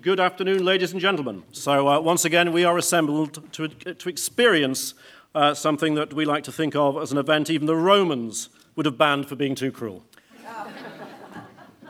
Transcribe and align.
Good 0.00 0.20
afternoon, 0.20 0.64
ladies 0.64 0.92
and 0.92 1.00
gentlemen. 1.00 1.44
So, 1.50 1.88
uh, 1.88 1.98
once 1.98 2.26
again, 2.26 2.52
we 2.52 2.62
are 2.62 2.76
assembled 2.76 3.52
to, 3.52 3.68
to 3.68 4.08
experience 4.08 4.92
uh, 5.34 5.54
something 5.54 5.94
that 5.94 6.12
we 6.12 6.26
like 6.26 6.44
to 6.44 6.52
think 6.52 6.76
of 6.76 6.98
as 6.98 7.10
an 7.10 7.16
event 7.16 7.48
even 7.48 7.66
the 7.66 7.74
Romans 7.74 8.50
would 8.76 8.84
have 8.86 8.98
banned 8.98 9.28
for 9.28 9.34
being 9.34 9.54
too 9.54 9.72
cruel. 9.72 10.04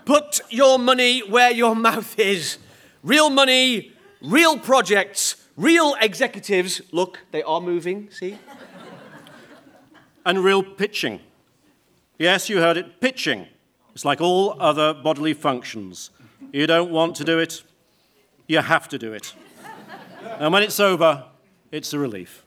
Put 0.05 0.41
your 0.49 0.79
money 0.79 1.21
where 1.29 1.51
your 1.51 1.75
mouth 1.75 2.19
is. 2.19 2.59
Real 3.03 3.31
money, 3.31 3.93
real 4.23 4.59
projects, 4.59 5.49
real 5.57 5.97
executives. 6.01 6.81
Look, 6.93 7.19
they 7.33 7.43
are 7.43 7.61
moving, 7.61 8.11
see? 8.11 8.39
And 10.25 10.45
real 10.45 10.63
pitching. 10.63 11.21
Yes, 12.17 12.49
you 12.49 12.59
heard 12.59 12.77
it 12.77 13.01
pitching. 13.01 13.49
It's 13.93 14.05
like 14.05 14.21
all 14.21 14.57
other 14.61 14.95
bodily 14.95 15.35
functions. 15.35 16.11
You 16.53 16.67
don't 16.67 16.91
want 16.91 17.17
to 17.17 17.25
do 17.25 17.39
it, 17.41 17.63
you 18.49 18.61
have 18.61 18.89
to 18.89 18.99
do 18.99 19.13
it. 19.13 19.35
And 20.41 20.53
when 20.53 20.63
it's 20.65 20.81
over, 20.81 21.25
it's 21.71 21.93
a 21.93 21.99
relief. 21.99 22.45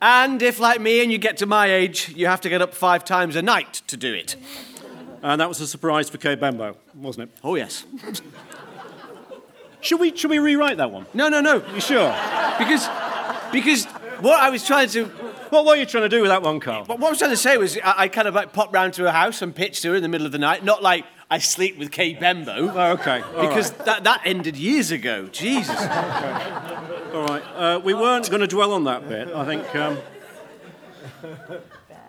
And 0.00 0.40
if, 0.42 0.60
like 0.60 0.80
me, 0.80 1.02
and 1.02 1.10
you 1.10 1.18
get 1.18 1.36
to 1.38 1.46
my 1.46 1.66
age, 1.72 2.12
you 2.16 2.26
have 2.26 2.40
to 2.42 2.48
get 2.48 2.62
up 2.62 2.72
five 2.72 3.04
times 3.04 3.36
a 3.36 3.42
night 3.42 3.82
to 3.88 3.96
do 3.96 4.14
it. 4.14 4.36
And 5.22 5.40
that 5.40 5.48
was 5.48 5.60
a 5.60 5.66
surprise 5.66 6.08
for 6.08 6.18
Kay 6.18 6.36
Benbow, 6.36 6.76
wasn't 6.94 7.28
it? 7.28 7.36
Oh, 7.42 7.56
yes. 7.56 7.84
Should 9.80 9.98
we, 10.00 10.16
should 10.16 10.30
we 10.30 10.38
rewrite 10.38 10.76
that 10.76 10.90
one? 10.92 11.06
No, 11.14 11.28
no, 11.28 11.40
no. 11.40 11.64
You 11.74 11.80
sure? 11.80 12.14
Because, 12.58 12.88
because 13.52 13.86
what 14.20 14.40
I 14.40 14.50
was 14.50 14.64
trying 14.64 14.88
to, 14.90 15.06
What 15.50 15.64
were 15.66 15.74
you 15.76 15.86
trying 15.86 16.04
to 16.04 16.08
do 16.08 16.20
with 16.20 16.30
that 16.30 16.42
one, 16.42 16.60
Carl? 16.60 16.84
what 16.84 17.02
I 17.02 17.08
was 17.10 17.18
trying 17.18 17.30
to 17.30 17.36
say 17.36 17.56
was, 17.56 17.76
I, 17.78 17.94
I 18.04 18.08
kind 18.08 18.28
of 18.28 18.34
like 18.34 18.52
pop 18.52 18.72
round 18.72 18.94
to 18.94 19.02
her 19.04 19.10
house 19.10 19.42
and 19.42 19.54
pitch 19.54 19.80
to 19.82 19.90
her 19.90 19.96
in 19.96 20.02
the 20.02 20.08
middle 20.08 20.26
of 20.26 20.32
the 20.32 20.38
night. 20.38 20.62
Not 20.64 20.82
like 20.82 21.04
I 21.30 21.38
sleep 21.38 21.78
with 21.78 21.90
Kay 21.90 22.14
Benbow. 22.14 22.72
Oh, 22.74 22.92
okay. 22.92 23.20
all 23.20 23.48
because 23.48 23.70
right. 23.72 23.84
that, 23.84 24.04
that 24.04 24.22
ended 24.24 24.56
years 24.56 24.90
ago. 24.90 25.28
Jesus. 25.30 25.76
okay. 25.76 25.92
All 27.14 27.26
right. 27.26 27.42
Uh, 27.54 27.80
we 27.84 27.92
weren't 27.92 28.28
going 28.30 28.40
to 28.40 28.46
dwell 28.46 28.72
on 28.72 28.84
that 28.84 29.08
bit. 29.08 29.28
I 29.28 29.44
think. 29.44 29.74
Um, 29.76 29.98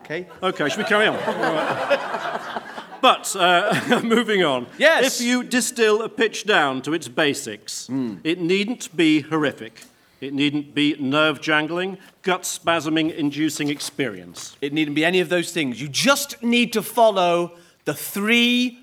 Okay. 0.05 0.27
okay, 0.41 0.67
should 0.69 0.79
we 0.79 0.85
carry 0.85 1.05
on? 1.05 1.15
All 1.15 1.33
right. 1.33 2.61
But 2.99 3.35
uh, 3.35 4.01
moving 4.03 4.43
on. 4.43 4.65
Yes. 4.79 5.19
If 5.19 5.25
you 5.25 5.43
distill 5.43 6.01
a 6.01 6.09
pitch 6.09 6.45
down 6.45 6.81
to 6.81 6.93
its 6.93 7.07
basics, 7.07 7.87
it 8.23 8.39
needn't 8.39 8.95
be 8.95 9.21
horrific. 9.21 9.83
It 10.19 10.33
needn't 10.33 10.73
be 10.73 10.95
nerve 10.99 11.41
jangling, 11.41 11.97
gut 12.23 12.41
spasming 12.41 13.15
inducing 13.15 13.69
experience. 13.69 14.57
It 14.61 14.73
needn't 14.73 14.95
be 14.95 15.05
any 15.05 15.19
of 15.19 15.29
those 15.29 15.51
things. 15.51 15.79
You 15.79 15.87
just 15.87 16.41
need 16.43 16.73
to 16.73 16.81
follow 16.81 17.55
the 17.85 17.93
three 17.93 18.79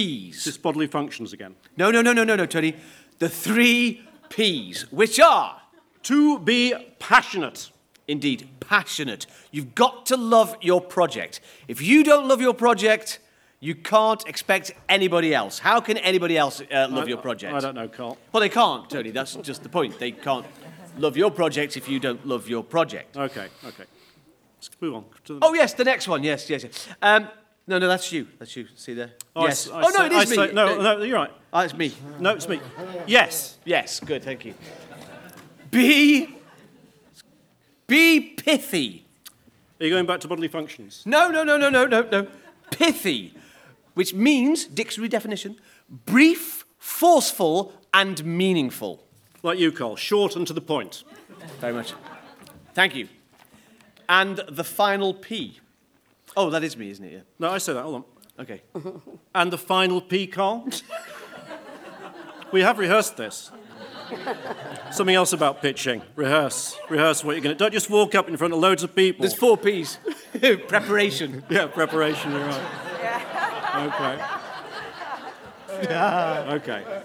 P's. 0.00 0.44
This 0.44 0.56
bodily 0.56 0.86
functions 0.86 1.32
again. 1.32 1.56
No, 1.76 1.90
no, 1.90 2.00
no, 2.00 2.12
no, 2.12 2.22
no, 2.22 2.36
no, 2.36 2.46
Tony. 2.46 2.76
The 3.18 3.28
three 3.28 4.06
P's, 4.28 4.90
which 4.92 5.18
are, 5.18 5.60
To 6.04 6.38
be 6.38 6.74
passionate. 7.00 7.70
indeed, 8.06 8.48
passionate. 8.60 9.26
You've 9.50 9.74
got 9.74 10.06
to 10.06 10.16
love 10.16 10.56
your 10.60 10.80
project. 10.80 11.40
If 11.66 11.82
you 11.82 12.04
don't 12.04 12.28
love 12.28 12.40
your 12.40 12.54
project, 12.54 13.18
you 13.58 13.74
can't 13.74 14.24
expect 14.28 14.72
anybody 14.88 15.34
else. 15.34 15.58
How 15.58 15.80
can 15.80 15.96
anybody 15.98 16.38
else 16.38 16.62
uh, 16.72 16.86
love 16.88 17.08
your 17.08 17.18
project? 17.18 17.52
I 17.52 17.58
don't 17.60 17.74
know, 17.74 17.88
Carl. 17.88 18.16
Well, 18.32 18.40
they 18.40 18.48
can't, 18.48 18.88
Tony. 18.88 19.10
That's 19.10 19.34
just 19.36 19.64
the 19.64 19.68
point. 19.68 19.98
They 19.98 20.12
can't 20.12 20.46
love 20.98 21.16
your 21.16 21.32
project 21.32 21.76
if 21.76 21.88
you 21.88 21.98
don't 21.98 22.24
love 22.24 22.48
your 22.48 22.62
project. 22.62 23.16
Okay, 23.16 23.48
okay. 23.66 23.84
Let's 24.56 24.70
move 24.80 24.94
on. 24.94 25.04
To 25.24 25.34
the 25.34 25.38
Oh, 25.42 25.52
yes, 25.54 25.74
the 25.74 25.84
next 25.84 26.06
one. 26.06 26.22
Yes, 26.22 26.48
yes, 26.48 26.62
yes. 26.62 26.88
Um, 27.02 27.28
no, 27.70 27.78
no, 27.78 27.86
that's 27.86 28.10
you. 28.10 28.26
That's 28.40 28.56
you. 28.56 28.66
See 28.74 28.94
there? 28.94 29.12
Oh, 29.36 29.42
I 29.42 29.46
yes. 29.46 29.68
oh, 29.72 29.78
no, 29.78 30.04
it 30.04 30.12
I 30.12 30.24
me. 30.24 30.52
no, 30.52 30.82
no, 30.82 31.02
you're 31.02 31.16
right. 31.16 31.30
Oh, 31.52 31.60
it's 31.60 31.72
me. 31.72 31.92
No, 32.18 32.34
it's 32.34 32.48
me. 32.48 32.60
Yes. 33.06 33.58
Yes, 33.64 34.00
good, 34.00 34.24
thank 34.24 34.44
you. 34.44 34.54
Be. 35.70 36.34
Be 37.86 38.20
pithy. 38.20 39.06
Are 39.80 39.86
you 39.86 39.90
going 39.90 40.04
back 40.04 40.18
to 40.20 40.28
bodily 40.28 40.48
functions? 40.48 41.04
No, 41.06 41.30
no, 41.30 41.44
no, 41.44 41.56
no, 41.56 41.70
no, 41.70 41.86
no, 41.86 42.02
no. 42.10 42.26
Pithy, 42.72 43.34
which 43.94 44.14
means, 44.14 44.64
dictionary 44.66 45.08
definition, 45.08 45.56
brief, 45.88 46.64
forceful, 46.76 47.72
and 47.94 48.24
meaningful. 48.24 49.04
Like 49.44 49.60
you, 49.60 49.70
Carl. 49.70 49.94
Short 49.94 50.34
and 50.34 50.44
to 50.48 50.52
the 50.52 50.60
point. 50.60 51.04
Very 51.60 51.72
much. 51.72 51.94
Thank 52.74 52.96
you. 52.96 53.08
And 54.08 54.40
the 54.48 54.64
final 54.64 55.14
P. 55.14 55.60
Oh, 56.36 56.50
that 56.50 56.62
is 56.64 56.76
me, 56.76 56.90
isn't 56.90 57.04
it? 57.04 57.26
No, 57.38 57.50
I 57.50 57.58
say 57.58 57.72
that. 57.72 57.82
Hold 57.82 57.94
on. 57.96 58.04
Okay. 58.40 58.62
And 59.34 59.52
the 59.52 59.58
final 59.58 60.00
P, 60.00 60.26
Carl? 60.26 60.68
we 62.52 62.62
have 62.62 62.78
rehearsed 62.78 63.16
this. 63.16 63.50
Something 64.90 65.14
else 65.14 65.32
about 65.32 65.62
pitching. 65.62 66.02
Rehearse. 66.16 66.76
Rehearse 66.88 67.22
what 67.22 67.32
you're 67.36 67.42
going 67.42 67.54
to 67.56 67.58
Don't 67.58 67.72
just 67.72 67.88
walk 67.88 68.14
up 68.16 68.28
in 68.28 68.36
front 68.36 68.52
of 68.52 68.58
loads 68.58 68.82
of 68.82 68.94
people. 68.94 69.22
There's 69.22 69.34
four 69.34 69.56
P's. 69.56 69.98
Preparation. 70.68 71.44
Yeah, 71.50 71.66
preparation, 71.66 72.32
you're 72.32 72.40
right. 72.40 73.86
Okay. 73.86 74.24
Yeah. 75.84 76.54
Okay. 76.54 77.02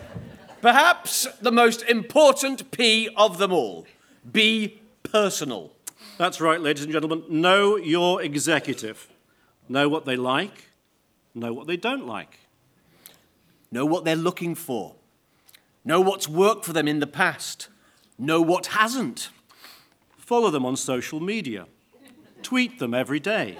Perhaps 0.61 1.27
the 1.41 1.51
most 1.51 1.83
important 1.83 2.71
P 2.71 3.09
of 3.15 3.37
them 3.37 3.51
all. 3.51 3.85
Be 4.31 4.81
personal. 5.03 5.71
That's 6.17 6.41
right, 6.41 6.59
ladies 6.59 6.83
and 6.83 6.91
gentlemen. 6.91 7.23
Know 7.29 7.75
your 7.75 8.21
executive. 8.21 9.07
Know 9.67 9.89
what 9.89 10.05
they 10.05 10.15
like, 10.15 10.69
know 11.33 11.53
what 11.53 11.67
they 11.67 11.77
don't 11.77 12.05
like. 12.05 12.39
Know 13.71 13.85
what 13.85 14.05
they're 14.05 14.15
looking 14.15 14.55
for. 14.55 14.95
Know 15.83 15.99
what's 15.99 16.27
worked 16.27 16.65
for 16.65 16.73
them 16.73 16.87
in 16.87 16.99
the 16.99 17.07
past. 17.07 17.67
Know 18.17 18.41
what 18.41 18.67
hasn't. 18.67 19.29
Follow 20.17 20.49
them 20.49 20.65
on 20.65 20.75
social 20.75 21.19
media. 21.19 21.67
Tweet 22.41 22.79
them 22.79 22.93
every 22.93 23.19
day. 23.19 23.53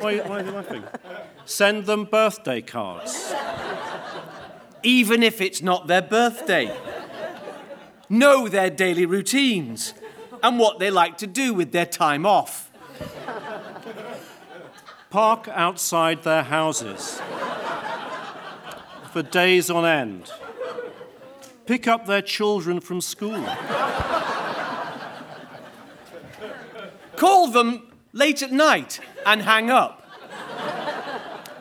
why, 0.00 0.18
why 0.18 0.40
are 0.40 0.44
you 0.44 0.50
laughing? 0.50 0.84
Send 1.44 1.86
them 1.86 2.04
birthday 2.04 2.60
cards. 2.60 3.32
Even 4.82 5.22
if 5.22 5.40
it's 5.40 5.62
not 5.62 5.86
their 5.86 6.02
birthday. 6.02 6.76
Know 8.08 8.48
their 8.48 8.70
daily 8.70 9.06
routines 9.06 9.94
and 10.42 10.58
what 10.58 10.78
they 10.78 10.90
like 10.90 11.18
to 11.18 11.26
do 11.26 11.54
with 11.54 11.72
their 11.72 11.86
time 11.86 12.26
off. 12.26 12.65
Park 15.10 15.48
outside 15.48 16.22
their 16.22 16.42
houses 16.42 17.20
for 19.12 19.22
days 19.22 19.70
on 19.70 19.86
end. 19.86 20.30
Pick 21.66 21.88
up 21.88 22.06
their 22.06 22.22
children 22.22 22.80
from 22.80 23.00
school. 23.00 23.44
Call 27.16 27.48
them 27.48 27.92
late 28.12 28.42
at 28.42 28.52
night 28.52 29.00
and 29.24 29.42
hang 29.42 29.70
up. 29.70 30.02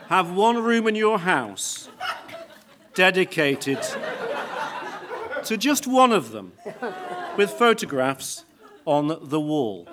Have 0.09 0.31
one 0.31 0.62
room 0.62 0.88
in 0.88 0.95
your 0.95 1.19
house 1.19 1.90
dedicated 2.94 3.79
to 5.44 5.57
just 5.57 5.88
one 5.88 6.12
of 6.12 6.31
them 6.31 6.53
with 7.38 7.51
photographs 7.51 8.45
on 8.85 9.18
the 9.22 9.40
wall. 9.40 9.88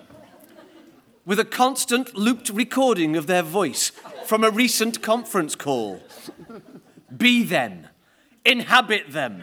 With 1.25 1.38
a 1.38 1.44
constant 1.44 2.16
looped 2.16 2.49
recording 2.50 3.16
of 3.16 3.27
their 3.27 3.43
voice 3.43 3.91
from 4.25 4.43
a 4.43 4.50
recent 4.50 5.03
conference 5.03 5.55
call. 5.55 6.03
Be 7.16 7.43
them, 7.43 7.87
inhabit 8.44 9.12
them, 9.12 9.43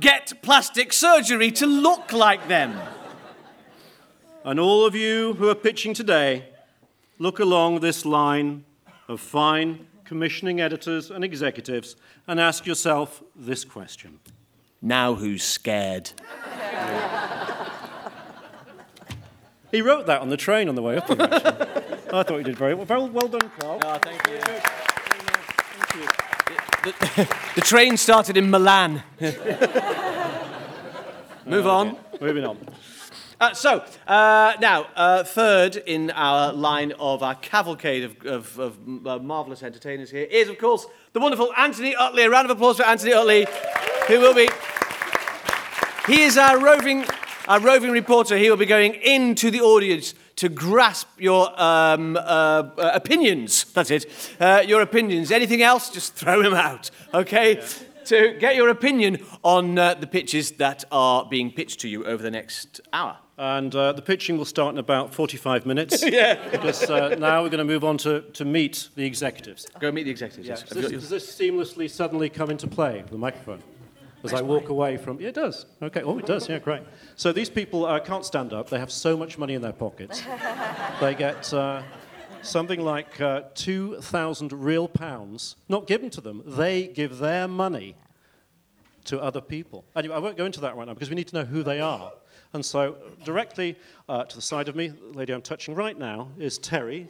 get 0.00 0.42
plastic 0.42 0.92
surgery 0.92 1.50
to 1.52 1.66
look 1.66 2.12
like 2.12 2.48
them. 2.48 2.78
And 4.44 4.60
all 4.60 4.86
of 4.86 4.94
you 4.94 5.34
who 5.34 5.48
are 5.48 5.54
pitching 5.54 5.94
today, 5.94 6.48
look 7.18 7.38
along 7.38 7.80
this 7.80 8.04
line 8.04 8.64
of 9.08 9.20
fine 9.20 9.86
commissioning 10.04 10.60
editors 10.60 11.10
and 11.10 11.24
executives 11.24 11.96
and 12.26 12.40
ask 12.40 12.64
yourself 12.66 13.22
this 13.34 13.64
question. 13.64 14.20
Now 14.80 15.14
who's 15.14 15.42
scared? 15.42 16.10
He 19.76 19.82
wrote 19.82 20.06
that 20.06 20.22
on 20.22 20.30
the 20.30 20.38
train 20.38 20.70
on 20.70 20.74
the 20.74 20.80
way 20.80 20.96
up 20.96 21.06
here, 21.06 21.18
actually. 21.20 21.68
I 22.10 22.22
thought 22.22 22.38
he 22.38 22.44
did 22.44 22.56
very 22.56 22.72
well. 22.72 22.86
Well, 22.86 23.10
well 23.10 23.28
done, 23.28 23.50
Carl. 23.58 23.78
Oh, 23.84 23.98
thank 23.98 24.26
you. 24.26 24.38
The 27.56 27.60
train 27.60 27.98
started 27.98 28.38
in 28.38 28.48
Milan. 28.50 29.02
Move 31.44 31.66
on. 31.66 31.98
Moving 32.22 32.46
on. 32.46 32.56
Uh, 33.38 33.52
so, 33.52 33.84
uh, 34.06 34.54
now, 34.62 34.86
uh, 34.96 35.24
third 35.24 35.76
in 35.76 36.10
our 36.12 36.54
line 36.54 36.92
of 36.98 37.22
our 37.22 37.34
cavalcade 37.34 38.04
of, 38.04 38.24
of, 38.24 38.58
of 38.58 39.06
uh, 39.06 39.18
marvellous 39.18 39.62
entertainers 39.62 40.10
here 40.10 40.26
is, 40.30 40.48
of 40.48 40.56
course, 40.56 40.86
the 41.12 41.20
wonderful 41.20 41.52
Anthony 41.54 41.94
Utley. 41.94 42.22
A 42.22 42.30
round 42.30 42.50
of 42.50 42.56
applause 42.56 42.78
for 42.78 42.84
Anthony 42.84 43.12
Utley, 43.12 43.46
who 44.08 44.20
will 44.20 44.32
be. 44.32 44.48
He 46.06 46.22
is 46.22 46.38
our 46.38 46.58
roving, 46.58 47.04
our 47.48 47.60
roving 47.60 47.90
reporter. 47.90 48.36
He 48.36 48.50
will 48.50 48.56
be 48.56 48.66
going 48.66 48.94
into 48.94 49.50
the 49.50 49.60
audience 49.60 50.14
to 50.36 50.48
grasp 50.48 51.08
your 51.18 51.48
um, 51.60 52.16
uh, 52.16 52.20
uh, 52.20 52.90
opinions. 52.94 53.64
That's 53.72 53.90
it. 53.90 54.06
Uh, 54.38 54.62
your 54.66 54.82
opinions. 54.82 55.30
Anything 55.30 55.62
else, 55.62 55.90
just 55.90 56.14
throw 56.16 56.42
them 56.42 56.54
out, 56.54 56.90
okay? 57.14 57.62
To 58.06 58.36
get 58.38 58.54
your 58.54 58.68
opinion 58.68 59.24
on 59.42 59.78
uh, 59.78 59.94
the 59.94 60.06
pitches 60.06 60.52
that 60.52 60.84
are 60.92 61.26
being 61.26 61.50
pitched 61.50 61.80
to 61.80 61.88
you 61.88 62.04
over 62.04 62.22
the 62.22 62.30
next 62.30 62.80
hour. 62.92 63.18
And 63.38 63.74
uh, 63.74 63.92
the 63.92 64.00
pitching 64.00 64.38
will 64.38 64.46
start 64.46 64.74
in 64.74 64.78
about 64.78 65.12
45 65.12 65.66
minutes. 65.66 66.02
yeah. 66.06 66.48
Because 66.50 66.88
uh, 66.88 67.16
now 67.18 67.42
we're 67.42 67.50
going 67.50 67.58
to 67.58 67.64
move 67.64 67.84
on 67.84 67.98
to, 67.98 68.22
to 68.32 68.44
meet 68.44 68.88
the 68.94 69.04
executives. 69.04 69.66
Go 69.78 69.92
meet 69.92 70.04
the 70.04 70.10
executives. 70.10 70.48
Yeah. 70.48 70.54
yes. 70.54 70.62
Does, 70.62 70.82
this, 70.82 70.90
does 70.90 71.08
this 71.10 71.36
seamlessly 71.36 71.90
suddenly 71.90 72.30
come 72.30 72.50
into 72.50 72.66
play, 72.66 73.04
the 73.10 73.18
microphone? 73.18 73.62
As 74.32 74.40
I 74.40 74.42
walk 74.42 74.68
away 74.68 74.96
from. 74.96 75.20
Yeah, 75.20 75.28
it 75.28 75.34
does. 75.34 75.66
Okay. 75.82 76.02
Oh, 76.02 76.18
it 76.18 76.26
does. 76.26 76.48
Yeah, 76.48 76.58
great. 76.58 76.82
So 77.16 77.32
these 77.32 77.50
people 77.50 77.86
uh, 77.86 78.00
can't 78.00 78.24
stand 78.24 78.52
up. 78.52 78.70
They 78.70 78.78
have 78.78 78.90
so 78.90 79.16
much 79.16 79.38
money 79.38 79.54
in 79.54 79.62
their 79.62 79.72
pockets. 79.72 80.22
they 81.00 81.14
get 81.14 81.52
uh, 81.52 81.82
something 82.42 82.80
like 82.80 83.20
uh, 83.20 83.42
2,000 83.54 84.52
real 84.52 84.88
pounds, 84.88 85.56
not 85.68 85.86
given 85.86 86.10
to 86.10 86.20
them. 86.20 86.42
They 86.46 86.86
give 86.86 87.18
their 87.18 87.48
money 87.48 87.96
to 89.04 89.20
other 89.20 89.40
people. 89.40 89.84
Anyway, 89.94 90.14
I 90.14 90.18
won't 90.18 90.36
go 90.36 90.44
into 90.44 90.60
that 90.60 90.76
right 90.76 90.86
now 90.86 90.94
because 90.94 91.10
we 91.10 91.16
need 91.16 91.28
to 91.28 91.36
know 91.36 91.44
who 91.44 91.62
they 91.62 91.80
are. 91.80 92.12
And 92.52 92.64
so, 92.64 92.96
directly 93.24 93.76
uh, 94.08 94.24
to 94.24 94.36
the 94.36 94.42
side 94.42 94.68
of 94.68 94.76
me, 94.76 94.88
the 94.88 95.18
lady 95.18 95.32
I'm 95.32 95.42
touching 95.42 95.74
right 95.74 95.98
now 95.98 96.28
is 96.38 96.58
Terry. 96.58 97.08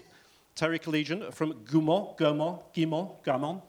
Terry 0.54 0.78
Collegian 0.78 1.30
from 1.32 1.52
Gaumont, 1.64 2.16
Gaumont, 2.16 2.62
Guimont, 2.74 3.22
Gaumont, 3.22 3.62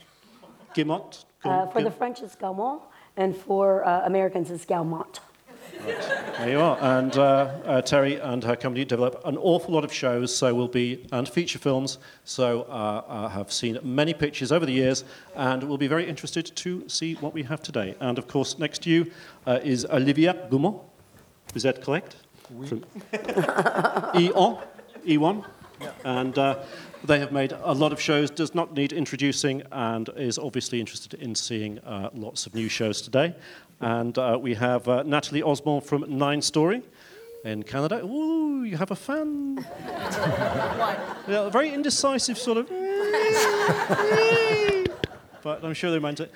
Guimont. 0.74 1.26
Uh, 1.44 1.68
for 1.68 1.84
the 1.84 1.92
French, 1.92 2.22
it's 2.22 2.36
Gaumont, 2.36 2.82
and 3.18 3.36
for 3.36 3.86
uh, 3.86 4.06
Americans, 4.06 4.52
it's 4.52 4.66
Gaumont. 4.66 5.20
There 6.38 6.50
you 6.50 6.60
are. 6.60 6.78
And 6.82 7.16
uh, 7.18 7.22
uh, 7.66 7.82
Terry 7.82 8.20
and 8.20 8.44
her 8.44 8.56
company 8.56 8.86
develop 8.86 9.22
an 9.26 9.38
awful 9.38 9.74
lot 9.74 9.84
of 9.84 9.94
shows, 9.94 10.36
so 10.36 10.54
will 10.54 10.68
be 10.68 11.06
and 11.12 11.28
feature 11.28 11.60
films. 11.60 11.98
So 12.26 12.64
uh, 12.64 13.04
I 13.08 13.30
have 13.30 13.52
seen 13.52 13.80
many 13.84 14.14
pictures 14.14 14.52
over 14.52 14.66
the 14.66 14.72
years, 14.72 15.04
and 15.36 15.64
will 15.64 15.78
be 15.78 15.88
very 15.88 16.08
interested 16.08 16.56
to 16.56 16.88
see 16.88 17.16
what 17.16 17.34
we 17.34 17.44
have 17.44 17.62
today. 17.62 17.96
And 18.00 18.18
of 18.18 18.28
course, 18.28 18.60
next 18.60 18.84
to 18.84 18.90
you 18.90 19.12
uh, 19.46 19.60
is 19.64 19.86
Olivia 19.86 20.48
Gaumont. 20.50 20.82
Is 21.56 21.64
that 21.64 21.82
correct? 21.82 22.18
Oui. 22.52 22.68
From 22.68 22.82
E1, 23.12 24.62
E1, 25.06 25.46
and. 26.04 26.38
Uh, 26.38 26.60
they 27.04 27.20
have 27.20 27.32
made 27.32 27.52
a 27.52 27.74
lot 27.74 27.94
of 27.94 28.02
shows, 28.02 28.30
does 28.30 28.56
not 28.56 28.74
need 28.74 28.92
introducing, 28.92 29.62
and 29.72 30.10
is 30.18 30.38
obviously 30.38 30.80
interested 30.80 31.14
in 31.14 31.36
seeing 31.36 31.80
uh, 31.80 32.10
lots 32.14 32.46
of 32.46 32.56
new 32.56 32.68
shows 32.68 33.02
today. 33.02 33.36
And 33.80 34.18
uh, 34.18 34.38
we 34.42 34.56
have 34.56 34.88
uh, 34.88 35.04
Natalie 35.04 35.44
Osborne 35.44 35.82
from 35.82 36.06
Nine 36.08 36.42
Story 36.42 36.82
in 37.44 37.64
Canada. 37.64 38.04
Ooh, 38.04 38.64
you 38.64 38.78
have 38.78 38.92
a 38.92 38.96
fan. 38.96 39.58
yeah, 41.28 41.46
a 41.46 41.50
very 41.50 41.70
indecisive 41.70 42.38
sort 42.38 42.58
of. 42.58 42.72
but 45.48 45.64
I'm 45.64 45.74
sure 45.74 45.92
they 45.92 46.00
meant 46.00 46.20
it. 46.20 46.30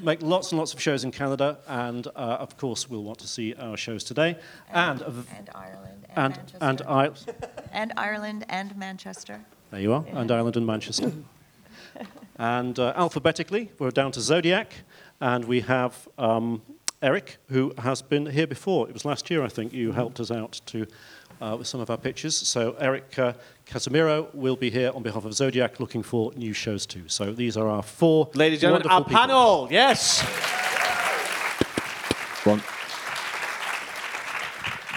Make 0.00 0.20
lots 0.20 0.50
and 0.50 0.58
lots 0.58 0.74
of 0.74 0.80
shows 0.80 1.04
in 1.04 1.12
Canada, 1.12 1.58
and 1.68 2.08
uh, 2.08 2.44
of 2.44 2.56
course, 2.56 2.90
we'll 2.90 3.04
want 3.04 3.20
to 3.20 3.28
see 3.28 3.54
our 3.54 3.76
shows 3.76 4.02
today. 4.02 4.36
And, 4.72 5.00
and, 5.00 5.26
and 5.36 5.50
Ireland. 5.54 6.06
And, 6.16 6.38
and, 6.60 6.80
and, 6.80 6.82
I- 6.82 7.10
and 7.72 7.92
Ireland 7.96 8.46
and 8.48 8.76
Manchester. 8.76 9.40
There 9.70 9.80
you 9.80 9.92
are, 9.92 10.04
yeah. 10.08 10.18
and 10.18 10.30
Ireland 10.32 10.56
and 10.56 10.66
Manchester. 10.66 11.12
and 12.36 12.76
uh, 12.80 12.94
alphabetically, 12.96 13.70
we're 13.78 13.92
down 13.92 14.10
to 14.12 14.20
Zodiak, 14.20 14.72
and 15.20 15.44
we 15.44 15.60
have 15.60 16.08
um, 16.18 16.60
Eric, 17.00 17.36
who 17.50 17.72
has 17.78 18.02
been 18.02 18.26
here 18.26 18.48
before. 18.48 18.88
It 18.88 18.92
was 18.92 19.04
last 19.04 19.30
year, 19.30 19.44
I 19.44 19.48
think, 19.48 19.72
you 19.72 19.92
helped 19.92 20.18
us 20.18 20.32
out 20.32 20.60
to, 20.66 20.88
uh, 21.40 21.56
with 21.58 21.66
some 21.66 21.80
of 21.80 21.90
our 21.90 21.96
pictures. 21.96 22.36
So 22.36 22.76
Eric 22.78 23.18
uh, 23.18 23.32
Casimiro 23.66 24.28
will 24.34 24.56
be 24.56 24.70
here 24.70 24.90
on 24.94 25.02
behalf 25.02 25.24
of 25.24 25.34
Zodiak, 25.34 25.80
looking 25.80 26.02
for 26.02 26.32
new 26.34 26.52
shows 26.52 26.86
too. 26.86 27.04
So 27.06 27.32
these 27.32 27.56
are 27.56 27.68
our 27.68 27.82
four, 27.82 28.30
ladies 28.34 28.62
and 28.62 28.72
gentlemen, 28.72 28.88
our 28.88 29.04
people. 29.04 29.18
panel. 29.18 29.68
Yes. 29.70 30.22
One. 32.44 32.62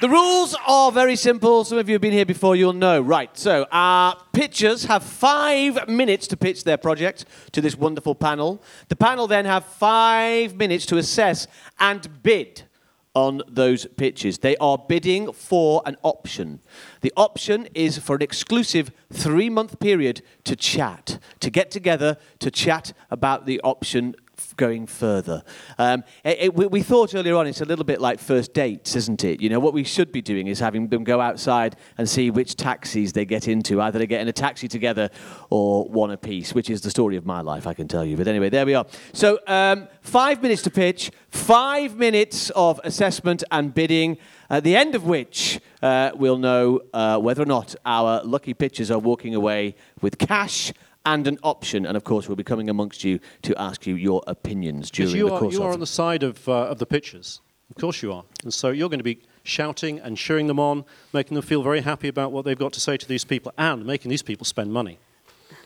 The 0.01 0.09
rules 0.09 0.55
are 0.65 0.91
very 0.91 1.15
simple. 1.15 1.63
Some 1.63 1.77
of 1.77 1.87
you 1.87 1.93
have 1.93 2.01
been 2.01 2.11
here 2.11 2.25
before, 2.25 2.55
you'll 2.55 2.73
know. 2.73 3.01
Right, 3.01 3.37
so 3.37 3.67
our 3.71 4.17
pitchers 4.33 4.85
have 4.85 5.03
five 5.03 5.87
minutes 5.87 6.25
to 6.27 6.37
pitch 6.37 6.63
their 6.63 6.77
project 6.77 7.25
to 7.51 7.61
this 7.61 7.77
wonderful 7.77 8.15
panel. 8.15 8.63
The 8.87 8.95
panel 8.95 9.27
then 9.27 9.45
have 9.45 9.63
five 9.63 10.55
minutes 10.55 10.87
to 10.87 10.97
assess 10.97 11.45
and 11.79 12.23
bid 12.23 12.63
on 13.13 13.41
those 13.47 13.85
pitches. 13.97 14.39
They 14.39 14.55
are 14.57 14.77
bidding 14.77 15.31
for 15.33 15.81
an 15.85 15.97
option. 16.03 16.59
The 17.01 17.13
option 17.17 17.67
is 17.73 17.97
for 17.97 18.15
an 18.15 18.21
exclusive 18.21 18.91
three 19.11 19.49
month 19.49 19.79
period 19.79 20.21
to 20.45 20.55
chat, 20.55 21.19
to 21.39 21.49
get 21.49 21.71
together, 21.71 22.17
to 22.39 22.51
chat 22.51 22.93
about 23.09 23.45
the 23.45 23.59
option 23.61 24.15
going 24.57 24.87
further. 24.87 25.43
Um, 25.77 26.03
it, 26.23 26.37
it, 26.39 26.55
we, 26.55 26.67
we, 26.67 26.81
thought 26.81 27.15
earlier 27.15 27.35
on 27.35 27.47
it's 27.47 27.61
a 27.61 27.65
little 27.65 27.85
bit 27.85 28.01
like 28.01 28.19
first 28.19 28.53
dates, 28.53 28.95
isn't 28.95 29.23
it? 29.23 29.41
You 29.41 29.49
know, 29.49 29.59
what 29.59 29.73
we 29.73 29.83
should 29.83 30.11
be 30.11 30.21
doing 30.21 30.47
is 30.47 30.59
having 30.59 30.87
them 30.87 31.03
go 31.03 31.21
outside 31.21 31.75
and 31.97 32.09
see 32.09 32.29
which 32.31 32.55
taxis 32.55 33.13
they 33.13 33.25
get 33.25 33.47
into. 33.47 33.81
Either 33.81 33.99
they 33.99 34.07
get 34.07 34.21
in 34.21 34.27
a 34.27 34.33
taxi 34.33 34.67
together 34.67 35.09
or 35.49 35.85
one 35.85 36.11
apiece, 36.11 36.53
which 36.53 36.69
is 36.69 36.81
the 36.81 36.89
story 36.89 37.15
of 37.15 37.25
my 37.25 37.41
life, 37.41 37.67
I 37.67 37.73
can 37.73 37.87
tell 37.87 38.05
you. 38.05 38.17
But 38.17 38.27
anyway, 38.27 38.49
there 38.49 38.65
we 38.65 38.75
are. 38.75 38.85
So, 39.13 39.39
um, 39.47 39.87
five 40.01 40.41
minutes 40.41 40.61
to 40.63 40.69
pitch, 40.69 41.11
five 41.29 41.95
minutes 41.95 42.49
of 42.51 42.79
assessment 42.83 43.43
and 43.51 43.73
bidding. 43.73 44.17
At 44.49 44.65
the 44.65 44.75
end 44.75 44.95
of 44.95 45.05
which 45.05 45.61
uh, 45.81 46.11
we'll 46.13 46.37
know 46.37 46.81
uh, 46.93 47.17
whether 47.19 47.41
or 47.41 47.45
not 47.45 47.73
our 47.85 48.21
lucky 48.23 48.53
pitchers 48.53 48.91
are 48.91 48.99
walking 48.99 49.33
away 49.33 49.75
with 50.01 50.17
cash 50.17 50.73
and 51.05 51.27
an 51.27 51.37
option. 51.43 51.85
And 51.85 51.97
of 51.97 52.03
course, 52.03 52.27
we'll 52.27 52.35
be 52.35 52.43
coming 52.43 52.69
amongst 52.69 53.03
you 53.03 53.19
to 53.43 53.59
ask 53.59 53.87
you 53.87 53.95
your 53.95 54.23
opinions 54.27 54.91
during 54.91 55.15
you 55.15 55.29
the 55.29 55.37
course 55.37 55.55
are, 55.55 55.57
you 55.57 55.63
are 55.63 55.71
on 55.71 55.79
the 55.79 55.87
side 55.87 56.23
of, 56.23 56.47
uh, 56.47 56.67
of 56.67 56.79
the 56.79 56.85
pitchers. 56.85 57.41
Of 57.69 57.77
course 57.77 58.01
you 58.01 58.11
are. 58.11 58.23
And 58.43 58.53
so 58.53 58.69
you're 58.69 58.89
going 58.89 58.99
to 58.99 59.03
be 59.03 59.21
shouting 59.43 59.99
and 59.99 60.17
cheering 60.17 60.47
them 60.47 60.59
on, 60.59 60.85
making 61.13 61.35
them 61.35 61.43
feel 61.43 61.63
very 61.63 61.81
happy 61.81 62.07
about 62.07 62.31
what 62.31 62.45
they've 62.45 62.57
got 62.57 62.73
to 62.73 62.79
say 62.79 62.97
to 62.97 63.07
these 63.07 63.23
people, 63.23 63.53
and 63.57 63.85
making 63.85 64.09
these 64.09 64.21
people 64.21 64.45
spend 64.45 64.73
money. 64.73 64.99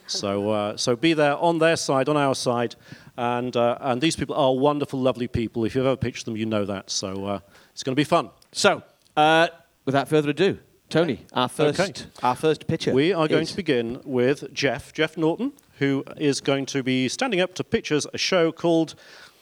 So, 0.08 0.52
uh, 0.52 0.78
so 0.78 0.96
be 0.96 1.14
there 1.14 1.36
on 1.38 1.58
their 1.58 1.76
side, 1.76 2.08
on 2.08 2.16
our 2.16 2.36
side. 2.36 2.76
And, 3.18 3.56
uh, 3.56 3.78
and 3.82 4.02
these 4.02 4.16
people 4.16 4.36
are 4.36 4.54
wonderful, 4.54 5.00
lovely 5.00 5.28
people. 5.28 5.66
If 5.66 5.74
you've 5.74 5.86
ever 5.86 5.96
pitched 5.96 6.26
them, 6.26 6.38
you 6.38 6.46
know 6.46 6.66
that. 6.66 6.92
So 6.92 7.26
uh, 7.26 7.40
it's 7.72 7.82
going 7.82 7.96
to 7.96 8.00
be 8.00 8.04
fun. 8.04 8.30
So, 8.52 8.84
uh, 9.18 9.48
without 9.86 10.08
further 10.08 10.30
ado, 10.30 10.60
Tony, 10.90 11.26
our 11.34 11.50
first, 11.50 11.80
okay. 11.80 11.94
our 12.22 12.36
first 12.36 12.68
pitcher. 12.68 12.94
We 12.94 13.12
are 13.12 13.28
going 13.28 13.48
to 13.48 13.56
begin 13.56 14.02
with 14.06 14.54
Jeff, 14.54 14.94
Jeff 14.94 15.18
Norton, 15.18 15.54
who 15.80 16.04
is 16.18 16.42
going 16.42 16.66
to 16.68 16.84
be 16.84 17.10
standing 17.10 17.42
up 17.42 17.54
to 17.56 17.64
pitch 17.64 17.92
us 17.92 18.06
a 18.14 18.18
show 18.18 18.52
called 18.52 18.96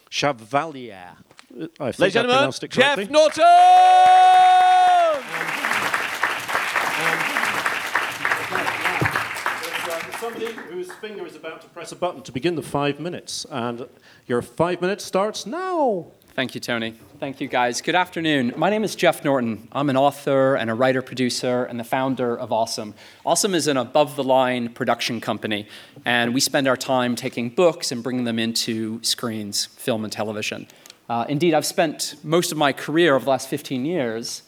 Chevalia. 0.09 1.17
I 1.79 1.91
think 1.91 1.99
Ladies 1.99 2.15
and 2.15 2.29
gentlemen, 2.29 2.51
Jeff 2.69 3.09
Norton! 3.09 3.43
Um, 9.93 10.11
somebody 10.19 10.53
whose 10.53 10.91
finger 10.93 11.27
is 11.27 11.35
about 11.35 11.61
to 11.61 11.67
press 11.67 11.91
a 11.91 11.95
button 11.97 12.21
to 12.23 12.31
begin 12.31 12.55
the 12.55 12.63
five 12.63 12.99
minutes. 12.99 13.45
And 13.51 13.87
your 14.25 14.41
five 14.41 14.81
minutes 14.81 15.03
starts 15.03 15.45
now. 15.45 16.07
Thank 16.35 16.55
you, 16.55 16.61
Tony. 16.61 16.95
Thank 17.19 17.39
you, 17.41 17.47
guys. 17.47 17.79
Good 17.79 17.93
afternoon. 17.93 18.55
My 18.57 18.71
name 18.71 18.83
is 18.83 18.95
Jeff 18.95 19.23
Norton. 19.23 19.67
I'm 19.71 19.87
an 19.91 19.95
author 19.95 20.55
and 20.55 20.67
a 20.67 20.73
writer 20.73 21.03
producer 21.03 21.63
and 21.63 21.79
the 21.79 21.83
founder 21.83 22.35
of 22.35 22.51
Awesome. 22.51 22.95
Awesome 23.23 23.53
is 23.53 23.67
an 23.67 23.77
above 23.77 24.15
the 24.15 24.23
line 24.23 24.69
production 24.69 25.21
company, 25.21 25.67
and 26.05 26.33
we 26.33 26.39
spend 26.39 26.67
our 26.67 26.75
time 26.75 27.15
taking 27.15 27.49
books 27.49 27.91
and 27.91 28.01
bringing 28.01 28.23
them 28.23 28.39
into 28.39 28.99
screens, 29.03 29.67
film, 29.67 30.03
and 30.03 30.11
television. 30.11 30.67
Uh, 31.07 31.25
indeed, 31.29 31.53
I've 31.53 31.67
spent 31.67 32.15
most 32.23 32.51
of 32.51 32.57
my 32.57 32.73
career 32.73 33.13
over 33.13 33.25
the 33.25 33.29
last 33.29 33.47
15 33.47 33.85
years. 33.85 34.41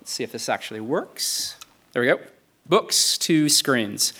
Let's 0.00 0.12
see 0.12 0.22
if 0.22 0.30
this 0.30 0.48
actually 0.48 0.78
works. 0.78 1.56
There 1.92 2.02
we 2.02 2.06
go. 2.06 2.20
Books 2.68 3.18
to 3.18 3.48
screens. 3.48 4.12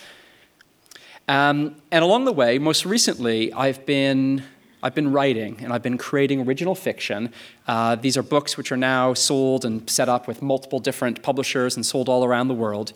Um, 1.28 1.76
and 1.92 2.02
along 2.02 2.24
the 2.24 2.32
way, 2.32 2.58
most 2.58 2.84
recently, 2.84 3.52
I've 3.52 3.86
been 3.86 4.42
I've 4.82 4.94
been 4.94 5.12
writing 5.12 5.58
and 5.62 5.72
I've 5.72 5.82
been 5.82 5.98
creating 5.98 6.40
original 6.40 6.74
fiction. 6.74 7.32
Uh, 7.68 7.94
these 7.94 8.16
are 8.16 8.22
books 8.22 8.56
which 8.56 8.72
are 8.72 8.76
now 8.76 9.14
sold 9.14 9.64
and 9.64 9.88
set 9.88 10.08
up 10.08 10.26
with 10.26 10.42
multiple 10.42 10.80
different 10.80 11.22
publishers 11.22 11.76
and 11.76 11.86
sold 11.86 12.08
all 12.08 12.24
around 12.24 12.48
the 12.48 12.54
world. 12.54 12.92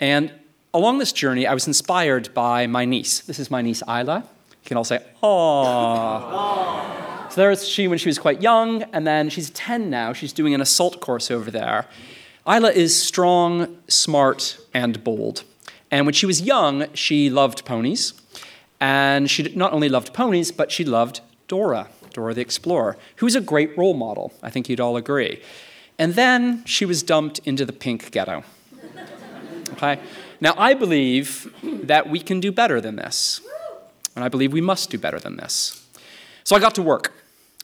And 0.00 0.32
along 0.74 0.98
this 0.98 1.12
journey, 1.12 1.46
I 1.46 1.54
was 1.54 1.66
inspired 1.66 2.34
by 2.34 2.66
my 2.66 2.84
niece. 2.84 3.20
This 3.20 3.38
is 3.38 3.50
my 3.50 3.62
niece, 3.62 3.82
Isla. 3.88 4.24
You 4.50 4.66
can 4.66 4.76
all 4.76 4.84
say, 4.84 5.00
"Aww." 5.22 7.32
so 7.32 7.40
there's 7.40 7.66
she 7.66 7.86
when 7.86 7.98
she 7.98 8.08
was 8.08 8.18
quite 8.18 8.42
young, 8.42 8.82
and 8.92 9.06
then 9.06 9.30
she's 9.30 9.50
10 9.50 9.90
now. 9.90 10.12
She's 10.12 10.32
doing 10.32 10.54
an 10.54 10.60
assault 10.60 11.00
course 11.00 11.30
over 11.30 11.50
there. 11.50 11.86
Isla 12.48 12.72
is 12.72 13.00
strong, 13.00 13.78
smart, 13.88 14.58
and 14.74 15.04
bold. 15.04 15.44
And 15.90 16.06
when 16.06 16.14
she 16.14 16.26
was 16.26 16.42
young, 16.42 16.92
she 16.94 17.30
loved 17.30 17.64
ponies. 17.64 18.14
And 18.80 19.30
she 19.30 19.42
not 19.54 19.72
only 19.72 19.88
loved 19.88 20.14
ponies, 20.14 20.52
but 20.52 20.70
she 20.70 20.84
loved 20.84 21.20
Dora, 21.48 21.88
Dora 22.12 22.34
the 22.34 22.40
Explorer, 22.40 22.96
who's 23.16 23.34
a 23.34 23.40
great 23.40 23.76
role 23.76 23.94
model. 23.94 24.32
I 24.42 24.50
think 24.50 24.68
you'd 24.68 24.80
all 24.80 24.96
agree. 24.96 25.42
And 25.98 26.14
then 26.14 26.64
she 26.64 26.84
was 26.84 27.02
dumped 27.02 27.40
into 27.40 27.64
the 27.64 27.72
pink 27.72 28.10
ghetto. 28.12 28.44
Okay? 29.72 29.98
Now, 30.40 30.54
I 30.56 30.74
believe 30.74 31.52
that 31.62 32.08
we 32.08 32.20
can 32.20 32.38
do 32.38 32.52
better 32.52 32.80
than 32.80 32.96
this. 32.96 33.40
And 34.14 34.24
I 34.24 34.28
believe 34.28 34.52
we 34.52 34.60
must 34.60 34.90
do 34.90 34.98
better 34.98 35.18
than 35.18 35.36
this. 35.36 35.84
So 36.44 36.54
I 36.54 36.60
got 36.60 36.74
to 36.76 36.82
work. 36.82 37.12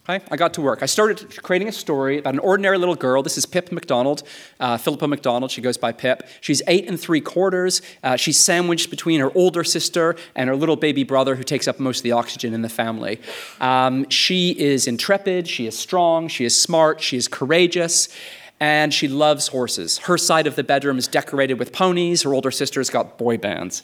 Okay? 0.07 0.23
I 0.31 0.37
got 0.37 0.53
to 0.55 0.61
work. 0.61 0.83
I 0.83 0.87
started 0.87 1.43
creating 1.43 1.69
a 1.69 1.73
story 1.73 2.19
about 2.19 2.35
an 2.35 2.41
ordinary 2.41 2.77
little 2.77 2.95
girl. 2.95 3.23
This 3.23 3.39
is 3.39 3.47
Pip 3.47 3.73
McDonald, 3.73 4.23
uh, 4.61 4.77
Philippa 4.77 5.09
McDonald. 5.09 5.51
She 5.51 5.63
goes 5.63 5.79
by 5.79 5.93
Pip. 5.93 6.29
She's 6.43 6.61
eight 6.67 6.87
and 6.87 7.01
three 7.01 7.23
quarters. 7.23 7.81
Uh, 8.03 8.17
she's 8.17 8.37
sandwiched 8.37 8.91
between 8.91 9.21
her 9.21 9.33
older 9.35 9.65
sister 9.65 10.17
and 10.35 10.51
her 10.51 10.57
little 10.57 10.77
baby 10.77 11.05
brother, 11.05 11.37
who 11.37 11.43
takes 11.43 11.67
up 11.67 11.81
most 11.81 12.01
of 12.01 12.03
the 12.03 12.13
oxygen 12.13 12.53
in 12.53 12.61
the 12.61 12.69
family. 12.69 13.19
Um, 13.63 14.07
she 14.11 14.51
is 14.51 14.87
intrepid. 14.87 15.49
She 15.49 15.67
is 15.67 15.79
strong. 15.79 16.29
She 16.29 16.45
is 16.45 16.61
smart. 16.61 17.01
She 17.01 17.17
is 17.17 17.27
courageous. 17.27 18.15
And 18.61 18.93
she 18.93 19.09
loves 19.09 19.49
horses. 19.49 19.99
Her 19.99 20.19
side 20.19 20.47
of 20.47 20.55
the 20.55 20.63
bedroom 20.63 20.99
is 20.99 21.09
decorated 21.09 21.59
with 21.59 21.73
ponies. 21.73 22.23
Her 22.23 22.35
older 22.35 22.51
sister's 22.51 22.91
got 22.91 23.17
boy 23.17 23.39
bands. 23.39 23.83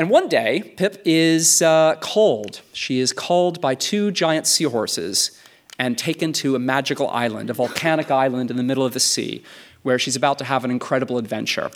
And 0.00 0.08
one 0.08 0.28
day, 0.28 0.72
Pip 0.78 1.02
is 1.04 1.60
uh, 1.60 1.94
called. 1.96 2.62
She 2.72 3.00
is 3.00 3.12
called 3.12 3.60
by 3.60 3.74
two 3.74 4.10
giant 4.10 4.46
seahorses 4.46 5.38
and 5.78 5.98
taken 5.98 6.32
to 6.40 6.56
a 6.56 6.58
magical 6.58 7.10
island, 7.10 7.50
a 7.50 7.52
volcanic 7.52 8.10
island 8.10 8.50
in 8.50 8.56
the 8.56 8.62
middle 8.62 8.86
of 8.86 8.94
the 8.94 8.98
sea, 8.98 9.44
where 9.82 9.98
she's 9.98 10.16
about 10.16 10.38
to 10.38 10.46
have 10.46 10.64
an 10.64 10.70
incredible 10.70 11.18
adventure. 11.18 11.70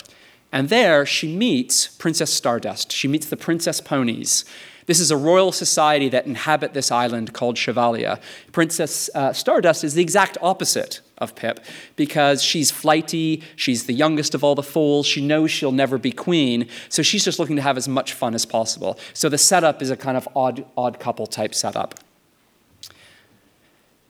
And 0.51 0.69
there 0.69 1.05
she 1.05 1.35
meets 1.35 1.87
Princess 1.87 2.33
Stardust. 2.33 2.91
She 2.91 3.07
meets 3.07 3.27
the 3.27 3.37
princess 3.37 3.79
ponies. 3.79 4.43
This 4.87 4.99
is 4.99 5.11
a 5.11 5.17
royal 5.17 5.51
society 5.51 6.09
that 6.09 6.25
inhabit 6.25 6.73
this 6.73 6.89
island 6.89 7.31
called 7.31 7.57
Chevalia. 7.57 8.19
Princess 8.51 9.07
uh, 9.13 9.33
Stardust 9.33 9.83
is 9.83 9.93
the 9.93 10.01
exact 10.01 10.35
opposite 10.41 10.99
of 11.17 11.35
Pip 11.35 11.59
because 11.95 12.43
she's 12.43 12.71
flighty, 12.71 13.41
she's 13.55 13.85
the 13.85 13.93
youngest 13.93 14.35
of 14.35 14.43
all 14.43 14.55
the 14.55 14.63
foals, 14.63 15.05
she 15.05 15.25
knows 15.25 15.51
she'll 15.51 15.71
never 15.71 15.97
be 15.97 16.11
queen, 16.11 16.67
so 16.89 17.01
she's 17.01 17.23
just 17.23 17.39
looking 17.39 17.55
to 17.55 17.61
have 17.61 17.77
as 17.77 17.87
much 17.87 18.13
fun 18.13 18.35
as 18.35 18.45
possible. 18.45 18.99
So 19.13 19.29
the 19.29 19.37
setup 19.37 19.81
is 19.81 19.89
a 19.89 19.97
kind 19.97 20.17
of 20.17 20.27
odd, 20.35 20.65
odd 20.77 20.99
couple 20.99 21.27
type 21.27 21.55
setup. 21.55 21.95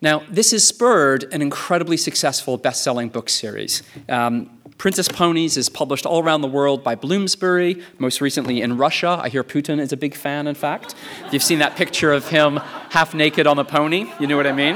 Now, 0.02 0.24
this 0.30 0.52
has 0.52 0.68
spurred 0.68 1.34
an 1.34 1.42
incredibly 1.42 1.98
successful 1.98 2.58
best 2.58 2.84
selling 2.84 3.10
book 3.10 3.30
series. 3.30 3.82
Um, 4.10 4.52
Princess 4.78 5.08
Ponies 5.08 5.56
is 5.56 5.70
published 5.70 6.06
all 6.06 6.22
around 6.22 6.42
the 6.42 6.50
world 6.50 6.84
by 6.84 6.96
Bloomsbury, 6.96 7.82
most 7.98 8.20
recently 8.20 8.62
in 8.62 8.78
Russia. 8.78 9.18
I 9.22 9.30
hear 9.30 9.44
Putin 9.44 9.80
is 9.80 9.94
a 9.94 9.98
big 9.98 10.14
fan, 10.14 10.48
in 10.48 10.56
fact. 10.56 10.96
You've 11.32 11.44
seen 11.44 11.60
that 11.60 11.78
picture 11.78 12.12
of 12.12 12.28
him 12.28 12.58
half 12.90 13.14
naked 13.14 13.48
on 13.48 13.56
the 13.56 13.64
pony, 13.64 14.12
you 14.20 14.28
know 14.28 14.36
what 14.36 14.48
I 14.48 14.52
mean? 14.52 14.76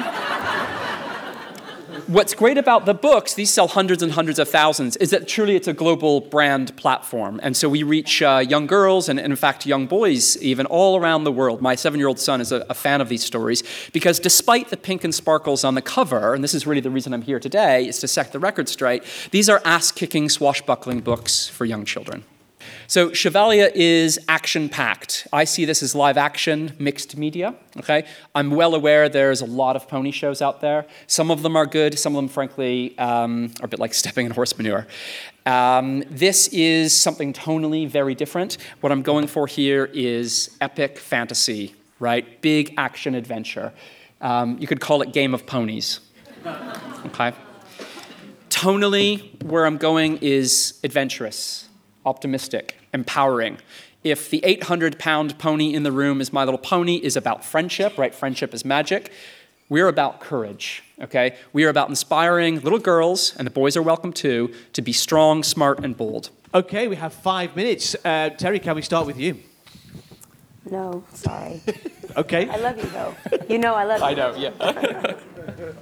What's 2.09 2.33
great 2.33 2.57
about 2.57 2.87
the 2.87 2.95
books, 2.95 3.35
these 3.35 3.51
sell 3.51 3.67
hundreds 3.67 4.01
and 4.01 4.13
hundreds 4.13 4.39
of 4.39 4.49
thousands, 4.49 4.95
is 4.95 5.11
that 5.11 5.27
truly 5.27 5.55
it's 5.55 5.67
a 5.67 5.73
global 5.73 6.21
brand 6.21 6.75
platform. 6.75 7.39
And 7.43 7.55
so 7.55 7.69
we 7.69 7.83
reach 7.83 8.23
uh, 8.23 8.43
young 8.49 8.65
girls 8.65 9.09
and, 9.09 9.19
and, 9.19 9.31
in 9.31 9.35
fact, 9.35 9.67
young 9.67 9.85
boys 9.85 10.35
even 10.41 10.65
all 10.65 10.99
around 10.99 11.23
the 11.23 11.31
world. 11.31 11.61
My 11.61 11.75
seven 11.75 11.99
year 11.99 12.07
old 12.07 12.17
son 12.17 12.41
is 12.41 12.51
a, 12.51 12.65
a 12.67 12.73
fan 12.73 12.99
of 12.99 13.09
these 13.09 13.23
stories 13.23 13.61
because 13.93 14.19
despite 14.19 14.69
the 14.69 14.77
pink 14.77 15.03
and 15.03 15.13
sparkles 15.13 15.63
on 15.63 15.75
the 15.75 15.83
cover, 15.83 16.33
and 16.33 16.43
this 16.43 16.55
is 16.55 16.65
really 16.65 16.81
the 16.81 16.89
reason 16.89 17.13
I'm 17.13 17.21
here 17.21 17.39
today, 17.39 17.87
is 17.87 17.99
to 17.99 18.07
set 18.07 18.31
the 18.31 18.39
record 18.39 18.69
straight, 18.69 19.03
these 19.29 19.47
are 19.47 19.61
ass 19.63 19.91
kicking, 19.91 20.29
swashbuckling 20.29 21.01
books 21.01 21.47
for 21.47 21.65
young 21.65 21.85
children. 21.85 22.23
So 22.87 23.09
Chevalia 23.09 23.71
is 23.73 24.19
action 24.27 24.69
packed. 24.69 25.27
I 25.31 25.43
see 25.43 25.65
this 25.65 25.81
as 25.81 25.95
live 25.95 26.17
action, 26.17 26.75
mixed 26.79 27.17
media. 27.17 27.55
Okay, 27.77 28.05
I'm 28.35 28.51
well 28.51 28.75
aware 28.75 29.09
there's 29.09 29.41
a 29.41 29.45
lot 29.45 29.75
of 29.75 29.87
pony 29.87 30.11
shows 30.11 30.41
out 30.41 30.61
there. 30.61 30.85
Some 31.07 31.31
of 31.31 31.41
them 31.41 31.55
are 31.55 31.65
good. 31.65 31.97
Some 31.97 32.15
of 32.15 32.21
them, 32.21 32.27
frankly, 32.27 32.97
um, 32.97 33.51
are 33.61 33.65
a 33.65 33.67
bit 33.67 33.79
like 33.79 33.93
stepping 34.03 34.25
in 34.25 34.31
horse 34.31 34.57
manure. 34.57 34.87
Um, 35.45 36.03
this 36.09 36.47
is 36.49 36.95
something 36.95 37.33
tonally 37.33 37.87
very 37.87 38.15
different. 38.15 38.57
What 38.81 38.91
I'm 38.91 39.01
going 39.01 39.27
for 39.27 39.47
here 39.47 39.89
is 39.93 40.55
epic 40.61 40.99
fantasy, 40.99 41.75
right? 41.99 42.41
Big 42.41 42.73
action 42.77 43.15
adventure. 43.15 43.73
Um, 44.21 44.57
you 44.59 44.67
could 44.67 44.81
call 44.81 45.01
it 45.01 45.13
Game 45.13 45.33
of 45.33 45.45
Ponies. 45.45 45.99
Okay. 47.05 47.31
Tonally, 48.49 49.41
where 49.43 49.65
I'm 49.65 49.77
going 49.77 50.17
is 50.17 50.81
adventurous, 50.83 51.68
optimistic 52.05 52.77
empowering. 52.93 53.57
If 54.03 54.29
the 54.29 54.43
800 54.45 54.97
pound 54.97 55.37
pony 55.37 55.73
in 55.73 55.83
the 55.83 55.91
room 55.91 56.21
is 56.21 56.31
My 56.31 56.43
Little 56.45 56.59
Pony 56.59 56.95
is 56.95 57.17
about 57.17 57.43
friendship, 57.43 57.97
right? 57.97 58.15
Friendship 58.15 58.53
is 58.53 58.63
magic. 58.63 59.11
We're 59.67 59.87
about 59.87 60.19
courage, 60.19 60.83
okay? 61.01 61.35
We 61.53 61.63
are 61.65 61.69
about 61.69 61.89
inspiring 61.89 62.61
little 62.61 62.79
girls, 62.79 63.35
and 63.37 63.45
the 63.45 63.51
boys 63.51 63.77
are 63.77 63.83
welcome 63.83 64.13
too, 64.13 64.53
to 64.73 64.81
be 64.81 64.93
strong, 64.93 65.43
smart, 65.43 65.83
and 65.83 65.95
bold. 65.95 66.31
Okay, 66.55 66.87
we 66.87 66.95
have 66.95 67.13
five 67.13 67.55
minutes. 67.55 67.95
Uh, 68.03 68.29
Terry, 68.29 68.59
can 68.59 68.75
we 68.75 68.81
start 68.81 69.05
with 69.05 69.19
you? 69.19 69.37
No, 70.71 71.03
sorry. 71.13 71.61
okay. 72.17 72.49
I 72.49 72.55
love 72.57 72.77
you, 72.77 72.89
though. 72.89 73.15
You 73.47 73.59
know 73.59 73.75
I 73.75 73.83
love 73.83 73.99
you. 73.99 74.05
I 74.05 74.13
know, 74.15 74.35
yeah. 74.37 75.73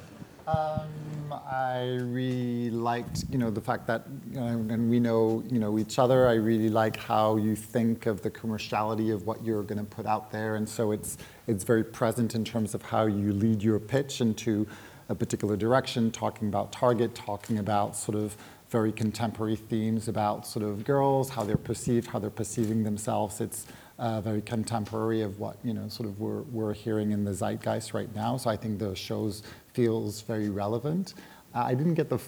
um, 0.48 0.88
I 1.46 1.98
really 2.02 2.70
liked, 2.70 3.26
you 3.30 3.38
know, 3.38 3.50
the 3.50 3.62
fact 3.62 3.88
that, 3.88 4.10
know, 4.32 4.48
and 4.48 4.90
we 4.90 5.00
know, 5.00 5.44
you 5.50 5.60
know, 5.60 5.78
each 5.78 6.00
other. 6.00 6.28
I 6.28 6.34
really 6.34 6.70
like 6.70 6.98
how 6.98 7.38
you 7.38 7.56
think 7.56 8.06
of 8.06 8.22
the 8.22 8.32
commerciality 8.32 9.14
of 9.14 9.26
what 9.26 9.44
you're 9.44 9.64
going 9.64 9.80
to 9.80 9.84
put 9.86 10.06
out 10.06 10.32
there, 10.32 10.56
and 10.56 10.68
so 10.68 10.92
it's 10.92 11.18
it's 11.48 11.64
very 11.64 11.84
present 11.84 12.36
in 12.36 12.44
terms 12.44 12.74
of 12.74 12.82
how 12.82 13.06
you 13.06 13.34
lead 13.34 13.62
your 13.64 13.80
pitch 13.80 14.22
into 14.22 14.68
a 15.10 15.16
particular 15.16 15.56
direction, 15.56 16.12
talking 16.12 16.48
about 16.48 16.72
Target, 16.72 17.16
talking 17.16 17.60
about 17.60 17.96
sort 17.96 18.18
of 18.18 18.36
very 18.70 18.92
contemporary 18.92 19.56
themes 19.56 20.08
about 20.08 20.46
sort 20.46 20.66
of 20.66 20.84
girls, 20.84 21.30
how 21.30 21.44
they're 21.44 21.56
perceived, 21.56 22.08
how 22.08 22.20
they're 22.20 22.30
perceiving 22.30 22.84
themselves. 22.84 23.40
It's 23.40 23.66
uh, 24.00 24.22
very 24.22 24.42
contemporary 24.42 25.22
of 25.22 25.40
what 25.40 25.58
you 25.64 25.74
know 25.74 25.88
sort 25.88 26.08
of 26.08 26.20
we're, 26.20 26.42
we're 26.44 26.74
hearing 26.74 27.12
in 27.12 27.24
the 27.24 27.34
zeitgeist 27.34 27.94
right 27.94 28.14
now. 28.16 28.38
So 28.38 28.50
I 28.50 28.56
think 28.56 28.80
the 28.80 28.96
shows 28.96 29.44
feels 29.78 30.22
very 30.22 30.50
relevant. 30.50 31.14
Uh, 31.54 31.60
I 31.72 31.76
didn't 31.76 31.94
get 31.94 32.10
the, 32.10 32.20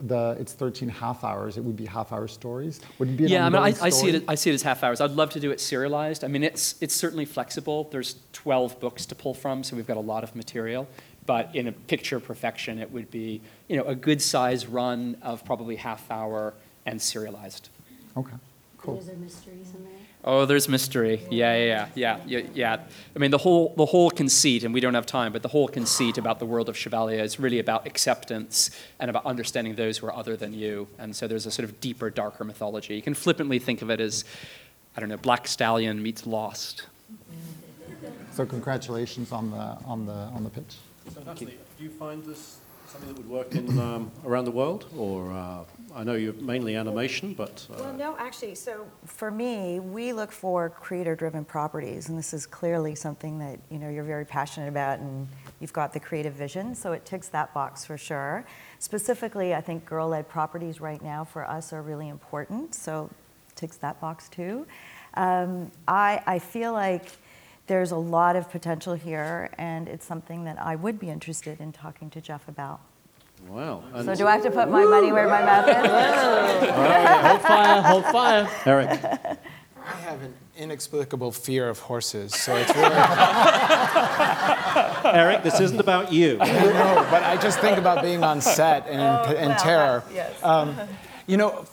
the, 0.00 0.38
it's 0.40 0.54
13 0.54 0.88
half 0.88 1.22
hours. 1.22 1.58
It 1.58 1.62
would 1.62 1.76
be 1.76 1.84
half 1.84 2.12
hour 2.12 2.26
stories. 2.26 2.80
Would 2.98 3.10
it 3.10 3.16
be 3.18 3.24
Yeah, 3.24 3.44
I 3.44 3.50
mean, 3.50 3.62
I, 3.62 3.74
I, 3.82 3.90
see 3.90 4.08
it, 4.08 4.24
I 4.26 4.34
see 4.34 4.48
it 4.48 4.54
as 4.54 4.62
half 4.62 4.82
hours. 4.82 5.02
I'd 5.02 5.10
love 5.10 5.28
to 5.30 5.40
do 5.40 5.50
it 5.50 5.60
serialized. 5.60 6.24
I 6.24 6.28
mean, 6.28 6.42
it's, 6.42 6.76
it's 6.80 6.94
certainly 6.94 7.26
flexible. 7.26 7.88
There's 7.92 8.16
12 8.32 8.80
books 8.80 9.04
to 9.06 9.14
pull 9.14 9.34
from, 9.34 9.62
so 9.62 9.76
we've 9.76 9.86
got 9.86 9.98
a 9.98 10.06
lot 10.14 10.24
of 10.24 10.34
material. 10.34 10.88
But 11.26 11.54
in 11.54 11.68
a 11.68 11.72
picture 11.72 12.18
perfection, 12.20 12.78
it 12.78 12.90
would 12.90 13.10
be, 13.10 13.42
you 13.68 13.76
know, 13.76 13.84
a 13.84 13.94
good 13.94 14.22
size 14.22 14.66
run 14.66 15.18
of 15.20 15.44
probably 15.44 15.76
half 15.76 16.10
hour 16.10 16.54
and 16.86 17.00
serialized. 17.00 17.68
Okay, 18.16 18.36
cool. 18.78 18.94
There's 18.94 19.18
mysteries 19.18 19.74
in 19.74 19.84
there. 19.84 19.93
Oh, 20.26 20.46
there's 20.46 20.70
mystery. 20.70 21.20
Yeah, 21.30 21.54
yeah, 21.54 21.88
yeah, 21.94 22.18
yeah, 22.26 22.40
yeah. 22.54 22.80
I 23.14 23.18
mean, 23.18 23.30
the 23.30 23.38
whole 23.38 23.74
the 23.76 23.84
whole 23.84 24.10
conceit, 24.10 24.64
and 24.64 24.72
we 24.72 24.80
don't 24.80 24.94
have 24.94 25.04
time, 25.04 25.32
but 25.32 25.42
the 25.42 25.48
whole 25.48 25.68
conceit 25.68 26.16
about 26.16 26.38
the 26.38 26.46
world 26.46 26.70
of 26.70 26.76
Chevalia 26.76 27.22
is 27.22 27.38
really 27.38 27.58
about 27.58 27.86
acceptance 27.86 28.70
and 28.98 29.10
about 29.10 29.26
understanding 29.26 29.74
those 29.74 29.98
who 29.98 30.06
are 30.06 30.16
other 30.16 30.34
than 30.34 30.54
you. 30.54 30.88
And 30.98 31.14
so 31.14 31.28
there's 31.28 31.44
a 31.44 31.50
sort 31.50 31.68
of 31.68 31.78
deeper, 31.80 32.08
darker 32.08 32.42
mythology. 32.42 32.94
You 32.94 33.02
can 33.02 33.12
flippantly 33.12 33.58
think 33.58 33.82
of 33.82 33.90
it 33.90 34.00
as, 34.00 34.24
I 34.96 35.00
don't 35.00 35.10
know, 35.10 35.18
Black 35.18 35.46
Stallion 35.46 36.02
meets 36.02 36.26
Lost. 36.26 36.86
So 38.32 38.46
congratulations 38.46 39.30
on 39.30 39.50
the 39.50 39.76
on 39.84 40.06
the 40.06 40.12
on 40.12 40.42
the 40.42 40.50
pitch. 40.50 40.76
So 41.14 41.22
Natalie, 41.22 41.58
do 41.76 41.84
you 41.84 41.90
find 41.90 42.24
this 42.24 42.60
something 42.86 43.08
that 43.08 43.18
would 43.18 43.28
work 43.28 43.54
in 43.54 43.78
um, 43.78 44.10
around 44.24 44.44
the 44.44 44.50
world, 44.50 44.86
or 44.96 45.32
uh, 45.32 45.64
I 45.94 46.04
know 46.04 46.14
you're 46.14 46.32
mainly 46.34 46.76
animation, 46.76 47.34
but 47.34 47.66
uh... 47.70 47.76
well, 47.80 47.92
no, 47.92 48.16
actually. 48.18 48.54
So 48.54 48.86
for 49.04 49.30
me, 49.30 49.80
we 49.80 50.12
look 50.12 50.32
for 50.32 50.70
creator-driven 50.70 51.44
properties, 51.44 52.08
and 52.08 52.18
this 52.18 52.34
is 52.34 52.46
clearly 52.46 52.94
something 52.94 53.38
that 53.38 53.58
you 53.70 53.78
know 53.78 53.88
you're 53.88 54.04
very 54.04 54.24
passionate 54.24 54.68
about, 54.68 54.98
and 54.98 55.28
you've 55.60 55.72
got 55.72 55.92
the 55.92 56.00
creative 56.00 56.34
vision, 56.34 56.74
so 56.74 56.92
it 56.92 57.04
ticks 57.04 57.28
that 57.28 57.52
box 57.54 57.84
for 57.84 57.96
sure. 57.96 58.44
Specifically, 58.78 59.54
I 59.54 59.60
think 59.60 59.84
girl-led 59.84 60.28
properties 60.28 60.80
right 60.80 61.02
now 61.02 61.24
for 61.24 61.44
us 61.48 61.72
are 61.72 61.82
really 61.82 62.08
important, 62.08 62.74
so 62.74 63.10
ticks 63.54 63.76
that 63.78 64.00
box 64.00 64.28
too. 64.28 64.66
Um, 65.14 65.70
I 65.86 66.22
I 66.26 66.38
feel 66.38 66.72
like 66.72 67.06
there's 67.66 67.90
a 67.90 67.96
lot 67.96 68.36
of 68.36 68.50
potential 68.50 68.94
here, 68.94 69.50
and 69.58 69.88
it's 69.88 70.04
something 70.06 70.44
that 70.44 70.60
I 70.60 70.76
would 70.76 70.98
be 70.98 71.08
interested 71.10 71.60
in 71.60 71.72
talking 71.72 72.10
to 72.10 72.20
Jeff 72.20 72.48
about. 72.48 72.80
Wow. 73.48 73.82
So 74.04 74.14
do 74.14 74.26
I 74.26 74.32
have 74.32 74.42
to 74.44 74.50
put 74.50 74.70
my 74.70 74.84
money 74.84 75.12
where 75.12 75.28
my 75.28 75.42
mouth 75.42 75.68
is? 75.68 75.74
right, 75.76 77.20
hold 77.26 77.42
fire, 77.42 77.82
hold 77.82 78.04
fire. 78.06 78.48
Eric. 78.64 78.88
I 79.86 79.96
have 80.00 80.22
an 80.22 80.34
inexplicable 80.56 81.30
fear 81.30 81.68
of 81.68 81.78
horses, 81.78 82.34
so 82.34 82.56
it's 82.56 82.74
really. 82.74 82.94
Eric, 85.14 85.42
this 85.42 85.60
isn't 85.60 85.78
about 85.78 86.10
you. 86.10 86.36
no, 86.38 87.06
but 87.10 87.22
I 87.22 87.36
just 87.36 87.58
think 87.60 87.76
about 87.76 88.02
being 88.02 88.24
on 88.24 88.40
set 88.40 88.86
and, 88.88 89.00
oh, 89.02 89.36
and 89.36 89.50
well, 89.50 89.58
terror. 89.58 90.02
Yes. 90.12 90.42
Um, 90.42 90.76
you 91.26 91.36
know, 91.36 91.66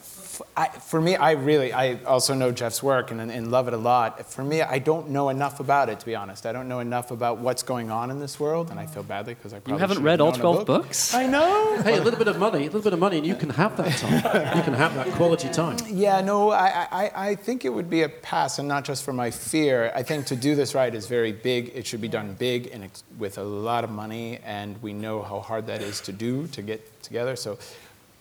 I, 0.55 0.67
for 0.67 0.99
me, 1.01 1.15
I 1.15 1.31
really, 1.31 1.73
I 1.73 2.03
also 2.03 2.33
know 2.33 2.51
Jeff's 2.51 2.81
work 2.83 3.11
and, 3.11 3.19
and 3.19 3.51
love 3.51 3.67
it 3.67 3.73
a 3.73 3.77
lot. 3.77 4.25
For 4.31 4.43
me, 4.43 4.61
I 4.61 4.79
don't 4.79 5.09
know 5.09 5.29
enough 5.29 5.59
about 5.59 5.89
it, 5.89 5.99
to 5.99 6.05
be 6.05 6.15
honest. 6.15 6.45
I 6.45 6.51
don't 6.51 6.67
know 6.67 6.79
enough 6.79 7.11
about 7.11 7.39
what's 7.39 7.63
going 7.63 7.89
on 7.91 8.11
in 8.11 8.19
this 8.19 8.39
world, 8.39 8.69
and 8.71 8.79
I 8.79 8.85
feel 8.85 9.03
badly 9.03 9.33
because 9.33 9.53
I 9.53 9.59
probably 9.59 9.73
You 9.73 9.79
haven't 9.79 10.03
read 10.03 10.19
have 10.19 10.21
all 10.21 10.31
12 10.33 10.65
book. 10.65 10.83
books? 10.83 11.13
I 11.13 11.25
know. 11.27 11.81
Hey, 11.81 11.97
a 11.97 12.01
little 12.01 12.17
bit 12.19 12.27
of 12.27 12.37
money, 12.37 12.59
a 12.59 12.65
little 12.65 12.81
bit 12.81 12.93
of 12.93 12.99
money, 12.99 13.17
and 13.17 13.25
you 13.27 13.35
can 13.35 13.49
have 13.51 13.77
that 13.77 13.97
time. 13.97 14.57
You 14.57 14.63
can 14.63 14.73
have 14.73 14.93
that 14.95 15.07
quality 15.13 15.49
time. 15.49 15.77
Yeah, 15.87 16.21
no, 16.21 16.51
I, 16.51 16.87
I, 16.91 17.11
I 17.29 17.35
think 17.35 17.65
it 17.65 17.69
would 17.69 17.89
be 17.89 18.03
a 18.03 18.09
pass, 18.09 18.59
and 18.59 18.67
not 18.67 18.83
just 18.85 19.03
for 19.03 19.13
my 19.13 19.31
fear. 19.31 19.91
I 19.95 20.03
think 20.03 20.25
to 20.27 20.35
do 20.35 20.55
this 20.55 20.73
right 20.75 20.93
is 20.93 21.07
very 21.07 21.31
big. 21.31 21.71
It 21.75 21.85
should 21.87 22.01
be 22.01 22.07
done 22.07 22.33
big 22.37 22.69
and 22.73 22.83
ex- 22.85 23.03
with 23.17 23.37
a 23.37 23.43
lot 23.43 23.83
of 23.83 23.89
money, 23.89 24.39
and 24.45 24.81
we 24.81 24.93
know 24.93 25.21
how 25.21 25.39
hard 25.39 25.67
that 25.67 25.81
is 25.81 26.01
to 26.01 26.11
do 26.11 26.47
to 26.47 26.61
get 26.61 27.01
together. 27.03 27.35
So, 27.35 27.57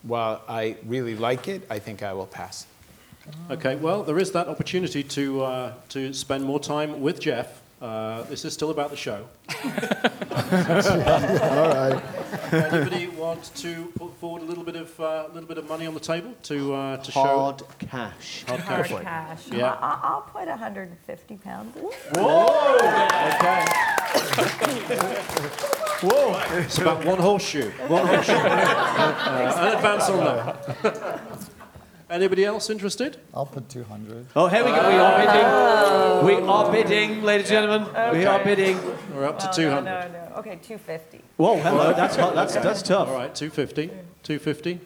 while 0.03 0.43
I 0.49 0.77
really 0.87 1.15
like 1.15 1.49
it, 1.49 1.67
I 1.71 1.79
think 1.79 2.03
I 2.03 2.13
will 2.13 2.27
pass. 2.27 2.67
Okay, 3.51 3.77
well, 3.77 4.03
there 4.03 4.19
is 4.19 4.33
that 4.33 4.49
opportunity 4.49 5.03
to, 5.03 5.43
uh, 5.43 5.73
to 5.91 6.13
spend 6.13 6.45
more 6.45 6.59
time 6.59 7.01
with 7.01 7.21
Jeff. 7.21 7.60
Uh, 7.81 8.23
this 8.25 8.45
is 8.45 8.53
still 8.53 8.71
about 8.71 8.91
the 8.91 8.97
show. 8.97 9.27
All 9.55 9.61
right. 11.69 12.03
Anybody 12.53 13.07
want 13.09 13.51
to 13.57 13.87
put 13.97 14.15
forward 14.19 14.43
a 14.43 14.45
little 14.45 14.65
bit 14.65 14.77
of, 14.77 15.01
uh, 15.01 15.29
little 15.33 15.49
bit 15.49 15.57
of 15.57 15.67
money 15.67 15.87
on 15.87 15.95
the 15.95 16.01
table 16.01 16.35
to, 16.45 16.75
uh, 16.75 16.97
to 16.99 17.11
show? 17.11 17.23
Hard 17.23 17.63
cash. 17.79 18.45
Hard 18.47 18.61
Hard 18.61 18.87
cash. 18.87 19.03
cash. 19.03 19.49
Yeah. 19.51 19.73
I- 19.81 19.95
I- 19.95 20.01
I'll 20.03 20.21
put 20.23 20.47
150 20.47 21.37
pounds 21.39 21.75
in. 21.77 21.89
It's 26.03 26.79
about 26.79 27.05
one 27.05 27.19
horseshoe. 27.19 27.71
One 27.89 28.07
horseshoe. 28.07 28.33
Uh, 29.01 29.55
an 29.57 29.77
advance 29.77 30.09
on 30.11 30.25
that. 30.25 31.21
Anybody 32.11 32.45
else 32.45 32.71
interested? 32.71 33.19
I'll 33.33 33.47
put 33.47 33.69
200. 33.69 34.27
Oh, 34.35 34.49
here 34.49 34.65
we 34.65 34.73
go. 34.73 34.89
We 34.89 34.97
are 34.97 36.25
bidding. 36.27 36.43
We 36.43 36.49
are 36.51 36.73
bidding, 36.73 37.23
ladies 37.23 37.51
and 37.53 37.69
gentlemen. 37.71 38.13
We 38.19 38.25
are 38.27 38.43
bidding. 38.43 38.79
We're 39.15 39.27
up 39.27 39.39
to 39.39 39.47
No, 39.47 39.53
200. 39.53 39.85
No, 39.85 40.01
no, 40.01 40.09
no. 40.31 40.37
Okay, 40.39 40.59
250. 40.61 41.21
Whoa, 41.37 41.57
hello. 41.59 41.93
That's 41.95 42.17
hot. 42.17 42.35
That's 42.35 42.55
that's 42.55 42.83
tough. 42.83 43.09
All 43.09 43.15
right, 43.15 43.33
250. 43.33 43.87
250. 44.25 44.81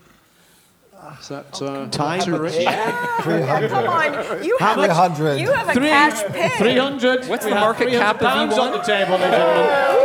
Is 1.21 1.28
that 1.28 1.62
uh, 1.62 1.88
Time. 1.88 2.21
too 2.21 2.38
rich? 2.38 2.54
300. 2.54 3.71
Come 3.71 3.88
on, 3.88 4.45
you 4.45 4.57
have, 4.59 4.76
much? 4.76 4.87
300. 4.87 5.40
you 5.40 5.52
have 5.52 5.69
a 5.69 5.73
Three, 5.73 5.88
cash 5.88 6.33
pig. 6.33 6.52
300. 6.52 7.26
What's 7.26 7.45
We 7.45 7.50
the 7.50 7.57
market 7.57 7.88
300 7.88 7.99
cap 7.99 8.16
of 8.16 8.21
pounds 8.21 8.57
you 8.57 8.62
on 8.62 8.73
the 8.73 8.78
table, 8.78 9.12
ladies 9.12 9.23
and 9.25 9.33
gentlemen. 9.33 10.04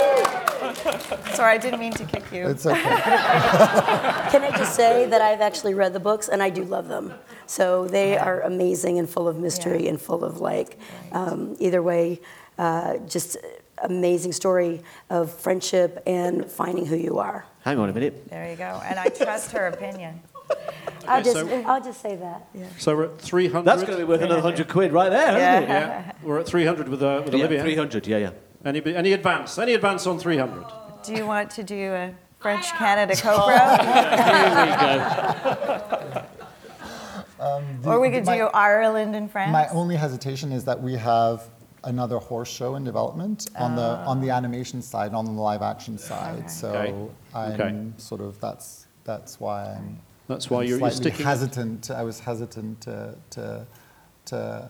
Sorry, 1.33 1.53
I 1.53 1.57
didn't 1.57 1.79
mean 1.79 1.93
to 1.93 2.05
kick 2.05 2.31
you. 2.31 2.47
It's 2.47 2.65
okay. 2.65 2.81
Can 2.81 4.43
I 4.43 4.53
just 4.57 4.75
say 4.75 5.05
that 5.07 5.21
I've 5.21 5.41
actually 5.41 5.73
read 5.73 5.93
the 5.93 5.99
books 5.99 6.27
and 6.29 6.41
I 6.43 6.49
do 6.49 6.63
love 6.63 6.87
them. 6.87 7.13
So 7.47 7.87
they 7.87 8.17
are 8.17 8.41
amazing 8.41 8.99
and 8.99 9.09
full 9.09 9.27
of 9.27 9.37
mystery 9.37 9.87
and 9.87 9.99
full 10.01 10.23
of 10.23 10.39
like, 10.39 10.77
um, 11.11 11.55
either 11.59 11.81
way, 11.81 12.21
uh, 12.57 12.97
just 13.07 13.37
amazing 13.83 14.33
story 14.33 14.81
of 15.09 15.31
friendship 15.33 16.03
and 16.05 16.45
finding 16.51 16.85
who 16.85 16.95
you 16.95 17.19
are. 17.19 17.45
Hang 17.61 17.79
on 17.79 17.89
a 17.89 17.93
minute. 17.93 18.29
There 18.29 18.49
you 18.51 18.55
go. 18.57 18.81
And 18.85 18.99
I 18.99 19.07
trust 19.09 19.51
her 19.51 19.67
opinion. 19.67 20.21
I'll 21.07 21.23
just, 21.23 21.35
so- 21.37 21.63
I'll 21.65 21.81
just 21.83 22.01
say 22.01 22.15
that. 22.17 22.47
So 22.77 22.95
we're 22.95 23.05
at 23.05 23.19
300. 23.21 23.65
That's 23.65 23.81
going 23.83 23.93
to 23.93 23.99
be 23.99 24.03
worth 24.03 24.21
another 24.21 24.41
100 24.41 24.67
quid 24.67 24.91
right 24.91 25.09
there, 25.09 25.29
isn't 25.37 25.63
it? 25.63 25.69
Yeah, 25.69 26.11
we're 26.23 26.39
at 26.39 26.47
300 26.47 26.87
with, 26.89 27.01
uh, 27.01 27.21
with 27.23 27.33
Yeah, 27.33 27.39
Olivia. 27.39 27.61
300. 27.61 28.07
Yeah, 28.07 28.17
yeah. 28.17 28.31
Any, 28.65 28.83
any 28.95 29.13
advance? 29.13 29.57
Any 29.57 29.73
advance 29.73 30.05
on 30.05 30.19
300? 30.19 30.65
Do 31.03 31.13
you 31.13 31.25
want 31.25 31.49
to 31.51 31.63
do 31.63 31.93
a 31.93 32.13
French 32.39 32.65
Canada 32.73 33.15
co-pro? 33.21 33.55
Um, 37.39 37.79
or 37.85 38.01
we 38.01 38.09
could 38.09 38.25
my- 38.25 38.37
do 38.37 38.43
Ireland 38.47 39.15
and 39.15 39.31
France? 39.31 39.51
My 39.51 39.69
only 39.69 39.95
hesitation 39.95 40.51
is 40.51 40.65
that 40.65 40.81
we 40.81 40.95
have 40.95 41.43
another 41.85 42.17
horse 42.17 42.49
show 42.49 42.75
in 42.75 42.83
development 42.83 43.49
on 43.55 43.77
the 43.77 43.81
on 43.81 44.19
the 44.19 44.31
ah. 44.31 44.35
animation 44.35 44.81
side, 44.81 45.13
on 45.13 45.23
the 45.23 45.31
live 45.31 45.61
action 45.61 45.97
side. 45.97 46.51
So 46.51 46.69
Okay. 46.69 46.93
I'm 47.33 47.53
Okay. 47.53 47.85
sort 47.95 48.19
of 48.19 48.37
that's 48.41 48.87
that's 49.05 49.39
why 49.39 49.73
I'm. 49.73 50.01
That's 50.27 50.49
why 50.49 50.63
I'm 50.63 50.67
you're, 50.67 50.79
you're 50.79 50.91
slightly 50.91 51.11
sticking. 51.11 51.25
hesitant. 51.25 51.91
I 51.91 52.03
was 52.03 52.19
hesitant 52.19 52.81
to 52.81 53.15
to 53.31 53.65
to 54.25 54.69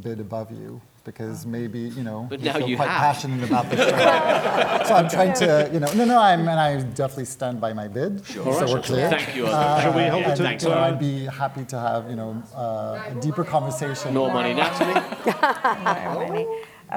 bid 0.00 0.18
above 0.18 0.50
you 0.50 0.80
because 1.10 1.44
maybe 1.46 1.80
you 1.98 2.02
know 2.02 2.26
But 2.30 2.40
you 2.40 2.46
now 2.46 2.58
feel 2.58 2.68
you 2.68 2.76
quite 2.76 2.88
have. 2.88 3.00
passionate 3.14 3.42
about 3.48 3.68
this. 3.70 3.80
show. 3.80 4.84
so 4.88 4.94
I'm 4.94 5.08
trying 5.08 5.34
to 5.34 5.68
you 5.72 5.80
know 5.80 5.92
no 5.94 6.04
no 6.04 6.18
I'm 6.20 6.40
and 6.48 6.60
I 6.68 6.70
definitely 6.82 7.24
stand 7.26 7.60
by 7.60 7.72
my 7.72 7.88
bid. 7.88 8.24
So 8.26 8.44
we're 8.44 8.82
clear. 8.82 9.10
Thank 9.10 9.34
you. 9.36 9.46
Uh, 9.46 9.80
Shall 9.80 9.92
we 9.94 10.06
hold 10.06 10.24
and, 10.24 10.36
to- 10.60 10.68
you 10.68 10.74
know, 10.74 10.80
I'd 10.80 10.98
be 10.98 11.24
happy 11.26 11.64
to 11.66 11.78
have 11.78 12.08
you 12.10 12.16
know 12.16 12.30
uh, 12.54 13.10
a 13.12 13.14
deeper 13.20 13.44
conversation. 13.44 14.14
No 14.14 14.30
money, 14.30 14.54
Natalie. 14.54 15.00
More 16.14 16.28
money. 16.28 16.46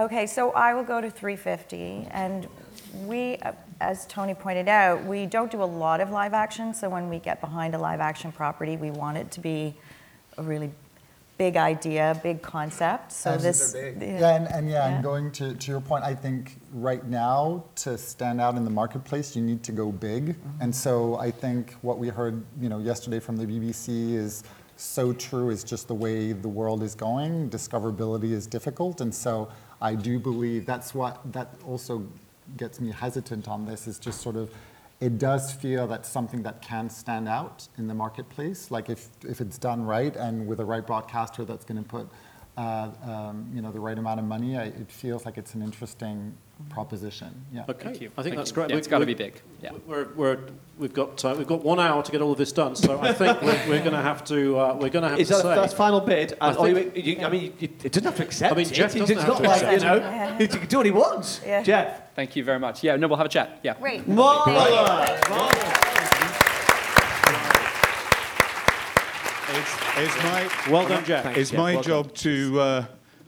Okay, 0.06 0.26
so 0.26 0.52
I 0.52 0.74
will 0.74 0.84
go 0.84 1.00
to 1.02 1.10
350, 1.12 2.08
and 2.10 2.48
we, 3.06 3.38
uh, 3.38 3.52
as 3.80 4.08
Tony 4.08 4.34
pointed 4.34 4.68
out, 4.68 5.04
we 5.06 5.28
don't 5.28 5.52
do 5.52 5.62
a 5.62 5.70
lot 5.84 6.02
of 6.02 6.10
live 6.10 6.34
action. 6.34 6.74
So 6.74 6.90
when 6.90 7.10
we 7.10 7.20
get 7.20 7.40
behind 7.42 7.76
a 7.76 7.78
live 7.78 8.00
action 8.00 8.32
property, 8.32 8.76
we 8.76 8.90
want 8.90 9.18
it 9.18 9.30
to 9.32 9.40
be 9.40 9.76
a 10.40 10.42
really 10.42 10.72
big 11.46 11.58
idea, 11.58 12.06
big 12.24 12.42
concept. 12.42 13.12
So 13.12 13.36
this, 13.38 13.76
Yeah, 13.76 14.38
and, 14.38 14.48
and 14.56 14.64
yeah, 14.70 14.74
Yeah. 14.74 14.88
and 14.92 15.04
going 15.12 15.28
to, 15.40 15.46
to 15.62 15.72
your 15.74 15.82
point, 15.82 16.04
I 16.12 16.16
think 16.24 16.44
right 16.90 17.06
now 17.06 17.66
to 17.84 17.98
stand 17.98 18.38
out 18.40 18.54
in 18.60 18.64
the 18.70 18.76
marketplace, 18.82 19.28
you 19.36 19.44
need 19.52 19.62
to 19.70 19.74
go 19.82 19.92
big. 19.92 20.24
Mm-hmm. 20.26 20.62
And 20.64 20.72
so 20.86 20.94
I 21.28 21.30
think 21.44 21.64
what 21.88 21.98
we 22.04 22.08
heard, 22.20 22.36
you 22.64 22.70
know, 22.72 22.80
yesterday 22.92 23.20
from 23.20 23.36
the 23.42 23.48
BBC 23.52 23.88
is 24.26 24.44
so 24.78 25.06
true. 25.28 25.48
Is 25.56 25.64
just 25.74 25.86
the 25.94 26.00
way 26.06 26.18
the 26.48 26.54
world 26.60 26.82
is 26.90 26.96
going. 27.08 27.50
Discoverability 27.58 28.32
is 28.40 28.46
difficult, 28.58 28.96
and 29.02 29.14
so 29.26 29.34
I 29.90 29.92
do 30.10 30.14
believe 30.30 30.66
that's 30.74 30.90
what 31.00 31.14
that 31.38 31.50
also 31.72 31.94
gets 32.58 32.76
me 32.84 32.90
hesitant 33.04 33.48
on 33.48 33.60
this. 33.70 33.82
Is 33.92 33.98
just 34.08 34.20
sort 34.28 34.38
of. 34.44 34.48
It 35.04 35.18
does 35.18 35.52
feel 35.52 35.86
that 35.88 36.06
something 36.06 36.44
that 36.44 36.62
can 36.62 36.90
stand 36.90 37.28
out 37.28 37.68
in 37.78 37.88
the 37.88 37.94
marketplace, 37.94 38.72
like 38.72 38.90
if, 38.90 39.10
if 39.28 39.42
it's 39.42 39.58
done 39.58 39.84
right 39.84 40.16
and 40.16 40.48
with 40.48 40.60
the 40.60 40.66
right 40.66 40.88
broadcaster 40.88 41.44
that's 41.44 41.66
going 41.66 41.84
to 41.84 41.90
put 41.90 42.08
uh, 42.56 42.90
um, 43.04 43.52
you 43.54 43.62
know, 43.62 43.70
the 43.70 43.82
right 43.82 43.98
amount 43.98 44.22
of 44.22 44.26
money, 44.26 44.58
I, 44.58 44.68
it 44.68 44.90
feels 44.90 45.26
like 45.26 45.38
it's 45.38 45.56
an 45.56 45.62
interesting 45.62 46.38
proposition. 46.70 47.30
Yeah. 47.54 47.64
Okay, 47.70 47.84
Thank 47.84 48.02
you. 48.02 48.12
I 48.18 48.24
think 48.24 48.36
Thank 48.36 48.38
that's 48.38 48.50
you. 48.52 48.56
great. 48.56 48.70
Yeah, 48.70 48.76
We- 48.76 48.80
it's 48.80 48.88
gotta 48.88 49.06
be 49.06 49.14
big. 49.14 49.42
Yeah. 49.62 49.72
We're, 49.88 50.08
we're, 50.16 50.40
we've 50.78 50.94
got 50.94 51.24
uh, 51.24 51.36
we've 51.38 51.48
got 51.48 51.64
one 51.64 51.80
hour 51.80 52.02
to 52.04 52.12
get 52.12 52.22
all 52.22 52.32
of 52.32 52.38
this 52.38 52.52
done, 52.52 52.76
so 52.76 53.00
I 53.00 53.14
think 53.14 53.42
we're, 53.42 53.60
we're 53.70 53.80
going 53.80 53.92
to 53.92 54.02
have 54.02 54.24
to 54.26 54.58
uh, 54.60 54.74
we're 54.74 54.90
going 54.90 55.04
to 55.04 55.10
have 55.10 55.20
Is 55.20 55.28
to 55.30 55.36
that 55.36 55.42
say. 55.44 55.56
that's 55.56 55.74
final 55.74 56.02
bid? 56.02 56.34
I 56.42 56.52
And, 56.52 56.68
you, 56.68 56.76
think- 56.92 57.06
you, 57.06 57.26
I 57.26 57.30
mean, 57.30 57.54
you, 57.60 57.70
it 57.84 57.92
doesn't 57.92 58.04
have 58.06 58.16
to 58.18 58.24
accept 58.24 58.54
I 58.54 58.58
mean. 58.58 58.66
Jeff 58.68 58.96
It's 58.96 59.00
doesn't 59.00 59.18
have 59.18 59.28
not 59.28 59.38
to 59.38 59.44
like, 59.48 59.62
you 59.62 59.86
know, 59.86 59.98
accept 59.98 60.42
he 60.42 60.48
can 60.48 60.68
do 60.68 60.78
what 60.78 60.86
he 60.86 60.92
wants. 60.92 61.42
Yeah. 61.46 61.64
Jeff. 61.64 62.02
Thank 62.16 62.36
you 62.36 62.44
very 62.44 62.60
much. 62.60 62.84
Yeah, 62.84 62.96
no, 62.96 63.08
we'll 63.08 63.18
have 63.18 63.26
a 63.26 63.30
chat. 63.30 63.60
Yeah. 63.64 63.76
Great. 63.80 64.04
It's, 69.56 69.76
it's 69.98 70.18
my, 70.24 70.50
well 70.72 70.88
done, 70.88 71.06
Jeff. 71.06 71.38
It's 71.38 71.54
my 71.54 71.74
Well 71.76 71.84
job 71.84 72.14
to 72.16 72.60
uh, 72.60 72.86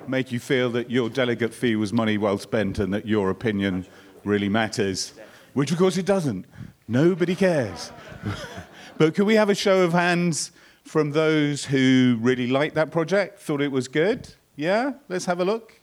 make 0.10 0.32
you 0.32 0.40
feel 0.40 0.70
that 0.72 0.90
your 0.90 1.10
delegate 1.10 1.54
fee 1.54 1.76
was 1.76 1.92
money 1.94 2.18
well 2.18 2.38
spent 2.38 2.80
and 2.80 2.94
that 2.94 3.08
your 3.08 3.30
opinion 3.30 3.86
really 4.24 4.50
matters, 4.50 5.14
which 5.54 5.72
of 5.72 5.78
course 5.78 5.98
it 5.98 6.06
doesn't. 6.06 6.46
Nobody 6.88 7.36
cares. 7.36 7.92
but 8.98 9.16
could 9.16 9.26
we 9.26 9.36
have 9.36 9.50
a 9.50 9.56
show 9.56 9.84
of 9.84 9.94
hands 9.94 10.52
from 10.84 11.12
those 11.12 11.66
who 11.66 12.18
really 12.22 12.48
liked 12.48 12.76
that 12.76 12.92
project, 12.92 13.40
thought 13.40 13.62
it 13.62 13.72
was 13.72 13.88
good? 13.88 14.34
Yeah? 14.56 14.94
Let's 15.10 15.26
have 15.26 15.40
a 15.40 15.46
look. 15.46 15.80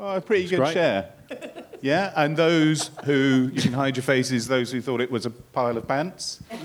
Oh, 0.00 0.16
a 0.16 0.20
pretty 0.20 0.48
good 0.48 0.58
great. 0.58 0.72
share. 0.72 1.12
Yeah, 1.84 2.12
and 2.16 2.34
those 2.34 2.90
who, 3.04 3.50
you 3.52 3.60
can 3.60 3.74
hide 3.74 3.94
your 3.94 4.04
faces, 4.04 4.48
those 4.48 4.72
who 4.72 4.80
thought 4.80 5.02
it 5.02 5.10
was 5.10 5.26
a 5.26 5.30
pile 5.30 5.76
of 5.76 5.86
pants. 5.86 6.42
Very 6.48 6.62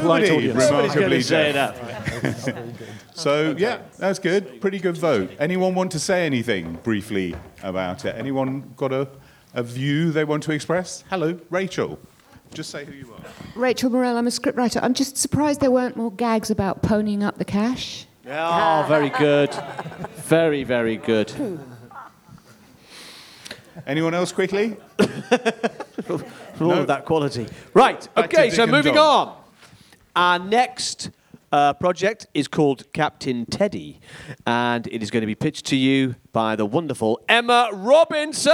polite 0.00 0.28
audience. 0.28 0.58
Nobody's 0.58 0.96
going 0.96 1.12
remarkably, 1.12 1.18
to 1.18 1.22
say 1.22 1.52
that. 1.52 1.76
So 3.14 3.54
yeah, 3.56 3.82
that's 3.98 4.18
good. 4.18 4.60
Pretty 4.60 4.80
good 4.80 4.96
vote. 4.96 5.30
Anyone 5.38 5.76
want 5.76 5.92
to 5.92 6.00
say 6.00 6.26
anything 6.26 6.80
briefly 6.82 7.36
about 7.62 8.04
it? 8.04 8.16
Anyone 8.16 8.74
got 8.76 8.92
a, 8.92 9.06
a 9.52 9.62
view 9.62 10.10
they 10.10 10.24
want 10.24 10.42
to 10.42 10.50
express? 10.50 11.04
Hello, 11.08 11.38
Rachel. 11.50 12.00
Just 12.52 12.70
say 12.70 12.84
who 12.84 12.94
you 12.94 13.14
are. 13.14 13.20
Rachel 13.54 13.90
Morell, 13.90 14.16
I'm 14.16 14.26
a 14.26 14.30
scriptwriter. 14.30 14.80
I'm 14.82 14.94
just 14.94 15.16
surprised 15.16 15.60
there 15.60 15.70
weren't 15.70 15.96
more 15.96 16.10
gags 16.10 16.50
about 16.50 16.82
ponying 16.82 17.22
up 17.22 17.38
the 17.38 17.44
cash. 17.44 18.08
Oh, 18.26 18.84
very 18.88 19.10
good. 19.10 19.54
Very, 20.16 20.64
very 20.64 20.96
good. 20.96 21.32
Anyone 23.86 24.14
else 24.14 24.32
quickly? 24.32 24.76
All 26.60 26.72
of 26.72 26.86
that 26.86 27.04
quality. 27.04 27.46
Right, 27.72 28.08
Back 28.14 28.32
okay, 28.32 28.50
so 28.50 28.66
moving 28.66 28.94
Dom. 28.94 29.28
on. 29.28 29.36
Our 30.16 30.38
next 30.38 31.10
uh, 31.50 31.72
project 31.74 32.26
is 32.34 32.46
called 32.46 32.92
Captain 32.92 33.46
Teddy, 33.46 34.00
and 34.46 34.86
it 34.86 35.02
is 35.02 35.10
going 35.10 35.22
to 35.22 35.26
be 35.26 35.34
pitched 35.34 35.66
to 35.66 35.76
you 35.76 36.14
by 36.32 36.56
the 36.56 36.66
wonderful 36.66 37.20
Emma 37.28 37.70
Robinson! 37.72 38.52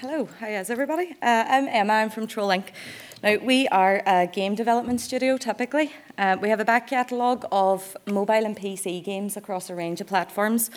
hello, 0.00 0.28
how 0.38 0.46
is 0.46 0.70
everybody? 0.70 1.10
Uh, 1.20 1.44
I'm 1.48 1.66
Emma, 1.66 1.92
I'm 1.94 2.10
from 2.10 2.26
Troll 2.26 2.48
Inc. 2.50 2.66
Now, 3.24 3.36
we 3.36 3.66
are 3.68 4.02
a 4.04 4.26
game 4.26 4.54
development 4.54 5.00
studio 5.00 5.38
typically. 5.38 5.94
Uh, 6.18 6.36
we 6.38 6.50
have 6.50 6.60
a 6.60 6.64
back 6.66 6.86
catalogue 6.88 7.46
of 7.50 7.96
mobile 8.04 8.44
and 8.44 8.54
PC 8.54 9.02
games 9.02 9.34
across 9.38 9.70
a 9.70 9.74
range 9.74 10.02
of 10.02 10.08
platforms. 10.08 10.70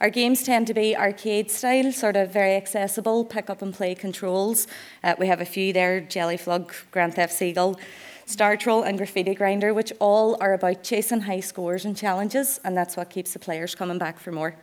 Our 0.00 0.08
games 0.08 0.44
tend 0.44 0.68
to 0.68 0.74
be 0.74 0.96
arcade 0.96 1.50
style, 1.50 1.90
sort 1.90 2.14
of 2.14 2.32
very 2.32 2.54
accessible, 2.54 3.24
pick 3.24 3.50
up 3.50 3.62
and 3.62 3.74
play 3.74 3.96
controls. 3.96 4.68
Uh, 5.02 5.16
we 5.18 5.26
have 5.26 5.40
a 5.40 5.44
few 5.44 5.72
there 5.72 6.00
Jellyflug, 6.00 6.72
Grand 6.92 7.14
Theft 7.14 7.32
Seagull, 7.32 7.80
Star 8.26 8.56
Troll, 8.56 8.84
and 8.84 8.96
Graffiti 8.96 9.34
Grinder, 9.34 9.74
which 9.74 9.92
all 9.98 10.36
are 10.40 10.54
about 10.54 10.84
chasing 10.84 11.22
high 11.22 11.40
scores 11.40 11.84
and 11.84 11.96
challenges, 11.96 12.60
and 12.62 12.76
that's 12.76 12.96
what 12.96 13.10
keeps 13.10 13.32
the 13.32 13.40
players 13.40 13.74
coming 13.74 13.98
back 13.98 14.20
for 14.20 14.30
more. 14.30 14.54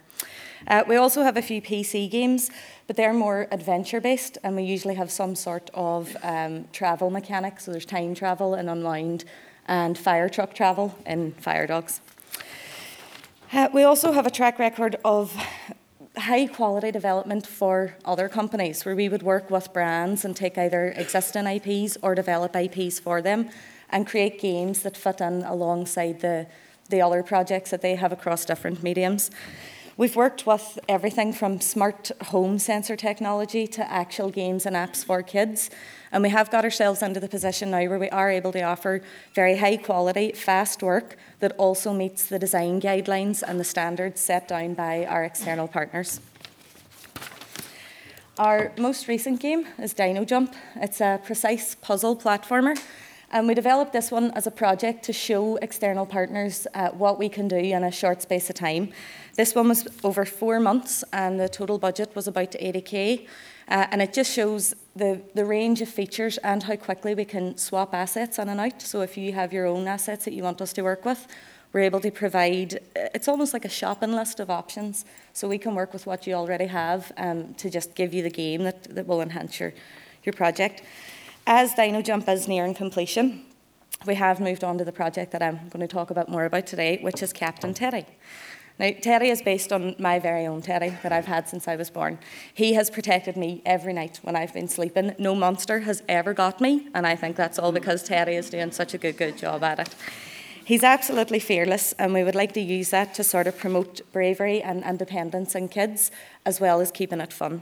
Uh, 0.68 0.84
we 0.88 0.96
also 0.96 1.22
have 1.22 1.38
a 1.38 1.42
few 1.42 1.62
PC 1.62 2.10
games, 2.10 2.50
but 2.88 2.96
they're 2.96 3.14
more 3.14 3.48
adventure 3.52 4.02
based, 4.02 4.38
and 4.44 4.56
we 4.56 4.64
usually 4.64 4.96
have 4.96 5.12
some 5.12 5.36
sort 5.36 5.70
of 5.74 6.18
um, 6.24 6.66
travel 6.74 7.10
mechanic. 7.12 7.60
So 7.60 7.72
there's 7.72 7.86
time 7.86 8.16
travel 8.16 8.56
in 8.56 8.68
Unwound 8.68 9.26
and 9.68 9.98
fire 9.98 10.28
truck 10.28 10.54
travel 10.56 10.96
in 11.06 11.34
Fire 11.34 11.68
Dogs. 11.68 12.02
Uh, 13.54 13.70
we 13.74 13.84
also 13.84 14.12
have 14.12 14.26
a 14.26 14.32
track 14.32 14.58
record 14.58 14.96
of 15.06 15.36
high 16.18 16.48
quality 16.48 16.92
development 16.92 17.46
for 17.46 17.96
other 18.04 18.28
companies 18.28 18.86
where 18.86 18.96
we 18.96 19.08
would 19.08 19.22
work 19.22 19.52
with 19.52 19.72
brands 19.72 20.26
and 20.26 20.36
take 20.36 20.58
either 20.58 20.94
existing 20.96 21.46
IPs 21.46 21.98
or 22.02 22.16
develop 22.16 22.56
IPs 22.56 23.00
for 23.00 23.22
them 23.22 23.50
and 23.90 24.08
create 24.08 24.40
games 24.40 24.82
that 24.82 24.98
fit 24.98 25.22
in 25.22 25.44
alongside 25.44 26.22
the, 26.22 26.48
the 26.90 27.02
other 27.02 27.22
projects 27.22 27.70
that 27.70 27.82
they 27.82 27.96
have 27.96 28.12
across 28.12 28.46
different 28.46 28.82
mediums. 28.82 29.30
We've 29.98 30.18
worked 30.18 30.46
with 30.46 30.78
everything 30.90 31.32
from 31.32 31.62
smart 31.62 32.12
home 32.24 32.60
sensor 32.60 32.98
technology 32.98 33.66
to 33.68 33.90
actual 33.90 34.30
games 34.30 34.66
and 34.66 34.76
apps 34.76 35.06
for 35.06 35.24
kids. 35.24 35.70
And 36.12 36.22
we 36.22 36.28
have 36.32 36.52
got 36.52 36.66
ourselves 36.66 37.02
into 37.02 37.22
the 37.22 37.30
position 37.30 37.72
now 37.72 37.86
where 37.88 37.98
we 37.98 38.10
are 38.10 38.30
able 38.30 38.52
to 38.52 38.62
offer 38.62 39.02
very 39.34 39.56
high 39.56 39.78
quality, 39.78 40.34
fast 40.34 40.84
work 40.84 41.16
that 41.40 41.54
also 41.54 41.94
meets 41.94 42.26
the 42.26 42.38
design 42.38 42.82
guidelines 42.82 43.42
and 43.42 43.58
the 43.58 43.64
standards 43.64 44.20
set 44.20 44.50
down 44.50 44.74
by 44.74 45.06
our 45.06 45.24
external 45.24 45.70
partners. 45.70 46.20
Our 48.38 48.74
most 48.78 49.08
recent 49.08 49.40
game 49.40 49.66
is 49.80 49.94
Dino 49.94 50.26
Jump. 50.26 50.56
It's 50.76 51.00
a 51.00 51.22
precise 51.24 51.74
puzzle 51.74 52.18
platformer. 52.18 52.78
And 53.32 53.48
we 53.48 53.54
developed 53.54 53.92
this 53.92 54.12
one 54.12 54.32
as 54.32 54.48
a 54.48 54.52
project 54.52 55.04
to 55.06 55.14
show 55.14 55.58
external 55.58 56.06
partners 56.06 56.68
uh, 56.74 56.90
what 56.90 57.18
we 57.18 57.28
can 57.28 57.48
do 57.48 57.58
in 57.58 57.84
a 57.84 57.92
short 57.92 58.22
space 58.22 58.50
of 58.50 58.56
time. 58.56 58.94
This 59.36 59.54
one 59.54 59.68
was 59.68 59.86
over 60.04 60.24
four 60.24 60.60
months, 60.62 61.04
and 61.12 61.38
the 61.38 61.50
total 61.50 61.78
budget 61.78 62.16
was 62.16 62.28
about 62.28 62.52
80k. 62.52 63.28
Uh, 63.68 63.88
and 63.92 64.02
it 64.02 64.14
just 64.14 64.32
shows 64.32 64.74
the, 64.96 65.22
the 65.34 65.44
range 65.44 65.82
of 65.82 65.90
features 65.90 66.38
and 66.38 66.64
how 66.64 66.76
quickly 66.76 67.16
we 67.16 67.26
can 67.26 67.58
swap 67.58 67.94
assets 67.94 68.40
in 68.40 68.48
and 68.48 68.62
out. 68.62 68.82
So 68.82 69.02
if 69.02 69.18
you 69.18 69.34
have 69.34 69.52
your 69.52 69.66
own 69.66 69.88
assets 69.88 70.26
that 70.26 70.34
you 70.34 70.44
want 70.44 70.62
us 70.62 70.72
to 70.74 70.84
work 70.84 71.04
with, 71.04 71.28
we're 71.74 71.82
able 71.82 72.00
to 72.00 72.12
provide, 72.12 72.80
it's 72.96 73.28
almost 73.28 73.52
like 73.52 73.66
a 73.66 73.70
shopping 73.70 74.14
list 74.14 74.40
of 74.40 74.50
options. 74.50 75.04
So 75.34 75.50
we 75.50 75.58
can 75.58 75.76
work 75.76 75.92
with 75.92 76.06
what 76.06 76.26
you 76.26 76.36
already 76.36 76.68
have 76.68 77.12
um, 77.18 77.56
to 77.56 77.70
just 77.70 77.96
give 77.96 78.14
you 78.14 78.24
the 78.24 78.30
game 78.30 78.64
that, 78.64 78.84
that 78.96 79.08
will 79.08 79.22
enhance 79.22 79.60
your, 79.60 79.74
your 80.24 80.32
project. 80.32 80.84
As 81.46 81.74
Dino 81.74 82.02
Jump 82.02 82.30
is 82.30 82.48
nearing 82.48 82.74
completion, 82.74 83.44
we 84.06 84.16
have 84.16 84.40
moved 84.40 84.64
on 84.64 84.78
to 84.78 84.86
the 84.86 84.92
project 84.94 85.32
that 85.32 85.42
I'm 85.42 85.68
going 85.70 85.86
to 85.86 85.88
talk 85.88 86.12
about 86.12 86.30
more 86.30 86.46
about 86.46 86.68
today, 86.68 87.00
which 87.02 87.22
is 87.22 87.34
Captain 87.34 87.74
Teddy. 87.74 88.06
Now, 88.78 88.92
Teddy 89.02 89.30
is 89.30 89.42
based 89.42 89.72
on 89.72 89.96
my 90.00 90.20
very 90.20 90.46
own 90.46 90.62
Teddy 90.62 90.90
that 91.02 91.14
I've 91.14 91.28
had 91.28 91.48
since 91.48 91.66
I 91.68 91.78
was 91.78 91.90
born. 91.90 92.20
He 92.54 92.74
has 92.74 92.90
protected 92.90 93.38
me 93.38 93.62
every 93.66 93.94
night 93.94 94.20
when 94.22 94.36
I've 94.36 94.54
been 94.54 94.68
sleeping. 94.68 95.16
No 95.18 95.34
monster 95.34 95.80
has 95.80 96.04
ever 96.10 96.34
got 96.34 96.60
me, 96.60 96.90
and 96.94 97.08
I 97.08 97.16
think 97.16 97.38
that's 97.38 97.58
all 97.58 97.72
because 97.72 98.04
Teddy 98.04 98.34
is 98.36 98.50
doing 98.50 98.72
such 98.72 98.94
a 98.94 98.98
good, 98.98 99.16
good 99.16 99.38
job 99.38 99.64
at 99.64 99.80
it. 99.80 99.96
He's 100.66 100.84
absolutely 100.84 101.40
fearless, 101.40 101.94
and 101.94 102.14
we 102.14 102.24
would 102.24 102.36
like 102.36 102.54
to 102.54 102.60
use 102.60 102.90
that 102.90 103.14
to 103.14 103.24
sort 103.24 103.48
of 103.48 103.58
promote 103.58 104.02
bravery 104.12 104.62
and 104.62 104.84
independence 104.84 105.56
in 105.56 105.70
kids, 105.70 106.12
as 106.46 106.60
well 106.60 106.82
as 106.82 106.92
keeping 106.92 107.22
it 107.22 107.32
fun. 107.32 107.62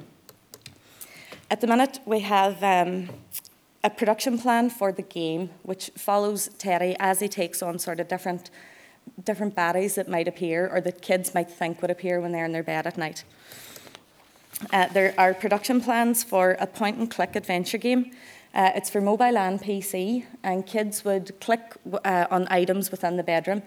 At 1.51 1.61
the 1.61 1.67
minute, 1.67 1.99
we 2.05 2.21
have 2.21 2.63
um, 2.63 3.09
a 3.83 3.89
production 3.91 4.39
plan 4.39 4.71
for 4.71 4.91
the 4.91 5.03
game, 5.03 5.51
which 5.61 5.91
follows 5.95 6.49
Teddy 6.57 6.95
as 6.99 7.19
he 7.19 7.27
takes 7.27 7.61
on 7.61 7.77
sort 7.77 7.99
of 7.99 8.07
different 8.07 8.49
different 9.23 9.55
baddies 9.55 9.95
that 9.95 10.07
might 10.07 10.27
appear 10.27 10.67
or 10.67 10.81
that 10.81 11.01
kids 11.01 11.33
might 11.33 11.49
think 11.49 11.81
would 11.81 11.91
appear 11.91 12.19
when 12.19 12.31
they're 12.31 12.45
in 12.45 12.51
their 12.51 12.63
bed 12.63 12.87
at 12.87 12.97
night. 12.97 13.23
Uh, 14.71 14.87
there 14.87 15.13
are 15.17 15.33
production 15.33 15.81
plans 15.81 16.23
for 16.23 16.51
a 16.59 16.67
point 16.67 16.97
and 16.97 17.09
click 17.09 17.35
adventure 17.35 17.77
game. 17.77 18.11
Uh, 18.53 18.71
it's 18.75 18.89
for 18.89 19.01
mobile 19.01 19.37
and 19.37 19.59
PC, 19.59 20.25
and 20.43 20.65
kids 20.65 21.03
would 21.03 21.39
click 21.39 21.75
uh, 22.05 22.27
on 22.29 22.47
items 22.49 22.91
within 22.91 23.17
the 23.17 23.23
bedroom. 23.23 23.63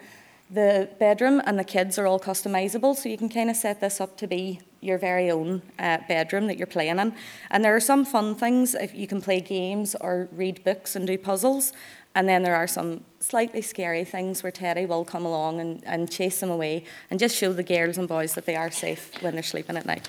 The 0.49 0.89
bedroom 1.01 1.43
and 1.45 1.59
the 1.59 1.65
kids 1.65 1.99
are 1.99 2.07
all 2.07 2.21
customizable, 2.21 2.95
so 2.95 3.09
you 3.09 3.19
can 3.19 3.29
kind 3.29 3.51
of 3.51 3.57
set 3.57 3.81
this 3.81 4.01
up 4.01 4.17
to 4.19 4.29
be 4.29 4.61
your 4.81 4.97
very 4.97 5.29
own 5.29 5.63
uh, 5.81 5.99
bedroom 6.07 6.47
that 6.47 6.57
you're 6.57 6.69
playing 6.69 7.01
in. 7.01 7.15
And 7.51 7.65
there 7.65 7.75
are 7.75 7.81
some 7.81 8.05
fun 8.05 8.37
things 8.37 8.75
if 8.75 8.95
you 8.95 9.09
can 9.09 9.21
play 9.21 9.41
games 9.41 9.97
or 10.01 10.29
read 10.31 10.63
books 10.63 10.95
and 10.95 11.05
do 11.05 11.19
puzzles. 11.19 11.73
And 12.17 12.27
then 12.27 12.43
there 12.43 12.57
are 12.57 12.67
some 12.67 13.05
slightly 13.21 13.61
scary 13.61 14.03
things 14.03 14.43
where 14.43 14.51
Teddy 14.51 14.87
will 14.87 15.05
come 15.05 15.27
along 15.27 15.61
and, 15.61 15.85
and 15.85 16.11
chase 16.11 16.41
them 16.41 16.51
away 16.51 16.85
and 17.11 17.21
just 17.21 17.37
show 17.37 17.53
the 17.53 17.63
girls 17.63 17.99
and 17.99 18.09
boys 18.09 18.35
that 18.37 18.47
they 18.47 18.57
are 18.57 18.71
safe 18.71 19.13
when 19.21 19.35
they're 19.35 19.43
sleeping 19.43 19.77
at 19.77 19.85
night. 19.85 20.09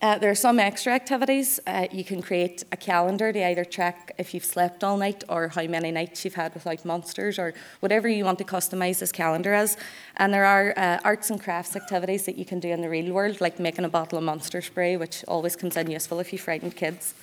Uh, 0.00 0.16
there 0.16 0.30
are 0.30 0.34
some 0.36 0.60
extra 0.60 0.92
activities. 0.92 1.58
Uh, 1.66 1.88
you 1.90 2.04
can 2.04 2.22
create 2.22 2.62
a 2.70 2.76
calendar 2.76 3.32
to 3.32 3.44
either 3.44 3.64
track 3.64 4.12
if 4.16 4.32
you've 4.32 4.44
slept 4.44 4.84
all 4.84 4.96
night 4.96 5.24
or 5.28 5.48
how 5.48 5.66
many 5.66 5.90
nights 5.90 6.24
you've 6.24 6.34
had 6.34 6.54
without 6.54 6.84
monsters 6.84 7.36
or 7.36 7.52
whatever 7.80 8.08
you 8.08 8.24
want 8.24 8.38
to 8.38 8.44
customize 8.44 9.00
this 9.00 9.10
calendar 9.10 9.54
as. 9.54 9.76
And 10.18 10.32
there 10.32 10.44
are 10.44 10.72
uh, 10.76 11.00
arts 11.02 11.30
and 11.30 11.42
crafts 11.42 11.74
activities 11.74 12.26
that 12.26 12.38
you 12.38 12.44
can 12.44 12.60
do 12.60 12.68
in 12.68 12.80
the 12.80 12.88
real 12.88 13.12
world, 13.12 13.40
like 13.40 13.58
making 13.58 13.86
a 13.86 13.88
bottle 13.88 14.18
of 14.18 14.24
monster 14.24 14.62
spray, 14.62 14.96
which 14.96 15.24
always 15.26 15.56
comes 15.56 15.76
in 15.76 15.90
useful 15.90 16.20
if 16.20 16.32
you 16.32 16.38
frighten 16.38 16.70
kids. 16.70 17.14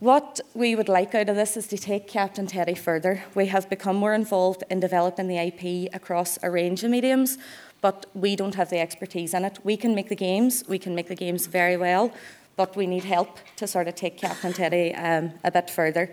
What 0.00 0.38
we 0.54 0.76
would 0.76 0.88
like 0.88 1.12
out 1.16 1.28
of 1.28 1.34
this 1.34 1.56
is 1.56 1.66
to 1.68 1.76
take 1.76 2.06
Captain 2.06 2.46
Teddy 2.46 2.76
further. 2.76 3.24
We 3.34 3.46
have 3.46 3.68
become 3.68 3.96
more 3.96 4.14
involved 4.14 4.62
in 4.70 4.78
developing 4.78 5.26
the 5.26 5.38
IP 5.38 5.92
across 5.92 6.38
a 6.40 6.52
range 6.52 6.84
of 6.84 6.90
mediums, 6.92 7.36
but 7.80 8.06
we 8.14 8.36
don't 8.36 8.54
have 8.54 8.70
the 8.70 8.78
expertise 8.78 9.34
in 9.34 9.44
it. 9.44 9.58
We 9.64 9.76
can 9.76 9.96
make 9.96 10.08
the 10.08 10.14
games, 10.14 10.62
we 10.68 10.78
can 10.78 10.94
make 10.94 11.08
the 11.08 11.16
games 11.16 11.48
very 11.48 11.76
well, 11.76 12.12
but 12.54 12.76
we 12.76 12.86
need 12.86 13.02
help 13.02 13.38
to 13.56 13.66
sort 13.66 13.88
of 13.88 13.96
take 13.96 14.18
Captain 14.18 14.52
Teddy 14.52 14.94
um, 14.94 15.32
a 15.42 15.50
bit 15.50 15.68
further. 15.68 16.12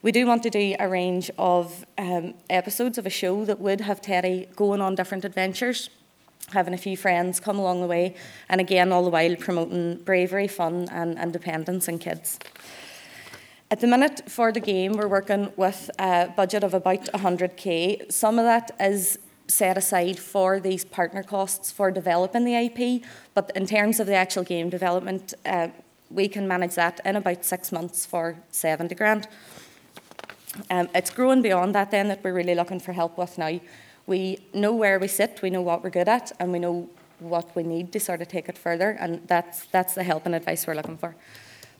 We 0.00 0.12
do 0.12 0.26
want 0.26 0.42
to 0.44 0.50
do 0.50 0.74
a 0.80 0.88
range 0.88 1.30
of 1.36 1.84
um, 1.98 2.32
episodes 2.48 2.96
of 2.96 3.04
a 3.04 3.10
show 3.10 3.44
that 3.44 3.60
would 3.60 3.82
have 3.82 4.00
Teddy 4.00 4.48
going 4.56 4.80
on 4.80 4.94
different 4.94 5.26
adventures, 5.26 5.90
having 6.52 6.72
a 6.72 6.78
few 6.78 6.96
friends 6.96 7.38
come 7.38 7.58
along 7.58 7.82
the 7.82 7.86
way, 7.86 8.14
and 8.48 8.62
again, 8.62 8.92
all 8.92 9.04
the 9.04 9.10
while 9.10 9.36
promoting 9.36 9.96
bravery, 9.96 10.48
fun, 10.48 10.88
and 10.90 11.18
independence 11.18 11.86
in 11.86 11.98
kids. 11.98 12.38
At 13.68 13.80
the 13.80 13.88
minute 13.88 14.30
for 14.30 14.52
the 14.52 14.60
game, 14.60 14.92
we're 14.92 15.08
working 15.08 15.52
with 15.56 15.90
a 15.98 16.32
budget 16.36 16.62
of 16.62 16.72
about 16.72 17.06
100k. 17.06 18.12
Some 18.12 18.38
of 18.38 18.44
that 18.44 18.70
is 18.78 19.18
set 19.48 19.76
aside 19.76 20.20
for 20.20 20.60
these 20.60 20.84
partner 20.84 21.24
costs 21.24 21.72
for 21.72 21.90
developing 21.90 22.44
the 22.44 22.54
IP, 22.54 23.02
but 23.34 23.50
in 23.56 23.66
terms 23.66 23.98
of 23.98 24.06
the 24.06 24.14
actual 24.14 24.44
game 24.44 24.70
development, 24.70 25.34
uh, 25.44 25.66
we 26.10 26.28
can 26.28 26.46
manage 26.46 26.76
that 26.76 27.00
in 27.04 27.16
about 27.16 27.44
six 27.44 27.72
months 27.72 28.06
for 28.06 28.36
70 28.52 28.94
grand. 28.94 29.26
Um, 30.70 30.88
it's 30.94 31.10
growing 31.10 31.42
beyond 31.42 31.74
that 31.74 31.90
then 31.90 32.06
that 32.06 32.22
we're 32.22 32.34
really 32.34 32.54
looking 32.54 32.78
for 32.78 32.92
help 32.92 33.18
with 33.18 33.36
now. 33.36 33.58
We 34.06 34.38
know 34.54 34.76
where 34.76 35.00
we 35.00 35.08
sit, 35.08 35.40
we 35.42 35.50
know 35.50 35.62
what 35.62 35.82
we're 35.82 35.90
good 35.90 36.08
at, 36.08 36.30
and 36.38 36.52
we 36.52 36.60
know 36.60 36.88
what 37.18 37.56
we 37.56 37.64
need 37.64 37.90
to 37.94 37.98
sort 37.98 38.22
of 38.22 38.28
take 38.28 38.48
it 38.48 38.56
further, 38.56 38.90
and 38.90 39.26
that's, 39.26 39.66
that's 39.66 39.94
the 39.94 40.04
help 40.04 40.24
and 40.24 40.36
advice 40.36 40.68
we're 40.68 40.76
looking 40.76 40.98
for. 40.98 41.16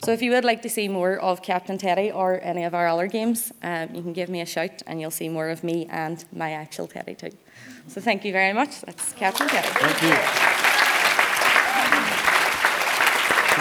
So 0.04 0.12
if 0.12 0.22
you 0.22 0.30
would 0.32 0.44
like 0.44 0.62
to 0.62 0.68
see 0.68 0.88
more 0.88 1.16
of 1.16 1.42
Captain 1.42 1.78
Teddy 1.78 2.11
or 2.11 2.40
any 2.42 2.64
of 2.64 2.74
our 2.74 2.87
other 2.87 3.06
games, 3.06 3.52
um, 3.62 3.94
you 3.94 4.02
can 4.02 4.12
give 4.12 4.28
me 4.28 4.40
a 4.40 4.46
shout 4.46 4.82
and 4.87 5.00
you'll 5.00 5.11
see 5.11 5.28
more 5.28 5.48
of 5.48 5.64
me 5.64 5.87
and 5.90 6.24
my 6.32 6.52
actual 6.52 6.87
Teddy 6.87 7.14
too. 7.14 7.30
So 7.88 8.00
thank 8.00 8.24
you 8.24 8.32
very 8.32 8.52
much. 8.52 8.82
That's 8.82 9.12
Captain 9.14 9.48
Teddy. 9.48 9.68
Thank 9.68 10.02
you. 10.02 10.09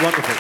Wonderful. 0.04 0.36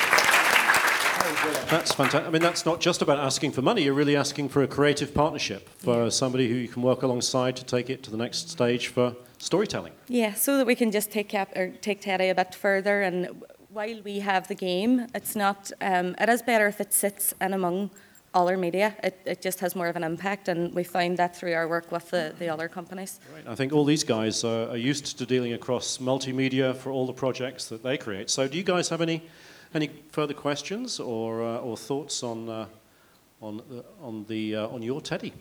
That's 1.69 1.93
fantastic. 1.93 2.27
I 2.27 2.29
mean, 2.29 2.41
that's 2.41 2.65
not 2.65 2.79
just 2.81 3.01
about 3.01 3.17
asking 3.19 3.51
for 3.51 3.61
money. 3.61 3.83
You're 3.83 3.93
really 3.93 4.15
asking 4.15 4.49
for 4.49 4.63
a 4.63 4.67
creative 4.67 5.13
partnership 5.13 5.69
for 5.77 6.11
somebody 6.11 6.49
who 6.49 6.55
you 6.55 6.67
can 6.67 6.81
work 6.81 7.03
alongside 7.03 7.55
to 7.55 7.65
take 7.65 7.89
it 7.89 8.03
to 8.03 8.11
the 8.11 8.17
next 8.17 8.49
stage 8.49 8.87
for 8.87 9.15
storytelling. 9.37 9.93
Yeah, 10.07 10.33
so 10.33 10.57
that 10.57 10.67
we 10.67 10.75
can 10.75 10.91
just 10.91 11.11
take 11.11 11.29
Cap 11.29 11.55
or 11.55 11.69
take 11.69 12.01
Teddy 12.01 12.29
a 12.29 12.35
bit 12.35 12.53
further 12.53 13.01
and 13.01 13.43
while 13.75 14.01
we 14.03 14.19
have 14.19 14.47
the 14.47 14.55
game, 14.55 15.05
it's 15.13 15.35
not. 15.35 15.71
Um, 15.81 16.15
it 16.19 16.29
is 16.29 16.41
better 16.41 16.67
if 16.67 16.79
it 16.79 16.93
sits 16.93 17.33
in 17.41 17.53
among 17.53 17.89
all 18.33 18.47
our 18.47 18.57
media. 18.57 18.95
It, 19.03 19.19
it 19.25 19.41
just 19.41 19.59
has 19.59 19.75
more 19.75 19.87
of 19.87 19.95
an 19.97 20.03
impact, 20.03 20.47
and 20.47 20.73
we 20.73 20.83
find 20.83 21.17
that 21.17 21.35
through 21.35 21.53
our 21.53 21.67
work 21.67 21.91
with 21.91 22.09
the, 22.09 22.33
the 22.39 22.47
other 22.49 22.69
companies. 22.69 23.19
Right. 23.33 23.45
I 23.47 23.55
think 23.55 23.73
all 23.73 23.83
these 23.85 24.03
guys 24.05 24.43
are, 24.45 24.69
are 24.69 24.77
used 24.77 25.17
to 25.17 25.25
dealing 25.25 25.53
across 25.53 25.97
multimedia 25.97 26.73
for 26.75 26.89
all 26.89 27.05
the 27.05 27.13
projects 27.13 27.67
that 27.69 27.83
they 27.83 27.97
create. 27.97 28.29
So, 28.29 28.47
do 28.47 28.57
you 28.57 28.63
guys 28.63 28.89
have 28.89 29.01
any 29.01 29.21
Any 29.73 29.89
further 30.11 30.33
questions 30.33 30.99
or, 31.01 31.41
uh, 31.43 31.57
or 31.67 31.75
thoughts 31.75 32.23
on, 32.23 32.47
uh, 32.47 32.65
on, 33.41 33.57
the, 33.69 33.83
on, 34.01 34.25
the, 34.29 34.55
uh, 34.55 34.75
on 34.75 34.81
your 34.81 35.01
teddy? 35.01 35.33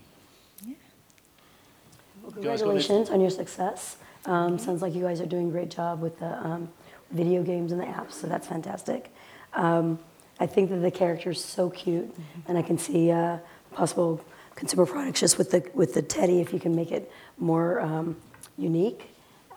Well, 2.22 2.32
You 2.36 2.42
guys 2.42 2.62
got 2.62 2.70
any- 2.70 2.82
congratulations 2.82 3.10
on 3.10 3.20
your 3.20 3.30
success. 3.30 3.96
Um, 4.26 4.58
sounds 4.58 4.82
like 4.82 4.92
you 4.92 5.04
guys 5.04 5.20
are 5.20 5.26
doing 5.26 5.48
a 5.48 5.50
great 5.52 5.70
job 5.70 6.00
with 6.02 6.18
the 6.18 6.32
um, 6.44 6.68
video 7.10 7.42
games 7.42 7.72
and 7.72 7.80
the 7.80 7.86
apps, 7.86 8.12
so 8.12 8.26
that's 8.26 8.46
fantastic. 8.46 9.12
Um, 9.54 9.98
I 10.40 10.46
think 10.46 10.70
that 10.70 10.76
the 10.76 10.90
character 10.90 11.30
is 11.30 11.44
so 11.44 11.70
cute, 11.70 12.14
and 12.48 12.58
I 12.58 12.62
can 12.62 12.78
see 12.78 13.10
uh, 13.10 13.38
possible 13.72 14.20
consumer 14.54 14.86
products 14.86 15.20
just 15.20 15.38
with 15.38 15.50
the 15.50 15.68
with 15.74 15.94
the 15.94 16.02
teddy 16.02 16.40
if 16.40 16.52
you 16.52 16.60
can 16.60 16.74
make 16.74 16.92
it 16.92 17.10
more 17.38 17.80
um, 17.80 18.16
unique. 18.56 19.10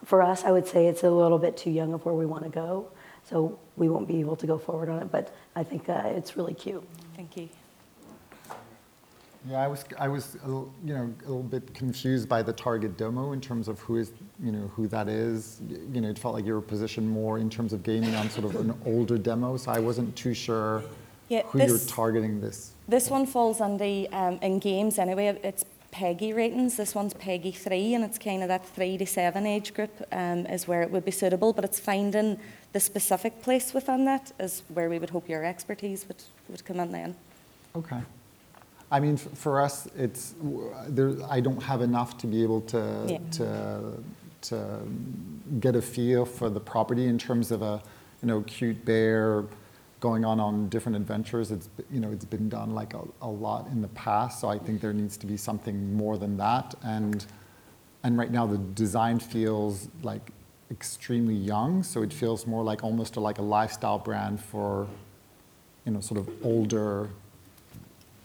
For 0.05 0.21
us, 0.21 0.43
I 0.43 0.51
would 0.51 0.67
say 0.67 0.87
it's 0.87 1.03
a 1.03 1.09
little 1.09 1.39
bit 1.39 1.57
too 1.57 1.71
young 1.71 1.93
of 1.93 2.05
where 2.05 2.13
we 2.13 2.25
want 2.25 2.43
to 2.43 2.49
go, 2.49 2.87
so 3.29 3.59
we 3.75 3.89
won't 3.89 4.07
be 4.07 4.19
able 4.19 4.35
to 4.35 4.47
go 4.47 4.57
forward 4.57 4.89
on 4.89 5.01
it. 5.01 5.11
But 5.11 5.33
I 5.55 5.63
think 5.63 5.89
uh, 5.89 6.01
it's 6.05 6.37
really 6.37 6.53
cute. 6.53 6.83
Thank 7.15 7.35
you. 7.37 7.49
Yeah, 9.49 9.61
I 9.63 9.67
was, 9.67 9.85
I 9.97 10.07
was, 10.09 10.35
a 10.43 10.45
little, 10.47 10.73
you 10.83 10.93
know, 10.93 11.13
a 11.19 11.27
little 11.27 11.43
bit 11.43 11.73
confused 11.73 12.27
by 12.27 12.41
the 12.41 12.51
target 12.51 12.97
demo 12.97 13.31
in 13.31 13.39
terms 13.39 13.67
of 13.67 13.79
who 13.79 13.95
is, 13.95 14.11
you 14.43 14.51
know, 14.51 14.67
who 14.75 14.87
that 14.87 15.07
is. 15.07 15.61
You 15.93 16.01
know, 16.01 16.09
it 16.09 16.19
felt 16.19 16.33
like 16.33 16.45
you 16.45 16.53
were 16.53 16.61
positioned 16.61 17.09
more 17.09 17.37
in 17.39 17.49
terms 17.49 17.71
of 17.71 17.81
gaming 17.83 18.13
on 18.15 18.29
sort 18.29 18.45
of 18.45 18.55
an 18.59 18.73
older 18.85 19.17
demo, 19.17 19.55
so 19.55 19.71
I 19.71 19.79
wasn't 19.79 20.15
too 20.17 20.33
sure 20.33 20.83
Yeah, 21.29 21.43
who 21.43 21.59
you're 21.59 21.67
this- 21.69 21.87
targeting 21.87 22.41
this. 22.41 22.71
This 22.89 23.09
one 23.09 23.25
falls 23.25 23.61
under 23.61 24.05
um, 24.11 24.39
in 24.41 24.59
games 24.59 24.97
anyway. 24.97 25.39
It's 25.43 25.65
PEGI 25.93 26.35
ratings. 26.35 26.77
This 26.77 26.93
one's 26.93 27.13
PEGI 27.13 27.55
three, 27.55 27.93
and 27.93 28.03
it's 28.03 28.17
kind 28.17 28.41
of 28.43 28.49
that 28.49 28.65
three 28.65 28.97
to 28.97 29.05
seven 29.05 29.45
age 29.45 29.73
group 29.73 29.91
um, 30.11 30.45
is 30.45 30.67
where 30.67 30.81
it 30.81 30.91
would 30.91 31.05
be 31.05 31.11
suitable. 31.11 31.53
But 31.53 31.63
it's 31.63 31.79
finding 31.79 32.37
the 32.73 32.79
specific 32.79 33.41
place 33.41 33.73
within 33.73 34.05
that 34.05 34.31
is 34.39 34.63
where 34.73 34.89
we 34.89 34.99
would 34.99 35.09
hope 35.09 35.29
your 35.29 35.43
expertise 35.45 36.05
would, 36.07 36.21
would 36.49 36.65
come 36.65 36.79
in 36.79 36.91
then. 36.91 37.15
Okay. 37.75 37.99
I 38.89 38.99
mean, 38.99 39.15
f- 39.15 39.27
for 39.33 39.59
us, 39.61 39.87
it's 39.97 40.33
there. 40.87 41.13
I 41.29 41.39
don't 41.41 41.61
have 41.61 41.81
enough 41.81 42.17
to 42.19 42.27
be 42.27 42.41
able 42.43 42.61
to 42.61 43.05
Yeah. 43.07 43.17
to 43.31 43.93
to 44.41 44.79
get 45.59 45.75
a 45.75 45.81
feel 45.81 46.25
for 46.25 46.49
the 46.49 46.59
property 46.59 47.05
in 47.07 47.17
terms 47.17 47.51
of 47.51 47.61
a 47.61 47.81
you 48.21 48.27
know 48.27 48.41
cute 48.41 48.85
bear 48.85 49.43
going 49.99 50.23
on 50.23 50.39
on 50.39 50.69
different 50.69 50.95
adventures. 50.95 51.51
It's 51.51 51.69
you 51.91 51.99
know 51.99 52.11
it's 52.11 52.25
been 52.25 52.47
done 52.49 52.73
like 52.73 52.93
a, 52.93 53.01
a 53.21 53.27
lot 53.29 53.67
in 53.71 53.81
the 53.81 53.89
past, 53.89 54.39
so 54.39 54.47
I 54.47 54.57
think 54.59 54.79
there 54.79 54.93
needs 54.93 55.17
to 55.17 55.27
be 55.27 55.37
something 55.37 55.93
more 55.95 56.17
than 56.17 56.37
that. 56.37 56.75
And 56.83 57.25
and 58.03 58.17
right 58.17 58.31
now 58.31 58.45
the 58.47 58.57
design 58.57 59.19
feels 59.19 59.89
like 60.03 60.31
extremely 60.71 61.33
young, 61.35 61.83
so 61.83 62.03
it 62.03 62.13
feels 62.13 62.45
more 62.47 62.63
like 62.63 62.83
almost 62.83 63.15
a, 63.17 63.19
like 63.19 63.37
a 63.39 63.41
lifestyle 63.41 63.99
brand 63.99 64.39
for 64.39 64.87
you 65.85 65.91
know 65.91 65.99
sort 65.99 66.19
of 66.19 66.29
older 66.43 67.09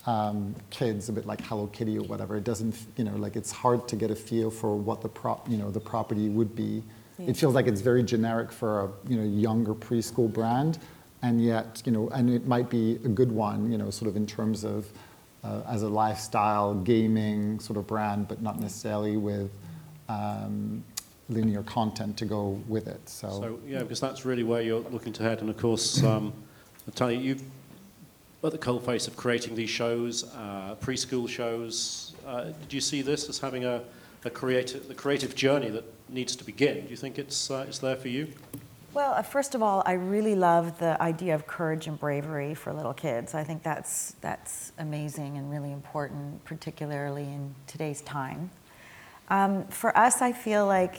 um, 0.06 0.54
kids, 0.70 1.08
a 1.08 1.12
bit 1.12 1.26
like 1.26 1.40
Hello 1.42 1.66
Kitty 1.68 1.98
or 1.98 2.02
whatever. 2.04 2.36
It 2.36 2.44
doesn't, 2.44 2.76
you 2.96 3.04
know, 3.04 3.16
like 3.16 3.36
it's 3.36 3.52
hard 3.52 3.86
to 3.88 3.96
get 3.96 4.10
a 4.10 4.16
feel 4.16 4.50
for 4.50 4.76
what 4.76 5.00
the 5.00 5.08
prop, 5.08 5.48
you 5.48 5.56
know, 5.56 5.70
the 5.70 5.80
property 5.80 6.28
would 6.28 6.54
be. 6.56 6.82
It 7.18 7.36
feels 7.36 7.54
like 7.54 7.68
it's 7.68 7.82
very 7.82 8.02
generic 8.02 8.50
for 8.50 8.80
a, 8.80 8.90
you 9.08 9.16
know, 9.16 9.22
younger 9.22 9.74
preschool 9.74 10.32
brand, 10.32 10.78
and 11.22 11.40
yet, 11.44 11.80
you 11.84 11.92
know, 11.92 12.08
and 12.08 12.28
it 12.28 12.48
might 12.48 12.68
be 12.68 12.96
a 13.04 13.08
good 13.08 13.30
one, 13.30 13.70
you 13.70 13.78
know, 13.78 13.90
sort 13.90 14.08
of 14.08 14.16
in 14.16 14.26
terms 14.26 14.64
of 14.64 14.90
uh, 15.44 15.62
as 15.68 15.82
a 15.82 15.88
lifestyle 15.88 16.74
gaming 16.74 17.60
sort 17.60 17.76
of 17.76 17.86
brand, 17.86 18.26
but 18.26 18.42
not 18.42 18.58
necessarily 18.58 19.16
with 19.16 19.52
um, 20.08 20.82
linear 21.28 21.62
content 21.62 22.16
to 22.16 22.24
go 22.24 22.60
with 22.66 22.88
it. 22.88 23.08
So, 23.08 23.28
So, 23.30 23.60
yeah, 23.66 23.82
because 23.82 24.00
that's 24.00 24.24
really 24.24 24.42
where 24.42 24.62
you're 24.62 24.80
looking 24.90 25.12
to 25.14 25.22
head. 25.22 25.40
And 25.40 25.50
of 25.50 25.56
course, 25.56 26.02
um, 26.02 26.32
I'll 26.88 26.94
tell 26.94 27.10
you, 27.12 27.18
you 27.20 27.36
at 28.44 28.52
the 28.52 28.59
coalface 28.59 29.07
of 29.07 29.16
creating 29.16 29.55
these 29.55 29.70
shows, 29.70 30.24
uh, 30.35 30.74
preschool 30.81 31.28
shows, 31.28 32.14
uh, 32.26 32.44
did 32.44 32.72
you 32.72 32.81
see 32.81 33.02
this 33.02 33.28
as 33.28 33.38
having 33.38 33.64
a, 33.64 33.83
a 34.24 34.31
creative, 34.31 34.88
the 34.88 34.94
creative 34.94 35.35
journey 35.35 35.70
that 35.70 35.85
needs 36.09 36.35
to 36.37 36.44
begin? 36.44 36.85
Do 36.85 36.90
you 36.90 36.96
think 36.96 37.18
it's, 37.18 37.50
uh, 37.50 37.64
it's 37.68 37.78
there 37.78 37.96
for 37.96 38.09
you? 38.09 38.28
Well, 38.94 39.12
uh, 39.12 39.22
first 39.22 39.55
of 39.55 39.62
all, 39.62 39.83
I 39.87 39.92
really 39.92 40.35
love 40.35 40.78
the 40.78 41.00
idea 41.00 41.35
of 41.35 41.46
courage 41.46 41.87
and 41.87 41.98
bravery 41.98 42.55
for 42.55 42.72
little 42.72 42.92
kids. 42.92 43.35
I 43.35 43.44
think 43.44 43.62
that's, 43.62 44.16
that's 44.20 44.72
amazing 44.78 45.38
and 45.38 45.50
really 45.50 45.72
important, 45.72 46.44
particularly 46.44 47.22
in 47.22 47.55
today's 47.66 48.02
time. 48.02 48.50
Um, 49.28 49.64
for 49.68 49.96
us, 49.96 50.20
I 50.20 50.33
feel 50.33 50.66
like 50.66 50.96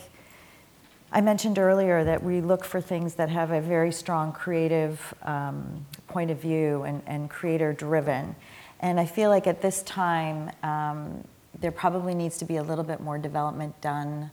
I 1.16 1.22
mentioned 1.22 1.60
earlier 1.60 2.04
that 2.04 2.24
we 2.24 2.42
look 2.42 2.66
for 2.66 2.82
things 2.82 3.14
that 3.16 3.30
have 3.30 3.52
a 3.52 3.62
very 3.62 3.92
strong 3.92 4.32
creative 4.32 5.14
um, 5.22 5.86
point 6.08 6.32
of 6.32 6.40
view 6.40 6.82
and, 6.82 7.04
and 7.06 7.30
creator 7.30 7.72
driven. 7.72 8.36
And 8.80 9.00
I 9.00 9.06
feel 9.06 9.30
like 9.30 9.46
at 9.46 9.62
this 9.62 9.84
time, 9.84 10.50
um, 10.64 11.24
there 11.60 11.72
probably 11.72 12.16
needs 12.16 12.40
to 12.40 12.46
be 12.46 12.56
a 12.56 12.64
little 12.64 12.84
bit 12.84 13.00
more 13.00 13.20
development 13.20 13.80
done 13.80 14.32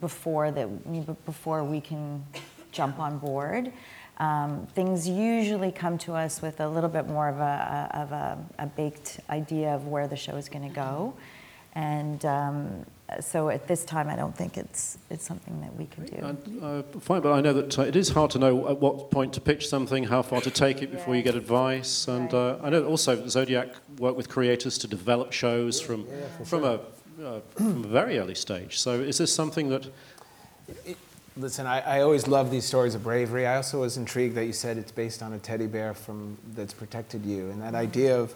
before 0.00 0.50
that 0.50 1.24
before 1.24 1.62
we 1.62 1.80
can 1.80 2.24
jump 2.72 2.98
on 2.98 3.18
board. 3.18 3.72
Um, 4.18 4.66
things 4.74 5.08
usually 5.08 5.70
come 5.70 5.96
to 5.98 6.14
us 6.14 6.42
with 6.42 6.58
a 6.60 6.68
little 6.68 6.90
bit 6.90 7.06
more 7.06 7.28
of 7.28 7.38
a, 7.38 7.90
of 7.94 8.10
a, 8.10 8.38
a 8.58 8.66
baked 8.66 9.20
idea 9.30 9.76
of 9.76 9.86
where 9.86 10.08
the 10.08 10.16
show 10.16 10.34
is 10.36 10.48
going 10.48 10.68
to 10.68 10.74
go, 10.74 11.14
and 11.74 12.24
um, 12.24 12.86
so 13.20 13.48
at 13.48 13.68
this 13.68 13.84
time, 13.84 14.08
I 14.08 14.16
don't 14.16 14.36
think 14.36 14.56
it's 14.56 14.98
it's 15.10 15.24
something 15.24 15.60
that 15.60 15.74
we 15.76 15.86
can 15.86 16.04
do. 16.06 16.16
And, 16.16 16.62
uh, 16.62 17.00
fine, 17.00 17.20
but 17.22 17.32
I 17.32 17.40
know 17.40 17.52
that 17.52 17.78
uh, 17.78 17.82
it 17.82 17.96
is 17.96 18.08
hard 18.10 18.30
to 18.32 18.38
know 18.38 18.68
at 18.68 18.78
what 18.78 19.10
point 19.10 19.32
to 19.34 19.40
pitch 19.40 19.68
something, 19.68 20.04
how 20.04 20.22
far 20.22 20.40
to 20.40 20.50
take 20.50 20.82
it 20.82 20.90
before 20.90 21.14
you 21.14 21.22
get 21.22 21.34
advice. 21.34 22.08
And 22.08 22.32
uh, 22.34 22.58
I 22.62 22.70
know 22.70 22.84
also 22.84 23.26
Zodiak 23.28 23.74
work 23.98 24.16
with 24.16 24.28
creators 24.28 24.76
to 24.78 24.88
develop 24.88 25.32
shows 25.32 25.80
from 25.80 26.06
from 26.44 26.64
a 26.64 26.80
uh, 27.24 27.40
from 27.56 27.84
a 27.84 27.88
very 27.88 28.18
early 28.18 28.34
stage. 28.34 28.78
So 28.78 29.00
is 29.00 29.18
this 29.18 29.32
something 29.32 29.68
that 29.68 29.86
Listen, 31.38 31.66
I, 31.66 31.80
I 31.80 32.00
always 32.00 32.26
love 32.26 32.50
these 32.50 32.64
stories 32.64 32.94
of 32.94 33.02
bravery. 33.02 33.46
I 33.46 33.56
also 33.56 33.82
was 33.82 33.98
intrigued 33.98 34.34
that 34.36 34.46
you 34.46 34.54
said 34.54 34.78
it's 34.78 34.90
based 34.90 35.22
on 35.22 35.34
a 35.34 35.38
teddy 35.38 35.66
bear 35.66 35.92
from 35.92 36.38
that's 36.54 36.72
protected 36.72 37.26
you, 37.26 37.50
and 37.50 37.60
that 37.60 37.74
idea 37.74 38.18
of 38.18 38.34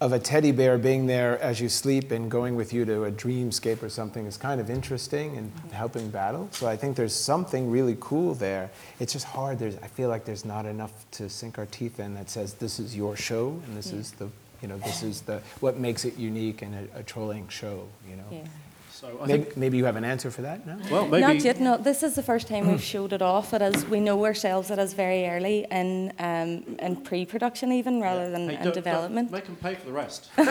of 0.00 0.12
a 0.12 0.18
teddy 0.18 0.50
bear 0.50 0.76
being 0.76 1.06
there 1.06 1.38
as 1.40 1.60
you 1.60 1.68
sleep 1.68 2.10
and 2.10 2.30
going 2.30 2.56
with 2.56 2.72
you 2.72 2.84
to 2.84 3.04
a 3.04 3.12
dreamscape 3.12 3.82
or 3.82 3.88
something 3.88 4.26
is 4.26 4.36
kind 4.36 4.60
of 4.60 4.68
interesting 4.68 5.36
and 5.36 5.52
helping 5.72 6.10
battle. 6.10 6.48
So 6.50 6.66
I 6.66 6.76
think 6.76 6.96
there's 6.96 7.14
something 7.14 7.70
really 7.70 7.96
cool 8.00 8.34
there. 8.34 8.70
It's 8.98 9.12
just 9.12 9.24
hard. 9.24 9.58
There's, 9.58 9.76
I 9.78 9.86
feel 9.86 10.08
like 10.08 10.24
there's 10.24 10.44
not 10.44 10.66
enough 10.66 10.92
to 11.12 11.28
sink 11.30 11.58
our 11.58 11.66
teeth 11.66 12.00
in 12.00 12.14
that 12.14 12.28
says 12.28 12.54
this 12.54 12.80
is 12.80 12.96
your 12.96 13.16
show 13.16 13.60
and 13.66 13.76
this 13.76 13.92
Yeah. 13.92 13.98
is 14.00 14.12
the 14.12 14.28
you 14.62 14.68
know 14.68 14.78
this 14.78 15.02
is 15.02 15.20
the 15.22 15.42
what 15.60 15.78
makes 15.78 16.06
it 16.06 16.16
unique 16.16 16.62
and 16.62 16.74
a, 16.94 17.00
a 17.00 17.02
trolling 17.02 17.46
show. 17.48 17.86
You 18.08 18.16
know. 18.16 18.24
Yeah. 18.30 18.38
So 19.04 19.18
I 19.20 19.26
Maybe, 19.26 19.42
think 19.44 19.56
maybe 19.58 19.76
you 19.76 19.84
have 19.84 19.96
an 19.96 20.04
answer 20.04 20.30
for 20.30 20.40
that 20.42 20.66
now. 20.66 20.78
well 20.90 21.06
maybe 21.06 21.20
Not 21.20 21.44
yet. 21.44 21.60
No, 21.60 21.76
this 21.76 22.02
is 22.02 22.14
the 22.14 22.22
first 22.22 22.48
time 22.48 22.66
we've 22.70 22.82
showed 22.82 23.12
it 23.12 23.20
off. 23.20 23.52
It 23.52 23.60
is. 23.60 23.84
We 23.84 24.00
know 24.00 24.24
ourselves. 24.24 24.70
It 24.70 24.78
is 24.78 24.94
very 24.94 25.26
early 25.28 25.66
in 25.70 26.10
um, 26.18 26.64
in 26.78 26.96
pre-production 27.02 27.70
even 27.72 28.00
rather 28.00 28.30
than 28.30 28.48
Hey, 28.48 28.56
in 28.56 28.62
don't- 28.64 28.72
development. 28.72 29.30
Don't 29.30 29.36
make 29.38 29.44
them 29.44 29.56
pay 29.56 29.74
for 29.74 29.84
the 29.86 29.92
rest. 29.92 30.30
don't, 30.36 30.46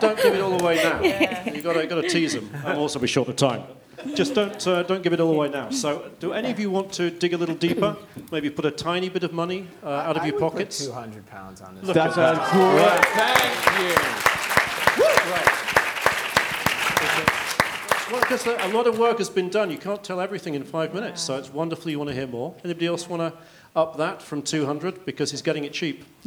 don't 0.00 0.22
give 0.22 0.34
it 0.34 0.40
all 0.40 0.60
away 0.60 0.76
now. 0.76 1.00
You've 1.52 1.64
got 1.64 1.72
to, 1.72 1.84
got 1.88 2.00
to 2.02 2.08
tease 2.08 2.34
them. 2.34 2.48
I'll 2.64 2.78
also 2.78 3.00
be 3.00 3.08
short 3.08 3.28
of 3.28 3.34
time. 3.34 3.64
Just 4.14 4.34
don't, 4.34 4.64
uh, 4.68 4.84
don't 4.84 5.02
give 5.02 5.12
it 5.14 5.18
all 5.20 5.32
away 5.34 5.48
now. 5.48 5.70
So, 5.70 6.10
do 6.20 6.32
any 6.32 6.52
of 6.52 6.60
you 6.60 6.70
want 6.70 6.92
to 6.92 7.10
dig 7.10 7.32
a 7.34 7.38
little 7.38 7.56
deeper? 7.56 7.96
Maybe 8.30 8.50
put 8.50 8.64
a 8.66 8.70
tiny 8.70 9.08
bit 9.08 9.24
of 9.24 9.32
money 9.32 9.66
uh, 9.82 9.88
out 9.88 10.16
of 10.16 10.22
I 10.22 10.26
your 10.26 10.34
would 10.34 10.40
put 10.42 10.52
pockets? 10.52 10.86
200 10.86 11.26
pounds 11.26 11.60
on 11.60 11.74
this. 11.74 11.82
Look 11.84 11.94
That 11.94 12.16
at 12.16 12.50
great. 12.52 13.04
Thank 13.16 13.80
you. 13.80 13.96
Well, 15.32 15.55
because 18.28 18.44
a 18.46 18.68
lot 18.74 18.88
of 18.88 18.98
work 18.98 19.18
has 19.18 19.30
been 19.30 19.48
done. 19.48 19.70
You 19.70 19.78
can't 19.78 20.02
tell 20.02 20.20
everything 20.20 20.54
in 20.54 20.64
five 20.64 20.92
minutes, 20.92 21.22
so 21.22 21.38
it's 21.38 21.52
wonderful 21.52 21.92
you 21.92 21.98
want 21.98 22.10
to 22.10 22.14
hear 22.14 22.26
more. 22.26 22.54
Anybody 22.64 22.86
else 22.86 23.08
want 23.08 23.22
to 23.22 23.32
up 23.78 23.98
that 23.98 24.20
from 24.20 24.42
200 24.42 25.04
because 25.04 25.30
he's 25.30 25.42
getting 25.42 25.64
it 25.64 25.72
cheap? 25.72 26.04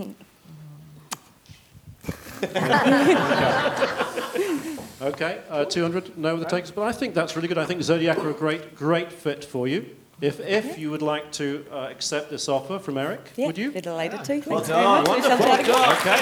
okay, 5.02 5.42
uh, 5.50 5.66
200, 5.66 6.18
no 6.18 6.38
other 6.38 6.46
takers, 6.46 6.72
but 6.72 6.84
I 6.84 6.94
think 6.94 7.14
that's 7.14 7.36
really 7.36 7.50
good. 7.50 7.58
I 7.58 7.66
think 7.66 7.82
Zodiak 7.82 8.20
are 8.20 8.30
a 8.30 8.34
great, 8.34 8.76
great 8.76 9.12
fit 9.12 9.44
for 9.44 9.68
you. 9.68 9.94
If, 10.22 10.40
if 10.40 10.78
you 10.78 10.92
would 10.92 11.02
like 11.02 11.34
to 11.34 11.66
uh, 11.70 11.88
accept 11.90 12.30
this 12.30 12.48
offer 12.48 12.80
from 12.80 12.98
Eric, 12.98 13.32
yeah, 13.36 13.48
would 13.48 13.58
you? 13.58 13.72
Be 13.72 13.82
delighted 13.82 14.24
to. 14.24 14.42
Well 14.50 14.62
Thanks 14.62 14.68
very 14.70 14.84
done. 14.84 15.04
much. 15.04 15.08
Wonderful. 15.08 15.46
chat 15.46 15.60
again. 15.60 15.72
Done. 15.74 15.98
Okay. 15.98 16.18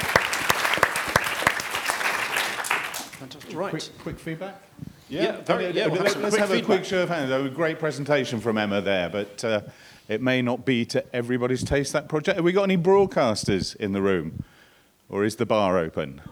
Right. 3.53 3.69
Quick, 3.69 3.83
quick 3.99 4.19
feedback? 4.19 4.61
Yeah, 5.09 5.41
very- 5.41 5.69
yeah, 5.71 5.87
we'll 5.87 6.01
Let- 6.01 6.13
some 6.13 6.23
Let's 6.23 6.35
quick 6.35 6.49
have 6.49 6.57
a 6.57 6.61
quick 6.61 6.85
show 6.85 7.03
of 7.03 7.09
hands. 7.09 7.31
A 7.31 7.49
great 7.49 7.79
presentation 7.79 8.39
from 8.39 8.57
Emma 8.57 8.81
there, 8.81 9.09
but 9.09 9.43
uh, 9.43 9.61
it 10.07 10.21
may 10.21 10.41
not 10.41 10.65
be 10.65 10.85
to 10.85 11.03
everybody's 11.15 11.63
taste, 11.63 11.93
that 11.93 12.09
project. 12.09 12.37
Have 12.37 12.45
we 12.45 12.51
got 12.51 12.63
any 12.63 12.77
broadcasters 12.77 13.75
in 13.75 13.91
the 13.91 14.01
room? 14.01 14.43
Or 15.09 15.23
is 15.23 15.35
the 15.35 15.45
bar 15.45 15.77
open? 15.77 16.21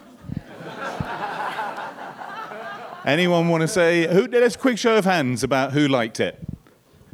Anyone 3.06 3.50
want 3.50 3.62
to 3.62 3.68
say? 3.68 4.08
Who, 4.12 4.28
let's 4.28 4.56
quick 4.56 4.78
show 4.78 4.96
of 4.96 5.06
hands 5.06 5.44
about 5.44 5.74
who 5.74 5.88
liked 5.88 6.20
it. 6.20 6.40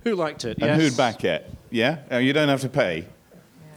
Who 0.03 0.15
liked 0.15 0.45
it? 0.45 0.57
And 0.61 0.67
yes. 0.67 0.81
who'd 0.81 0.97
back 0.97 1.23
it? 1.23 1.49
Yeah? 1.69 1.99
Uh, 2.11 2.17
you 2.17 2.33
don't 2.33 2.49
have 2.49 2.61
to 2.61 2.69
pay. 2.69 3.05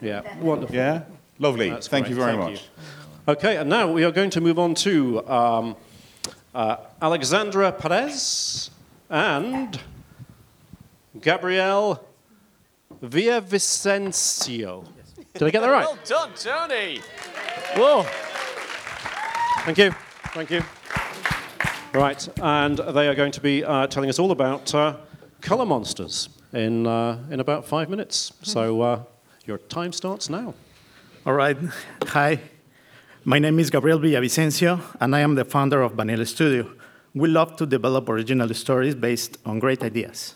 Yeah, 0.00 0.22
wonderful. 0.38 0.74
Yeah? 0.74 1.02
Lovely. 1.38 1.70
That's 1.70 1.88
Thank 1.88 2.06
great, 2.06 2.10
you 2.10 2.16
very 2.22 2.36
thank 2.36 2.50
much. 2.52 2.62
you. 2.62 3.32
Okay, 3.32 3.56
and 3.56 3.68
now 3.68 3.90
we 3.90 4.04
are 4.04 4.10
going 4.10 4.30
to 4.30 4.40
move 4.40 4.58
on 4.58 4.74
to 4.76 5.26
um, 5.28 5.76
uh, 6.54 6.76
Alexandra 7.00 7.72
Perez 7.72 8.70
and 9.08 9.80
Gabrielle 11.20 12.04
Villavicencio. 13.02 14.86
Did 15.34 15.42
I 15.42 15.50
get 15.50 15.60
that 15.60 15.68
right? 15.68 15.86
Well 15.86 15.98
done, 16.04 16.32
Tony. 16.34 17.00
Whoa. 17.74 18.04
Thank 19.64 19.78
you. 19.78 19.90
Thank 20.34 20.50
you. 20.50 20.62
Right, 21.92 22.28
and 22.40 22.78
they 22.78 23.08
are 23.08 23.16
going 23.16 23.32
to 23.32 23.40
be 23.40 23.64
uh, 23.64 23.88
telling 23.88 24.08
us 24.08 24.20
all 24.20 24.30
about 24.30 24.72
uh, 24.74 24.96
colour 25.40 25.66
monsters 25.66 26.28
in, 26.52 26.86
uh, 26.86 27.18
in 27.30 27.40
about 27.40 27.66
five 27.66 27.90
minutes. 27.90 28.32
So 28.42 28.80
uh, 28.80 29.02
your 29.44 29.58
time 29.58 29.92
starts 29.92 30.30
now. 30.30 30.54
All 31.26 31.32
right. 31.32 31.56
Hi. 32.06 32.40
My 33.24 33.38
name 33.38 33.58
is 33.58 33.68
Gabriel 33.68 33.98
Villavicencio, 33.98 34.80
and 34.98 35.14
I 35.14 35.20
am 35.20 35.34
the 35.34 35.44
founder 35.44 35.82
of 35.82 35.92
Vanilla 35.92 36.24
Studio. 36.24 36.70
We 37.14 37.28
love 37.28 37.54
to 37.56 37.66
develop 37.66 38.08
original 38.08 38.48
stories 38.54 38.94
based 38.94 39.36
on 39.44 39.58
great 39.58 39.82
ideas. 39.82 40.34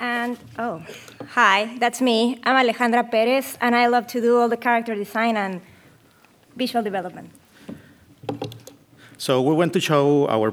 And 0.00 0.36
oh, 0.58 0.82
hi, 1.28 1.76
that's 1.78 2.00
me. 2.00 2.40
I'm 2.42 2.66
Alejandra 2.66 3.08
Perez, 3.08 3.56
and 3.60 3.76
I 3.76 3.86
love 3.86 4.08
to 4.08 4.20
do 4.20 4.36
all 4.36 4.48
the 4.48 4.56
character 4.56 4.96
design 4.96 5.36
and 5.36 5.60
visual 6.56 6.82
development. 6.82 7.30
So 9.16 9.40
we 9.40 9.54
want 9.54 9.72
to 9.74 9.80
show 9.80 10.26
our 10.28 10.52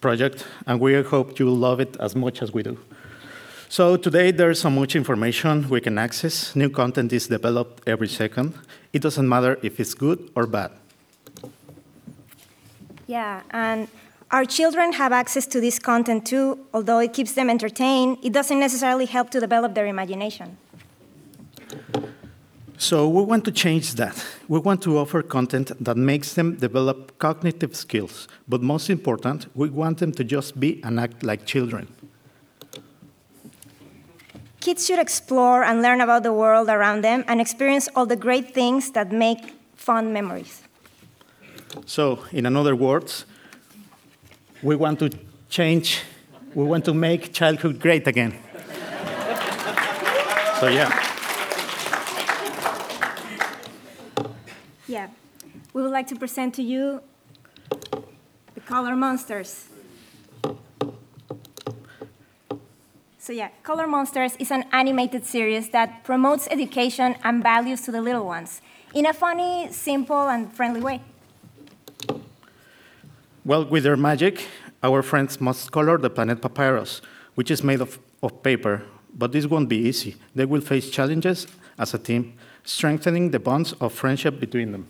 project, 0.00 0.46
and 0.66 0.80
we 0.80 1.02
hope 1.02 1.38
you'll 1.38 1.56
love 1.56 1.78
it 1.78 1.94
as 2.00 2.16
much 2.16 2.40
as 2.40 2.54
we 2.54 2.62
do. 2.62 2.78
So 3.68 3.98
today 3.98 4.30
there's 4.30 4.62
so 4.62 4.70
much 4.70 4.96
information 4.96 5.68
we 5.68 5.82
can 5.82 5.98
access. 5.98 6.56
New 6.56 6.70
content 6.70 7.12
is 7.12 7.26
developed 7.26 7.86
every 7.86 8.08
second. 8.08 8.54
It 8.92 9.02
doesn't 9.02 9.28
matter 9.28 9.58
if 9.62 9.80
it's 9.80 9.94
good 9.94 10.30
or 10.34 10.46
bad. 10.46 10.72
Yeah, 13.06 13.42
and 13.50 13.88
our 14.30 14.44
children 14.44 14.92
have 14.92 15.12
access 15.12 15.46
to 15.46 15.60
this 15.60 15.78
content 15.78 16.26
too. 16.26 16.58
Although 16.74 16.98
it 16.98 17.12
keeps 17.12 17.32
them 17.32 17.48
entertained, 17.48 18.18
it 18.22 18.32
doesn't 18.32 18.58
necessarily 18.60 19.06
help 19.06 19.30
to 19.30 19.40
develop 19.40 19.74
their 19.74 19.86
imagination. 19.86 20.58
So 22.80 23.08
we 23.08 23.22
want 23.22 23.44
to 23.46 23.50
change 23.50 23.94
that. 23.94 24.24
We 24.46 24.60
want 24.60 24.82
to 24.82 24.98
offer 24.98 25.20
content 25.22 25.72
that 25.80 25.96
makes 25.96 26.34
them 26.34 26.56
develop 26.56 27.18
cognitive 27.18 27.74
skills, 27.74 28.28
but 28.46 28.62
most 28.62 28.88
important, 28.88 29.46
we 29.56 29.68
want 29.68 29.98
them 29.98 30.12
to 30.12 30.22
just 30.22 30.60
be 30.60 30.80
and 30.84 31.00
act 31.00 31.24
like 31.24 31.44
children. 31.44 31.88
Kids 34.60 34.86
should 34.86 34.98
explore 34.98 35.62
and 35.62 35.82
learn 35.82 36.00
about 36.00 36.24
the 36.24 36.32
world 36.32 36.68
around 36.68 37.02
them 37.02 37.24
and 37.28 37.40
experience 37.40 37.88
all 37.94 38.06
the 38.06 38.16
great 38.16 38.54
things 38.54 38.90
that 38.92 39.12
make 39.12 39.54
fun 39.76 40.12
memories. 40.12 40.62
So, 41.86 42.24
in 42.32 42.44
other 42.44 42.74
words, 42.74 43.24
we 44.62 44.74
want 44.74 44.98
to 44.98 45.10
change, 45.48 46.02
we 46.54 46.64
want 46.64 46.84
to 46.86 46.94
make 46.94 47.32
childhood 47.32 47.78
great 47.78 48.06
again. 48.08 48.34
so, 50.58 50.66
yeah. 50.68 51.04
Yeah, 54.88 55.08
we 55.72 55.82
would 55.82 55.92
like 55.92 56.08
to 56.08 56.16
present 56.16 56.54
to 56.54 56.62
you 56.62 57.00
the 58.54 58.60
Color 58.66 58.96
Monsters. 58.96 59.68
So 63.28 63.34
yeah, 63.34 63.50
Color 63.62 63.86
Monsters 63.86 64.36
is 64.38 64.50
an 64.50 64.64
animated 64.72 65.26
series 65.26 65.68
that 65.68 66.02
promotes 66.02 66.48
education 66.50 67.14
and 67.22 67.42
values 67.42 67.82
to 67.82 67.92
the 67.92 68.00
little 68.00 68.24
ones 68.24 68.62
in 68.94 69.04
a 69.04 69.12
funny, 69.12 69.68
simple, 69.70 70.30
and 70.30 70.50
friendly 70.50 70.80
way. 70.80 71.02
Well, 73.44 73.66
with 73.66 73.82
their 73.82 73.98
magic, 73.98 74.46
our 74.82 75.02
friends 75.02 75.42
must 75.42 75.70
color 75.70 75.98
the 75.98 76.08
planet 76.08 76.40
Papyrus, 76.40 77.02
which 77.34 77.50
is 77.50 77.62
made 77.62 77.82
of, 77.82 77.98
of 78.22 78.42
paper. 78.42 78.80
But 79.12 79.32
this 79.32 79.44
won't 79.44 79.68
be 79.68 79.76
easy. 79.76 80.16
They 80.34 80.46
will 80.46 80.62
face 80.62 80.88
challenges 80.88 81.46
as 81.78 81.92
a 81.92 81.98
team, 81.98 82.32
strengthening 82.64 83.30
the 83.30 83.38
bonds 83.38 83.74
of 83.74 83.92
friendship 83.92 84.40
between 84.40 84.72
them. 84.72 84.88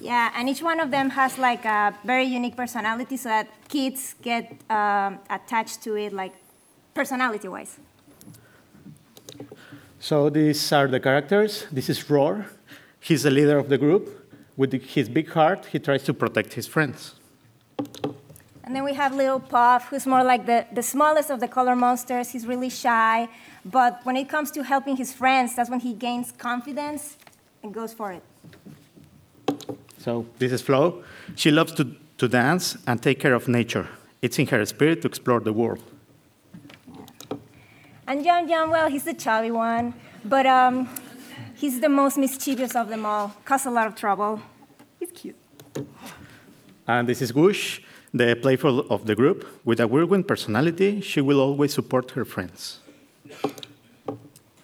Yeah, 0.00 0.32
and 0.34 0.48
each 0.48 0.62
one 0.62 0.80
of 0.80 0.90
them 0.90 1.10
has 1.10 1.36
like 1.36 1.66
a 1.66 1.94
very 2.02 2.24
unique 2.24 2.56
personality 2.56 3.18
so 3.18 3.28
that 3.28 3.48
kids 3.68 4.14
get 4.22 4.56
um, 4.70 5.18
attached 5.28 5.82
to 5.82 5.96
it, 5.96 6.14
like 6.14 6.32
personality 6.96 7.48
wise. 7.48 7.78
So 10.00 10.30
these 10.30 10.72
are 10.72 10.88
the 10.88 11.00
characters. 11.08 11.66
This 11.70 11.88
is 11.88 11.98
Roar. 12.10 12.46
He's 13.08 13.22
the 13.22 13.30
leader 13.38 13.58
of 13.58 13.68
the 13.68 13.78
group. 13.78 14.04
With 14.56 14.72
his 14.94 15.08
big 15.08 15.28
heart, 15.36 15.66
he 15.72 15.78
tries 15.78 16.02
to 16.04 16.14
protect 16.14 16.54
his 16.54 16.66
friends. 16.66 16.98
And 18.64 18.74
then 18.74 18.82
we 18.82 18.94
have 18.94 19.14
little 19.14 19.38
Puff, 19.38 19.82
who's 19.90 20.06
more 20.06 20.24
like 20.24 20.46
the, 20.46 20.66
the 20.72 20.82
smallest 20.82 21.30
of 21.30 21.38
the 21.38 21.48
color 21.56 21.76
monsters. 21.76 22.30
He's 22.30 22.46
really 22.46 22.70
shy, 22.70 23.28
but 23.64 23.92
when 24.06 24.16
it 24.16 24.28
comes 24.28 24.50
to 24.52 24.64
helping 24.64 24.96
his 24.96 25.12
friends, 25.12 25.54
that's 25.54 25.70
when 25.70 25.80
he 25.80 25.92
gains 25.92 26.32
confidence 26.32 27.16
and 27.62 27.72
goes 27.72 27.92
for 27.92 28.08
it. 28.18 28.24
So 29.98 30.26
this 30.38 30.50
is 30.50 30.62
Flo. 30.62 31.04
She 31.36 31.50
loves 31.50 31.72
to, 31.74 31.84
to 32.18 32.26
dance 32.26 32.76
and 32.86 33.02
take 33.02 33.20
care 33.20 33.34
of 33.34 33.46
nature. 33.46 33.86
It's 34.22 34.38
in 34.38 34.46
her 34.46 34.64
spirit 34.66 35.02
to 35.02 35.08
explore 35.08 35.40
the 35.40 35.52
world. 35.52 35.82
And 38.08 38.22
John 38.22 38.46
John, 38.46 38.70
well, 38.70 38.88
he's 38.88 39.02
the 39.02 39.14
chubby 39.14 39.50
one, 39.50 39.92
but 40.24 40.46
um, 40.46 40.88
he's 41.54 41.80
the 41.80 41.88
most 41.88 42.16
mischievous 42.16 42.76
of 42.76 42.88
them 42.88 43.04
all. 43.04 43.34
Cause 43.44 43.66
a 43.66 43.70
lot 43.70 43.88
of 43.88 43.96
trouble. 43.96 44.40
He's 45.00 45.10
cute. 45.10 45.34
And 46.86 47.08
this 47.08 47.20
is 47.20 47.34
Whoosh, 47.34 47.80
the 48.14 48.36
playful 48.40 48.80
of 48.90 49.06
the 49.06 49.16
group. 49.16 49.44
With 49.64 49.80
a 49.80 49.88
whirlwind 49.88 50.28
personality, 50.28 51.00
she 51.00 51.20
will 51.20 51.40
always 51.40 51.74
support 51.74 52.12
her 52.12 52.24
friends. 52.24 52.78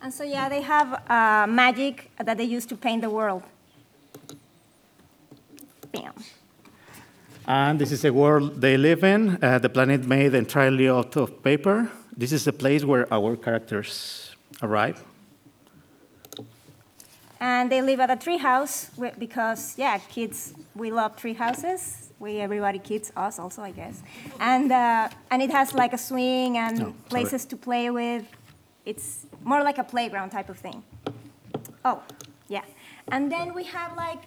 And 0.00 0.14
so 0.14 0.22
yeah, 0.22 0.48
they 0.48 0.62
have 0.62 1.02
uh, 1.10 1.46
magic 1.48 2.12
that 2.24 2.36
they 2.36 2.44
use 2.44 2.64
to 2.66 2.76
paint 2.76 3.02
the 3.02 3.10
world. 3.10 3.42
Bam. 5.90 6.12
And 7.48 7.80
this 7.80 7.90
is 7.90 8.02
the 8.02 8.12
world 8.12 8.60
they 8.60 8.76
live 8.76 9.02
in, 9.02 9.42
uh, 9.42 9.58
the 9.58 9.68
planet 9.68 10.06
made 10.06 10.32
entirely 10.32 10.88
out 10.88 11.16
of 11.16 11.42
paper. 11.42 11.90
This 12.16 12.32
is 12.32 12.44
the 12.44 12.52
place 12.52 12.84
where 12.84 13.12
our 13.12 13.36
characters 13.36 14.36
arrive. 14.62 15.02
And 17.40 17.72
they 17.72 17.82
live 17.82 18.00
at 18.00 18.10
a 18.10 18.16
tree 18.16 18.36
house 18.36 18.90
because, 19.18 19.76
yeah, 19.76 19.98
kids, 19.98 20.54
we 20.76 20.90
love 20.92 21.16
tree 21.16 21.34
houses. 21.34 22.10
We, 22.20 22.38
everybody, 22.38 22.78
kids, 22.78 23.10
us 23.16 23.38
also, 23.38 23.62
I 23.62 23.72
guess. 23.72 24.02
And, 24.38 24.70
uh, 24.70 25.08
and 25.30 25.42
it 25.42 25.50
has 25.50 25.74
like 25.74 25.92
a 25.92 25.98
swing 25.98 26.56
and 26.58 26.78
sorry. 26.78 26.94
places 27.08 27.44
to 27.46 27.56
play 27.56 27.90
with. 27.90 28.24
It's 28.84 29.26
more 29.42 29.62
like 29.64 29.78
a 29.78 29.84
playground 29.84 30.30
type 30.30 30.48
of 30.50 30.58
thing. 30.58 30.84
Oh, 31.84 32.02
yeah. 32.48 32.62
And 33.08 33.32
then 33.32 33.54
we 33.54 33.64
have 33.64 33.96
like 33.96 34.22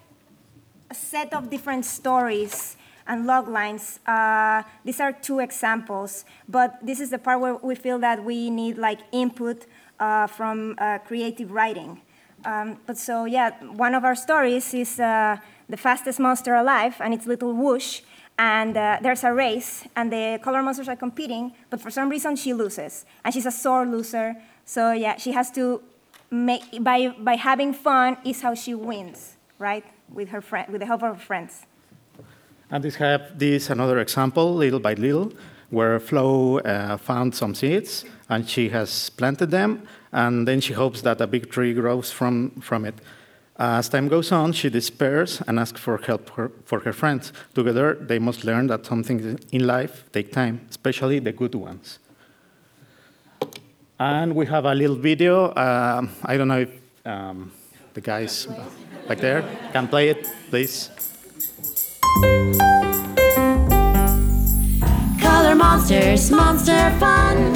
a 0.89 0.95
set 0.95 1.33
of 1.33 1.49
different 1.49 1.85
stories 1.85 2.75
and 3.07 3.25
log 3.25 3.47
lines. 3.47 3.99
Uh, 4.05 4.63
these 4.83 4.99
are 4.99 5.11
two 5.11 5.39
examples, 5.39 6.25
but 6.47 6.77
this 6.81 6.99
is 6.99 7.09
the 7.09 7.17
part 7.17 7.39
where 7.39 7.55
we 7.55 7.75
feel 7.75 7.99
that 7.99 8.23
we 8.23 8.49
need 8.49 8.77
like 8.77 8.99
input 9.11 9.65
uh, 9.99 10.27
from 10.27 10.75
uh, 10.77 10.99
creative 10.99 11.51
writing. 11.51 12.01
Um, 12.45 12.77
but 12.85 12.97
so 12.97 13.25
yeah, 13.25 13.51
one 13.63 13.95
of 13.95 14.03
our 14.03 14.15
stories 14.15 14.73
is 14.73 14.99
uh, 14.99 15.37
the 15.69 15.77
fastest 15.77 16.19
monster 16.19 16.53
alive, 16.53 16.95
and 16.99 17.13
it's 17.13 17.25
Little 17.25 17.53
Whoosh. 17.53 18.01
And 18.37 18.75
uh, 18.75 18.99
there's 19.01 19.23
a 19.23 19.31
race, 19.31 19.87
and 19.95 20.11
the 20.11 20.39
color 20.43 20.61
monsters 20.61 20.89
are 20.89 20.97
competing, 20.97 21.53
but 21.69 21.79
for 21.79 21.89
some 21.89 22.09
reason 22.09 22.35
she 22.35 22.53
loses, 22.53 23.05
and 23.23 23.33
she's 23.33 23.45
a 23.45 23.51
sore 23.51 23.85
loser. 23.85 24.35
So 24.65 24.91
yeah, 24.91 25.15
she 25.15 25.31
has 25.31 25.49
to 25.51 25.81
make 26.29 26.83
by 26.83 27.15
by 27.17 27.35
having 27.35 27.71
fun 27.71 28.17
is 28.25 28.41
how 28.41 28.53
she 28.53 28.75
wins, 28.75 29.37
right? 29.57 29.85
With 30.11 30.29
her 30.29 30.41
friend, 30.41 30.69
with 30.69 30.81
the 30.81 30.85
help 30.85 31.01
of 31.01 31.15
her 31.15 31.23
friends. 31.23 31.65
And 32.71 32.83
this 32.83 32.95
have 32.95 33.37
this 33.37 33.69
another 33.69 33.99
example, 33.99 34.53
little 34.55 34.79
by 34.79 34.93
little, 34.93 35.31
where 35.69 35.99
Flo 35.99 36.59
uh, 36.59 36.97
found 36.97 37.35
some 37.35 37.53
seeds 37.53 38.05
and 38.29 38.49
she 38.49 38.69
has 38.69 39.09
planted 39.11 39.51
them, 39.51 39.87
and 40.11 40.47
then 40.47 40.61
she 40.61 40.73
hopes 40.73 41.01
that 41.01 41.21
a 41.21 41.27
big 41.27 41.49
tree 41.49 41.73
grows 41.73 42.11
from, 42.11 42.51
from 42.61 42.85
it. 42.85 42.95
As 43.57 43.87
time 43.87 44.09
goes 44.09 44.31
on, 44.31 44.51
she 44.51 44.69
despairs 44.69 45.41
and 45.47 45.59
asks 45.59 45.79
for 45.79 45.97
help 45.97 46.29
for, 46.29 46.51
for 46.65 46.79
her 46.81 46.91
friends. 46.91 47.31
Together, 47.53 47.95
they 47.95 48.19
must 48.19 48.43
learn 48.43 48.67
that 48.67 48.85
some 48.85 49.03
things 49.03 49.41
in 49.51 49.65
life 49.65 50.03
take 50.11 50.33
time, 50.33 50.65
especially 50.69 51.19
the 51.19 51.31
good 51.31 51.55
ones. 51.55 51.99
And 53.97 54.35
we 54.35 54.45
have 54.47 54.65
a 54.65 54.75
little 54.75 54.97
video. 54.97 55.55
Um, 55.55 56.09
I 56.23 56.35
don't 56.35 56.49
know 56.49 56.59
if 56.59 56.69
um, 57.05 57.51
the 57.93 58.01
guys 58.01 58.47
back 59.07 59.19
there 59.19 59.43
can 59.71 59.87
play 59.87 60.09
it, 60.09 60.29
please. 60.49 60.89
Color 65.19 65.55
monsters, 65.55 66.31
monster 66.31 66.89
fun. 66.97 67.53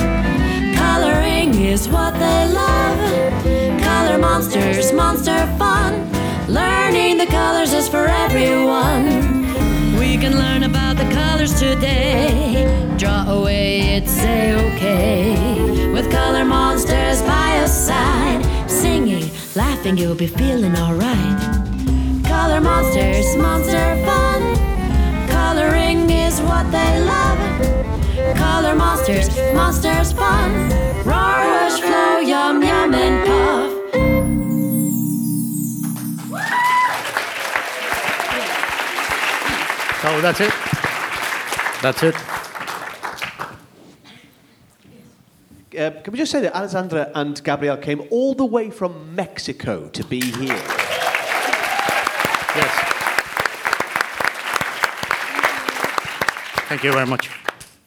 Coloring 0.75 1.53
is 1.55 1.87
what 1.87 2.13
they 2.15 2.51
love. 2.51 3.81
Color 3.81 4.17
monsters, 4.17 4.91
monster 4.91 5.47
fun. 5.57 6.11
Learning 6.49 7.17
the 7.17 7.25
colors 7.27 7.71
is 7.71 7.87
for 7.87 8.05
everyone. 8.05 9.05
We 9.97 10.17
can 10.17 10.37
learn 10.37 10.63
about 10.63 10.97
the 10.97 11.09
colors 11.13 11.57
today. 11.57 12.67
Draw 12.97 13.29
away, 13.29 13.95
it's 13.95 14.19
a 14.19 14.55
okay. 14.73 15.89
With 15.93 16.11
color 16.11 16.43
monsters 16.43 17.21
by 17.21 17.59
your 17.59 17.67
side, 17.67 18.43
singing, 18.69 19.31
laughing, 19.55 19.97
you'll 19.97 20.15
be 20.15 20.27
feeling 20.27 20.75
alright. 20.75 21.68
Color 22.49 22.61
monsters, 22.61 23.35
monster 23.37 23.95
fun. 24.05 24.41
Coloring 25.29 26.09
is 26.09 26.41
what 26.41 26.63
they 26.71 26.99
love. 26.99 27.37
Color 28.35 28.73
monsters, 28.73 29.29
monsters 29.53 30.13
fun. 30.13 30.51
Roar, 31.05 31.45
rush, 31.45 31.79
flow, 31.79 32.17
yum, 32.17 32.63
yum, 32.63 32.95
and 32.95 33.27
puff. 33.27 33.69
So 40.01 40.21
that's 40.21 40.41
it. 40.41 40.53
That's 41.83 42.01
it. 42.01 42.15
Uh, 45.77 46.01
can 46.01 46.11
we 46.11 46.17
just 46.17 46.31
say 46.31 46.41
that 46.41 46.55
Alessandra 46.55 47.11
and 47.13 47.41
Gabrielle 47.43 47.77
came 47.77 48.07
all 48.09 48.33
the 48.33 48.43
way 48.43 48.71
from 48.71 49.13
Mexico 49.13 49.87
to 49.89 50.03
be 50.03 50.19
here? 50.19 50.88
Thank 56.69 56.83
you 56.83 56.91
very 56.91 57.07
much. 57.07 57.31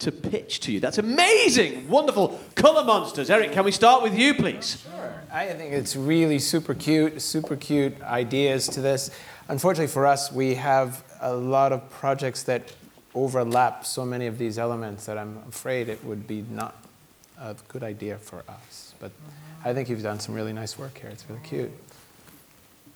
To 0.01 0.11
pitch 0.11 0.59
to 0.61 0.73
you. 0.73 0.81
That's 0.81 0.99
amazing. 0.99 1.89
Wonderful. 1.89 2.41
Colour 2.57 2.83
monsters. 2.83 3.31
Eric, 3.31 3.53
can 3.53 3.65
we 3.65 3.71
start 3.71 4.03
with 4.03 4.19
you, 4.19 4.35
please? 4.35 4.83
Sure. 4.83 5.23
I 5.33 5.53
think 5.53 5.73
it's 5.73 5.95
really 5.95 6.41
super 6.41 6.75
cute, 6.75 7.23
super 7.23 7.55
cute 7.55 8.03
ideas 8.03 8.67
to 8.71 8.81
this. 8.81 9.13
Unfortunately 9.47 9.87
for 9.87 10.05
us, 10.05 10.33
we 10.33 10.57
have 10.57 11.05
a 11.21 11.33
lot 11.33 11.71
of 11.71 11.89
projects 11.91 12.43
that 12.43 12.73
overlap 13.15 13.87
so 13.87 14.05
many 14.05 14.27
of 14.27 14.37
these 14.37 14.59
elements 14.59 15.07
that 15.07 15.17
I'm 15.17 15.39
afraid 15.49 15.89
it 15.89 16.05
would 16.05 16.27
be 16.27 16.45
not 16.51 16.75
a 17.41 17.55
good 17.69 17.85
idea 17.85 18.19
for 18.19 18.43
us. 18.49 18.95
But 18.99 19.13
I 19.65 19.73
think 19.75 19.91
you've 19.91 20.03
done 20.03 20.19
some 20.19 20.35
really 20.35 20.53
nice 20.53 20.77
work 20.77 20.99
here. 20.99 21.11
It's 21.11 21.25
really 21.31 21.43
cute. 21.45 21.71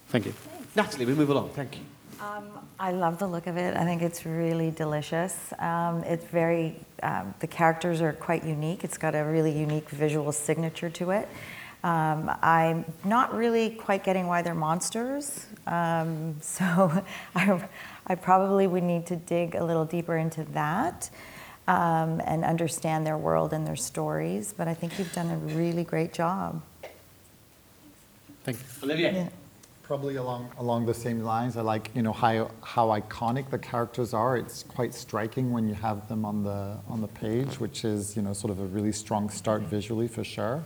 Thank 0.09 0.27
you. 0.27 0.35
Natalie, 0.75 1.07
we 1.07 1.15
move 1.15 1.31
along. 1.31 1.51
Thank 1.51 1.77
you. 1.77 1.83
Um, 2.21 2.49
I 2.79 2.93
love 2.93 3.19
the 3.19 3.27
look 3.27 3.47
of 3.47 3.57
it. 3.57 3.77
I 3.77 3.85
think 3.85 4.01
it's 4.01 4.25
really 4.25 4.71
delicious. 4.71 5.53
Um, 5.59 6.03
it's 6.05 6.25
very, 6.25 6.77
um, 7.03 7.35
the 7.41 7.47
characters 7.47 8.01
are 8.01 8.13
quite 8.13 8.43
unique. 8.45 8.85
It's 8.85 8.97
got 8.97 9.15
a 9.15 9.23
really 9.23 9.57
unique 9.57 9.91
visual 9.91 10.33
signature 10.33 10.89
to 10.91 11.11
it. 11.11 11.29
Um, 11.85 12.35
I'm 12.43 12.85
not 13.05 13.35
really 13.35 13.71
quite 13.71 14.03
getting 14.03 14.27
why 14.27 14.41
they're 14.41 14.55
monsters. 14.55 15.47
Um, 15.67 16.37
so 16.41 17.03
I, 17.35 17.69
I 18.07 18.15
probably 18.15 18.67
would 18.67 18.83
need 18.83 19.07
to 19.07 19.17
dig 19.17 19.55
a 19.55 19.65
little 19.65 19.85
deeper 19.85 20.17
into 20.17 20.45
that 20.55 21.11
um, 21.69 22.23
and 22.25 22.45
understand 22.45 23.07
their 23.07 23.19
world 23.19 23.53
and 23.53 23.67
their 23.67 23.77
stories. 23.77 24.55
But 24.57 24.69
I 24.69 24.75
think 24.75 24.99
you've 24.99 25.13
done 25.13 25.31
a 25.31 25.37
really 25.37 25.85
great 25.85 26.15
job. 26.15 26.63
Thank 28.45 28.59
you. 28.59 28.65
Olivier. 28.85 29.13
Yeah. 29.13 29.29
Probably 29.87 30.17
along 30.17 30.51
along 30.59 30.87
the 30.87 30.95
same 30.95 31.21
lines. 31.21 31.57
I 31.57 31.61
like 31.61 31.93
you 31.95 32.03
know 32.03 32.13
how 32.13 32.51
how 32.61 32.89
iconic 32.89 33.51
the 33.51 33.59
characters 33.59 34.13
are. 34.13 34.37
It's 34.37 34.65
quite 34.65 34.93
striking 34.93 35.53
when 35.53 35.69
you 35.69 35.75
have 35.75 36.09
them 36.09 36.25
on 36.25 36.43
the 36.43 36.77
on 36.89 37.01
the 37.01 37.07
page, 37.07 37.61
which 37.61 37.85
is 37.85 38.17
you 38.17 38.23
know 38.23 38.33
sort 38.33 38.51
of 38.51 38.59
a 38.59 38.65
really 38.65 38.91
strong 38.91 39.31
start 39.31 39.63
visually 39.63 40.09
for 40.09 40.25
sure. 40.25 40.65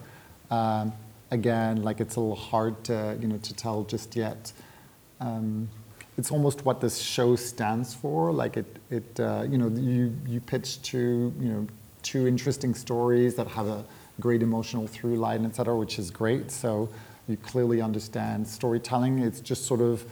Um, 0.50 0.94
again, 1.30 1.82
like 1.82 2.00
it's 2.00 2.16
a 2.16 2.20
little 2.20 2.34
hard 2.34 2.82
to 2.84 3.18
you 3.20 3.28
know 3.28 3.36
to 3.36 3.52
tell 3.52 3.84
just 3.84 4.16
yet. 4.16 4.54
Um, 5.20 5.68
it's 6.16 6.30
almost 6.30 6.64
what 6.64 6.80
this 6.80 6.96
show 6.96 7.36
stands 7.36 7.92
for. 7.92 8.32
Like 8.32 8.56
it 8.56 8.78
it 8.90 9.20
uh, 9.20 9.44
you 9.46 9.58
know 9.58 9.68
you 9.68 10.16
you 10.26 10.40
pitch 10.40 10.80
two 10.80 11.34
you 11.38 11.50
know 11.52 11.66
two 12.00 12.26
interesting 12.26 12.74
stories 12.74 13.34
that 13.34 13.48
have 13.48 13.68
a 13.68 13.84
great 14.18 14.42
emotional 14.42 14.86
through 14.86 15.16
line, 15.16 15.44
et 15.44 15.56
cetera, 15.56 15.76
which 15.76 15.98
is 15.98 16.10
great. 16.10 16.50
So 16.50 16.88
you 17.30 17.36
clearly 17.36 17.80
understand 17.80 18.46
storytelling. 18.46 19.20
It's 19.20 19.40
just 19.40 19.64
sort 19.66 19.80
of 19.80 20.04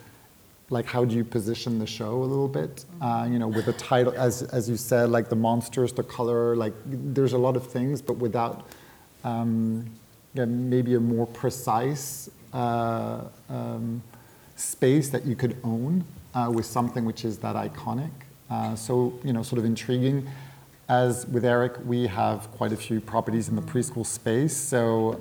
like 0.70 0.86
how 0.86 1.04
do 1.04 1.14
you 1.14 1.24
position 1.24 1.78
the 1.78 1.86
show 1.86 2.22
a 2.22 2.24
little 2.24 2.48
bit? 2.48 2.84
Uh, 3.00 3.26
you 3.30 3.38
know, 3.38 3.48
with 3.48 3.66
the 3.66 3.72
title, 3.72 4.12
as 4.16 4.42
as 4.42 4.68
you 4.68 4.76
said, 4.76 5.10
like 5.10 5.28
the 5.28 5.36
monsters, 5.36 5.92
the 5.92 6.02
color, 6.02 6.56
like 6.56 6.74
there's 6.86 7.32
a 7.32 7.38
lot 7.38 7.56
of 7.56 7.66
things, 7.66 8.02
but 8.02 8.16
without 8.18 8.66
um, 9.24 9.90
yeah, 10.34 10.44
maybe 10.44 10.94
a 10.94 11.00
more 11.00 11.26
precise 11.26 12.30
uh, 12.52 13.24
um, 13.48 14.02
space 14.56 15.08
that 15.10 15.24
you 15.24 15.34
could 15.34 15.56
own 15.64 16.04
uh, 16.34 16.50
with 16.52 16.66
something 16.66 17.04
which 17.04 17.24
is 17.24 17.38
that 17.38 17.56
iconic. 17.56 18.10
Uh, 18.50 18.74
so 18.74 19.18
you 19.24 19.32
know, 19.32 19.42
sort 19.42 19.58
of 19.58 19.64
intriguing. 19.64 20.28
As 20.88 21.26
with 21.26 21.44
Eric, 21.44 21.74
we 21.84 22.06
have 22.06 22.50
quite 22.52 22.72
a 22.72 22.76
few 22.76 23.00
properties 23.00 23.48
in 23.48 23.56
the 23.56 23.62
preschool 23.62 24.06
space, 24.06 24.56
so 24.56 25.20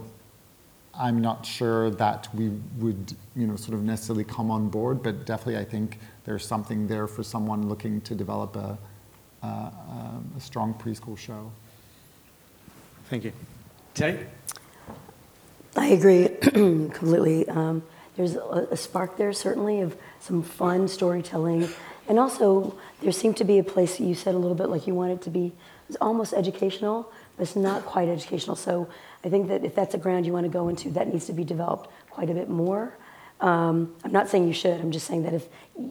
I'm 1.00 1.22
not 1.22 1.46
sure 1.46 1.90
that 1.92 2.28
we 2.34 2.50
would, 2.78 3.16
you 3.36 3.48
know, 3.48 3.56
sort 3.56 3.76
of 3.76 3.84
necessarily 3.84 4.24
come 4.24 4.50
on 4.50 4.70
board, 4.70 5.04
but 5.04 5.26
definitely 5.26 5.58
I 5.58 5.66
think 5.66 6.00
there's 6.26 6.46
something 6.46 6.88
there 6.88 7.08
for 7.08 7.24
someone 7.24 7.70
looking 7.70 8.02
to 8.02 8.16
develop 8.16 8.56
a, 8.56 8.78
a, 9.44 9.48
a 9.48 10.40
strong 10.40 10.74
preschool 10.74 11.18
show. 11.18 11.52
Thank 13.10 13.26
you. 13.26 13.34
Terry? 13.94 14.26
I 15.76 15.88
agree 15.88 16.30
completely. 16.42 17.48
Um, 17.48 17.84
there's 18.16 18.36
a, 18.36 18.68
a 18.72 18.78
spark 18.78 19.18
there, 19.18 19.32
certainly, 19.32 19.82
of 19.82 19.96
some 20.20 20.42
fun 20.42 20.88
storytelling. 20.88 21.70
And 22.10 22.18
also, 22.18 22.76
there 23.02 23.12
seemed 23.12 23.38
to 23.38 23.44
be 23.44 23.60
a 23.60 23.64
place, 23.64 23.98
that 23.98 24.04
you 24.04 24.16
said 24.16 24.34
a 24.34 24.38
little 24.38 24.56
bit 24.56 24.70
like 24.70 24.88
you 24.88 24.96
want 24.96 25.12
it 25.12 25.22
to 25.24 25.30
be 25.30 25.54
it's 25.88 25.98
almost 26.02 26.34
educational, 26.34 27.12
but 27.36 27.44
it's 27.44 27.56
not 27.56 27.86
quite 27.86 28.10
educational. 28.10 28.56
So 28.56 28.90
I 29.28 29.30
think 29.30 29.50
that 29.50 29.66
if 29.66 29.76
that's 29.76 29.94
a 29.94 29.98
ground 29.98 30.26
you 30.26 30.32
want 30.32 30.46
to 30.46 30.50
go 30.50 30.70
into, 30.70 30.90
that 30.92 31.12
needs 31.12 31.26
to 31.26 31.34
be 31.34 31.44
developed 31.44 31.90
quite 32.10 32.30
a 32.30 32.34
bit 32.34 32.48
more. 32.48 32.98
Um, 33.42 33.94
I'm 34.06 34.14
not 34.14 34.30
saying 34.30 34.48
you 34.48 34.54
should, 34.54 34.80
I'm 34.80 34.92
just 34.92 35.06
saying 35.06 35.24
that 35.24 35.34
if 35.34 35.50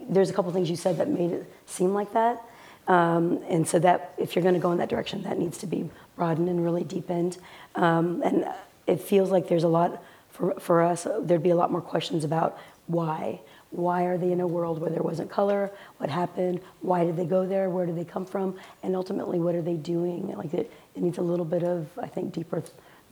there's 0.09 0.31
a 0.31 0.33
couple 0.33 0.51
things 0.53 0.71
you 0.71 0.77
said 0.77 0.97
that 0.97 1.09
made 1.11 1.33
it 1.33 1.53
seem 1.67 1.93
like 1.93 2.15
that. 2.15 2.43
Um, 2.89 3.43
and 3.51 3.69
so 3.69 3.79
that 3.81 4.15
if 4.17 4.35
you're 4.35 4.43
going 4.43 4.55
to 4.55 4.61
go 4.61 4.73
in 4.73 4.79
that 4.79 4.89
direction, 4.89 5.23
that 5.25 5.39
needs 5.39 5.59
to 5.59 5.67
be 5.67 5.91
broadened 6.17 6.49
and 6.49 6.65
really 6.65 6.83
deepened. 6.83 7.37
Um, 7.75 8.23
and 8.25 8.49
it 8.87 9.03
feels 9.03 9.31
like 9.31 9.49
there's 9.49 9.65
a 9.65 9.69
lot 9.69 10.03
for, 10.31 10.59
for 10.59 10.81
us, 10.81 11.07
there'd 11.21 11.43
be 11.43 11.51
a 11.51 11.57
lot 11.57 11.71
more 11.71 11.83
questions 11.83 12.25
about 12.25 12.59
why. 12.87 13.41
Why 13.71 14.05
are 14.05 14.17
they 14.17 14.33
in 14.33 14.41
a 14.41 14.47
world 14.47 14.81
where 14.81 14.89
there 14.89 15.03
wasn't 15.03 15.31
color? 15.31 15.71
What 15.99 16.09
happened? 16.09 16.61
Why 16.81 17.05
did 17.05 17.19
they 17.19 17.27
go 17.27 17.47
there? 17.47 17.69
Where 17.69 17.85
did 17.85 17.99
they 17.99 18.05
come 18.05 18.25
from? 18.25 18.57
And 18.83 18.97
ultimately, 18.97 19.41
what 19.41 19.55
are 19.55 19.61
they 19.61 19.75
doing? 19.75 20.35
Like 20.35 20.55
it, 20.55 20.73
it 20.95 21.03
needs 21.03 21.19
a 21.19 21.23
little 21.23 21.45
bit 21.45 21.65
of, 21.65 21.87
I 22.01 22.07
think, 22.07 22.33
deeper, 22.33 22.63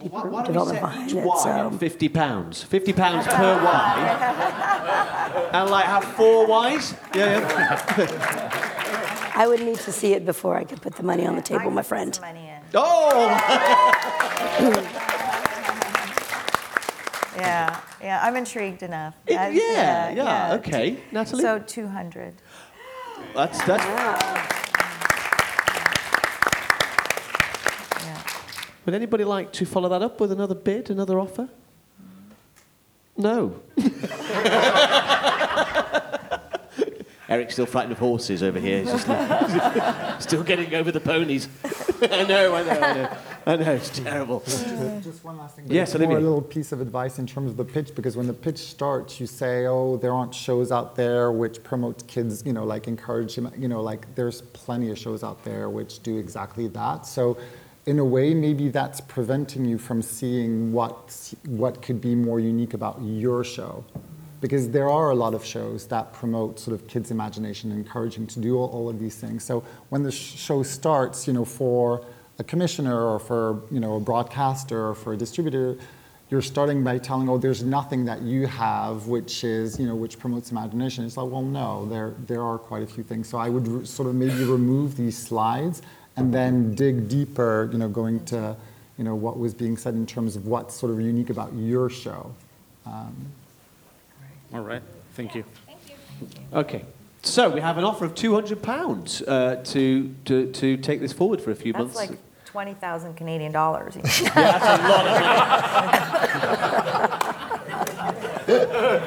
deeper 0.01 0.15
Why, 0.15 0.23
why 0.25 0.43
don't 0.43 0.43
we 0.43 0.47
development 0.53 0.79
set 0.79 0.81
behind 0.83 1.11
each 1.11 1.17
it. 1.17 1.25
Y 1.25 1.37
So. 1.43 1.49
at 1.51 1.75
fifty 1.75 2.09
pounds? 2.09 2.63
Fifty 2.63 2.93
pounds 2.93 3.27
per 3.39 3.65
Y, 3.65 5.51
and 5.53 5.71
like 5.71 5.87
have 5.87 6.05
four 6.05 6.47
Ys. 6.69 6.95
Yeah, 7.15 7.41
yeah. 7.41 9.31
I 9.37 9.47
would 9.49 9.61
need 9.61 9.79
to 9.81 9.91
see 9.93 10.13
it 10.13 10.25
before 10.25 10.57
I 10.57 10.63
could 10.65 10.81
put 10.81 10.95
the 10.95 11.03
money 11.03 11.27
on 11.27 11.35
the 11.35 11.43
table, 11.43 11.71
my 11.73 11.83
friend. 11.83 12.19
Oh. 12.75 13.29
Yeah, 17.37 17.81
yeah, 18.01 18.21
I'm 18.23 18.37
intrigued 18.37 18.83
enough. 18.85 19.15
It- 19.27 19.37
I- 19.37 19.49
uh, 19.49 19.51
yeah, 19.51 20.11
yeah, 20.11 20.55
okay. 20.55 20.99
Natalie? 21.11 21.43
So 21.43 21.59
200. 21.59 22.35
That's 23.35 23.59
that's. 23.65 24.64
Would 28.85 28.95
anybody 28.95 29.25
like 29.25 29.53
to 29.55 29.65
follow 29.65 29.89
that 29.89 30.03
up 30.03 30.21
with 30.21 30.31
another 30.31 30.55
bid, 30.55 30.91
another 30.91 31.19
offer? 31.19 31.49
No. 33.17 33.61
Eric's 37.27 37.55
still 37.55 37.65
frightened 37.65 37.93
of 37.93 37.99
horses 37.99 38.43
over 38.43 38.61
here. 38.61 38.81
He's 38.83 38.93
just 38.93 39.09
like, 39.09 40.21
still 40.21 40.43
getting 40.43 40.75
over 40.75 40.93
the 40.93 41.01
ponies. 41.01 41.49
I 42.03 42.25
know, 42.25 42.55
I 42.55 42.63
know, 42.63 42.71
I 42.81 42.95
know. 42.95 43.17
I 43.47 43.57
know, 43.57 43.73
it's 43.73 43.89
terrible. 43.91 44.41
Just 44.41 44.67
uh, 44.67 45.01
one 45.23 45.39
last 45.39 45.57
thing. 45.57 45.67
but 45.67 45.75
Yes, 45.75 45.95
it's 45.95 45.99
more 46.01 46.11
Olivier. 46.13 46.27
a 46.27 46.29
little 46.29 46.43
piece 46.43 46.73
of 46.73 46.81
advice 46.83 47.19
in 47.19 47.27
terms 47.27 47.51
of 47.51 47.57
the 47.57 47.65
pitch, 47.65 47.95
because 47.95 48.17
when 48.17 48.27
the 48.27 48.35
pitch 48.35 48.59
starts, 48.59 49.19
you 49.21 49.27
say, 49.27 49.67
"Oh, 49.67 49.97
there 49.97 50.13
aren't 50.13 50.35
shows 50.35 50.71
out 50.71 50.97
there 50.97 51.33
which 51.33 51.63
promote 51.63 52.07
kids, 52.07 52.43
you 52.45 52.53
know, 52.53 52.65
like 52.65 52.89
encourage 52.89 53.35
them, 53.37 53.51
you 53.57 53.69
know, 53.69 53.83
like 53.83 54.15
there's 54.15 54.43
plenty 54.43 54.91
of 54.91 54.99
shows 54.99 55.23
out 55.25 55.43
there 55.45 55.71
which 55.71 56.03
do 56.03 56.19
exactly 56.19 56.69
that." 56.69 57.07
So, 57.07 57.37
in 57.87 57.99
a 57.99 58.05
way, 58.05 58.33
maybe 58.33 58.69
that's 58.69 59.01
preventing 59.01 59.65
you 59.65 59.79
from 59.79 60.01
seeing 60.01 60.73
what 60.73 61.35
what 61.47 61.83
could 61.83 62.01
be 62.01 62.15
more 62.15 62.41
unique 62.41 62.75
about 62.75 63.01
your 63.03 63.45
show, 63.45 63.85
because 64.41 64.71
there 64.71 64.89
are 64.89 65.11
a 65.11 65.15
lot 65.15 65.35
of 65.35 65.45
shows 65.45 65.87
that 65.89 66.13
promote 66.13 66.59
sort 66.59 66.81
of 66.81 66.89
kids' 66.89 67.11
imagination, 67.11 67.71
encouraging 67.73 68.27
to 68.29 68.41
do 68.41 68.57
all, 68.57 68.69
all 68.69 68.89
of 68.89 68.99
these 68.99 69.17
things. 69.17 69.45
So 69.45 69.65
when 69.91 70.03
the 70.03 70.11
sh- 70.11 70.37
show 70.37 70.63
starts, 70.63 71.27
you 71.27 71.35
know, 71.35 71.45
for 71.45 72.05
a 72.39 72.45
commissioner 72.45 72.99
or 73.07 73.19
for 73.19 73.63
you 73.71 73.81
know 73.81 73.97
a 73.97 74.01
broadcaster 74.01 74.89
or 74.89 74.95
for 74.95 75.13
a 75.13 75.17
distributor, 75.17 75.77
you're 76.31 76.43
starting 76.43 76.83
by 76.83 76.97
telling, 76.97 77.29
oh, 77.29 77.37
there's 77.37 77.63
nothing 77.63 78.07
that 78.07 78.23
you 78.23 78.47
have 78.47 79.09
which 79.09 79.45
is 79.45 79.79
you 79.79 79.87
know 79.87 79.95
which 79.95 80.19
promotes 80.19 80.51
imagination. 80.51 81.05
It's 81.05 81.19
like, 81.19 81.31
well, 81.31 81.43
no, 81.43 81.85
there 81.87 82.15
there 82.27 82.43
are 82.43 82.57
quite 82.57 82.83
a 82.83 82.87
few 82.87 83.05
things. 83.05 83.29
So 83.29 83.37
I 83.37 83.51
would 83.51 83.69
re- 83.69 83.85
sort 83.85 84.09
of 84.09 84.15
maybe 84.15 84.43
remove 84.45 84.97
these 84.97 85.19
slides 85.19 85.83
and 86.17 86.33
then 86.33 86.75
dig 86.75 87.09
deeper, 87.09 87.69
you 87.73 87.79
know, 87.79 87.89
going 87.89 88.25
to 88.27 88.57
you 88.99 89.05
know 89.05 89.15
what 89.15 89.39
was 89.39 89.55
being 89.55 89.77
said 89.77 89.95
in 89.95 90.07
terms 90.07 90.37
of 90.37 90.47
what's 90.47 90.75
sort 90.75 90.93
of 90.93 91.01
unique 91.01 91.31
about 91.31 91.53
your 91.55 91.89
show. 91.91 92.33
Um, 92.87 93.15
All 94.53 94.61
right. 94.61 94.83
Thank 95.15 95.35
you. 95.35 95.45
thank 95.67 95.79
you. 95.89 95.95
Okay. 96.53 96.85
So 97.23 97.49
we 97.49 97.61
have 97.61 97.79
an 97.79 97.85
offer 97.85 98.05
of 98.05 98.15
two 98.15 98.35
hundred 98.35 98.63
pounds 98.63 99.23
uh, 99.23 99.63
to, 99.65 100.15
to 100.27 100.53
to 100.53 100.77
take 100.77 101.01
this 101.01 101.13
forward 101.13 101.41
for 101.41 101.51
a 101.51 101.55
few 101.57 101.73
That's 101.73 101.95
months. 101.95 102.11
like 102.11 102.19
20,000 102.45 103.15
Canadian 103.15 103.51
dollars. 103.51 103.97
Yeah, 104.21 104.31
that's 104.35 104.81
a 104.81 104.89
lot. 104.89 105.05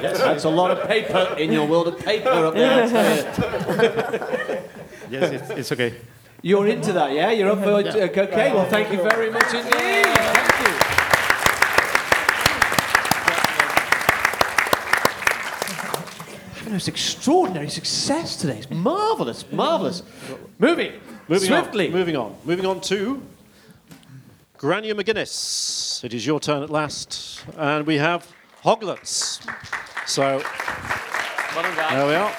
Yes, 0.02 0.18
that's 0.18 0.44
a 0.44 0.48
lot 0.48 0.70
of 0.70 0.86
paper 0.86 1.34
in 1.38 1.52
your 1.52 1.66
world 1.66 1.88
of 1.88 1.98
paper 1.98 2.28
up 2.28 2.54
there. 2.54 2.84
I 2.84 2.88
tell 2.88 3.84
you. 3.84 3.90
Yes, 5.10 5.30
it's, 5.32 5.50
it's 5.50 5.72
okay. 5.72 5.94
You're 6.42 6.68
into 6.68 6.92
that, 6.92 7.12
yeah? 7.12 7.30
You're 7.32 7.50
up 7.50 7.58
for 7.64 7.80
Yeah. 7.80 8.04
okay. 8.04 8.52
Well, 8.52 8.68
thank 8.70 8.92
you 8.92 9.02
very 9.02 9.30
much 9.30 9.52
indeed. 9.54 10.06
Thank 10.06 10.68
you. 10.68 10.74
Having 16.58 16.72
this 16.74 16.88
extraordinary 16.88 17.68
success 17.70 18.36
today. 18.36 18.58
It's 18.58 18.70
marvelous, 18.70 19.50
marvelous. 19.50 20.02
Moving, 20.58 20.92
Moving 21.28 21.48
swiftly. 21.48 21.86
on. 21.88 21.92
Moving 21.92 22.16
on. 22.16 22.36
Moving 22.44 22.66
on 22.66 22.80
to 22.82 23.20
Gráinne 24.58 24.92
McGuinness. 24.92 26.04
It 26.04 26.14
is 26.14 26.24
your 26.24 26.38
turn 26.38 26.62
at 26.62 26.70
last, 26.70 27.44
and 27.56 27.86
we 27.86 27.96
have 27.96 28.26
Hoglets. 28.64 29.40
So 30.06 30.38
there 31.54 32.06
we 32.06 32.14
are. 32.14 32.32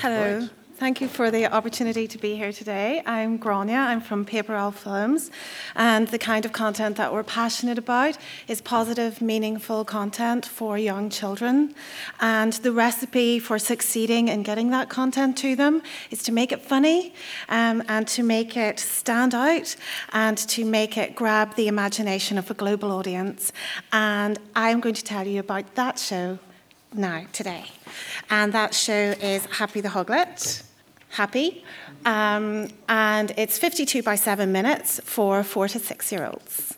Hello. 0.00 0.48
Thank 0.84 1.00
you 1.00 1.08
for 1.08 1.30
the 1.30 1.50
opportunity 1.50 2.06
to 2.06 2.18
be 2.18 2.36
here 2.36 2.52
today. 2.52 3.02
I'm 3.06 3.38
Gráinne. 3.38 3.74
I'm 3.74 4.02
from 4.02 4.26
Paper 4.26 4.54
Owl 4.54 4.70
Films. 4.70 5.30
And 5.74 6.08
the 6.08 6.18
kind 6.18 6.44
of 6.44 6.52
content 6.52 6.98
that 6.98 7.10
we're 7.10 7.22
passionate 7.22 7.78
about 7.78 8.18
is 8.48 8.60
positive, 8.60 9.22
meaningful 9.22 9.86
content 9.86 10.44
for 10.44 10.76
young 10.76 11.08
children. 11.08 11.74
And 12.20 12.52
the 12.52 12.70
recipe 12.70 13.38
for 13.38 13.58
succeeding 13.58 14.28
in 14.28 14.42
getting 14.42 14.68
that 14.72 14.90
content 14.90 15.38
to 15.38 15.56
them 15.56 15.80
is 16.10 16.22
to 16.24 16.32
make 16.32 16.52
it 16.52 16.60
funny 16.60 17.14
um, 17.48 17.82
and 17.88 18.06
to 18.08 18.22
make 18.22 18.54
it 18.54 18.78
stand 18.78 19.34
out 19.34 19.76
and 20.12 20.36
to 20.36 20.66
make 20.66 20.98
it 20.98 21.16
grab 21.16 21.54
the 21.54 21.66
imagination 21.66 22.36
of 22.36 22.50
a 22.50 22.54
global 22.54 22.92
audience. 22.92 23.52
And 23.90 24.38
I'm 24.54 24.80
going 24.80 24.96
to 24.96 25.02
tell 25.02 25.26
you 25.26 25.40
about 25.40 25.76
that 25.76 25.98
show 25.98 26.38
now, 26.92 27.24
today. 27.32 27.64
And 28.28 28.52
that 28.52 28.74
show 28.74 29.14
is 29.18 29.46
Happy 29.46 29.80
the 29.80 29.88
Hoglet. 29.88 30.62
Happy. 31.14 31.62
Um, 32.04 32.68
and 32.88 33.32
it's 33.36 33.56
52 33.56 34.02
by 34.02 34.16
7 34.16 34.50
minutes 34.50 35.00
for 35.04 35.44
four 35.44 35.68
to 35.68 35.78
six 35.78 36.10
year 36.10 36.26
olds. 36.26 36.76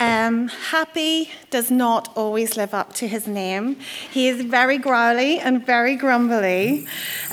Um, 0.00 0.48
Happy 0.48 1.30
does 1.50 1.70
not 1.70 2.08
always 2.16 2.56
live 2.56 2.74
up 2.74 2.92
to 2.94 3.06
his 3.06 3.28
name. 3.28 3.76
He 4.10 4.26
is 4.26 4.42
very 4.42 4.78
growly 4.78 5.38
and 5.38 5.64
very 5.64 5.94
grumbly, 5.94 6.88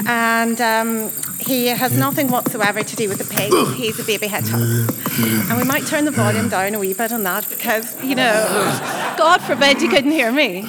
and 0.08 0.62
um, 0.62 1.10
he 1.40 1.66
has 1.68 1.98
nothing 1.98 2.30
whatsoever 2.30 2.84
to 2.84 2.96
do 2.96 3.10
with 3.10 3.18
the 3.18 3.34
pig. 3.34 3.52
He's 3.76 4.00
a 4.00 4.04
baby 4.04 4.28
hedgehog. 4.28 4.62
And 5.50 5.58
we 5.58 5.64
might 5.64 5.88
turn 5.88 6.06
the 6.06 6.12
volume 6.12 6.48
down 6.50 6.76
a 6.76 6.80
wee 6.80 6.94
bit 6.94 7.12
on 7.12 7.24
that 7.24 7.50
because, 7.50 8.04
you 8.04 8.14
know, 8.14 8.46
God 9.18 9.42
forbid 9.42 9.82
you 9.82 9.90
couldn't 9.90 10.12
hear 10.12 10.32
me. 10.32 10.64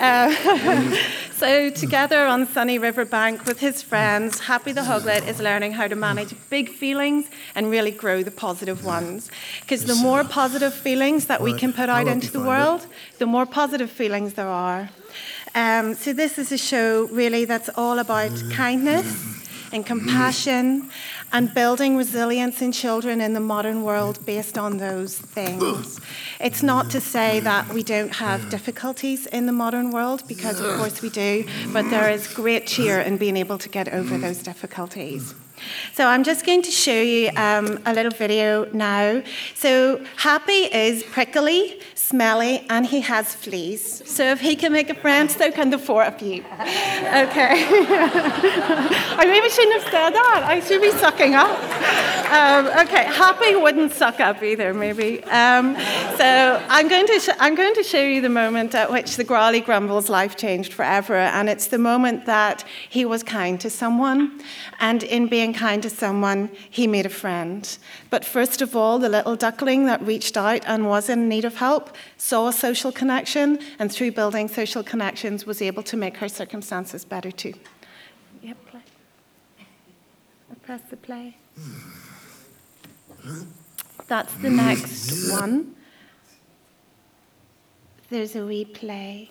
Uh, 0.00 0.96
so, 1.36 1.70
together 1.70 2.26
on 2.26 2.46
sunny 2.46 2.78
riverbank 2.78 3.44
with 3.44 3.58
his 3.58 3.82
friends, 3.82 4.40
Happy 4.40 4.72
the 4.72 4.82
Hoglet 4.82 5.26
is 5.26 5.40
learning 5.40 5.72
how 5.72 5.88
to 5.88 5.96
manage 5.96 6.34
big 6.48 6.68
feelings 6.68 7.28
and 7.54 7.70
really 7.70 7.90
grow 7.90 8.22
the 8.22 8.30
positive 8.30 8.84
ones. 8.84 9.30
Because 9.60 9.84
the 9.84 9.94
more 9.96 10.24
positive 10.24 10.72
feelings 10.72 11.26
that 11.26 11.40
we 11.40 11.52
can 11.58 11.72
put 11.72 11.88
out 11.88 12.06
into 12.06 12.30
the 12.30 12.40
world, 12.40 12.86
the 13.18 13.26
more 13.26 13.46
positive 13.46 13.90
feelings 13.90 14.34
there 14.34 14.48
are. 14.48 14.90
Um, 15.54 15.94
so, 15.94 16.12
this 16.12 16.38
is 16.38 16.52
a 16.52 16.58
show 16.58 17.08
really 17.08 17.44
that's 17.44 17.70
all 17.76 17.98
about 17.98 18.32
kindness 18.52 19.34
and 19.72 19.84
compassion 19.84 20.88
and 21.34 21.52
building 21.52 21.96
resilience 21.96 22.62
in 22.62 22.70
children 22.70 23.20
in 23.20 23.34
the 23.34 23.40
modern 23.40 23.82
world 23.82 24.24
based 24.24 24.56
on 24.56 24.78
those 24.78 25.18
things. 25.18 26.00
It's 26.40 26.62
not 26.62 26.90
to 26.90 27.00
say 27.00 27.40
that 27.40 27.68
we 27.74 27.82
don't 27.82 28.14
have 28.14 28.48
difficulties 28.50 29.26
in 29.26 29.46
the 29.46 29.52
modern 29.52 29.90
world, 29.90 30.22
because 30.28 30.60
of 30.60 30.78
course 30.78 31.02
we 31.02 31.10
do, 31.10 31.44
but 31.72 31.90
there 31.90 32.08
is 32.08 32.32
great 32.32 32.68
cheer 32.68 33.00
in 33.00 33.16
being 33.16 33.36
able 33.36 33.58
to 33.58 33.68
get 33.68 33.88
over 33.92 34.16
those 34.16 34.44
difficulties. 34.44 35.34
So 35.92 36.06
I'm 36.06 36.24
just 36.24 36.44
going 36.46 36.62
to 36.62 36.70
show 36.70 37.00
you 37.00 37.30
um, 37.36 37.80
a 37.86 37.94
little 37.94 38.12
video 38.12 38.66
now. 38.72 39.22
So 39.54 40.04
Happy 40.16 40.52
is 40.52 41.02
prickly, 41.04 41.80
smelly, 42.08 42.64
and 42.68 42.86
he 42.86 43.00
has 43.00 43.34
fleas. 43.34 44.02
So 44.04 44.24
if 44.24 44.40
he 44.40 44.56
can 44.56 44.72
make 44.72 44.90
a 44.90 44.94
friend, 44.94 45.30
so 45.30 45.50
can 45.50 45.70
the 45.70 45.78
four 45.78 46.04
of 46.04 46.20
you. 46.20 46.40
Okay. 46.42 47.54
I 49.20 49.24
maybe 49.26 49.48
shouldn't 49.48 49.82
have 49.82 49.90
said 49.90 50.10
that. 50.10 50.42
I 50.44 50.60
should 50.60 50.82
be 50.82 50.90
sucking 50.90 51.34
up. 51.34 51.58
Um, 52.30 52.66
okay, 52.86 53.04
Happy 53.04 53.54
wouldn't 53.54 53.92
suck 53.92 54.20
up 54.20 54.42
either, 54.42 54.74
maybe. 54.74 55.22
Um, 55.24 55.76
so 56.16 56.62
I'm 56.68 56.88
going 56.88 57.06
to 57.06 57.20
sh- 57.20 57.38
I'm 57.38 57.54
going 57.54 57.74
to 57.74 57.82
show 57.82 58.02
you 58.02 58.20
the 58.20 58.28
moment 58.28 58.74
at 58.74 58.90
which 58.90 59.16
the 59.16 59.24
Growly 59.24 59.60
Grumble's 59.60 60.08
life 60.08 60.36
changed 60.36 60.72
forever, 60.72 61.14
and 61.16 61.48
it's 61.48 61.68
the 61.68 61.78
moment 61.78 62.26
that 62.26 62.64
he 62.88 63.04
was 63.04 63.22
kind 63.22 63.60
to 63.60 63.70
someone, 63.70 64.42
and 64.80 65.02
in 65.02 65.28
being 65.28 65.54
kind 65.54 65.82
to 65.82 65.90
someone, 65.90 66.50
he 66.70 66.86
made 66.86 67.06
a 67.06 67.16
friend. 67.22 67.78
But 68.10 68.24
first 68.24 68.60
of 68.60 68.74
all, 68.76 68.98
the 68.98 69.08
little 69.08 69.36
duckling 69.36 69.86
that 69.86 70.02
reached 70.02 70.36
out 70.36 70.62
and 70.66 70.86
was 70.86 71.08
in 71.08 71.28
need 71.28 71.44
of 71.44 71.56
help 71.56 71.93
saw 72.16 72.48
a 72.48 72.52
social 72.52 72.92
connection, 72.92 73.58
and 73.78 73.90
through 73.92 74.12
building 74.12 74.48
social 74.48 74.82
connections, 74.82 75.46
was 75.46 75.60
able 75.62 75.82
to 75.84 75.96
make 75.96 76.16
her 76.18 76.28
circumstances 76.28 77.04
better 77.04 77.30
too. 77.30 77.54
Yep, 78.42 78.56
play. 78.66 78.80
I 80.50 80.54
press 80.62 80.80
the 80.90 80.96
play. 80.96 81.36
That's 84.06 84.34
the 84.34 84.50
next 84.50 85.30
one. 85.30 85.74
There's 88.10 88.36
a 88.36 88.44
wee 88.44 88.64
play. 88.64 89.30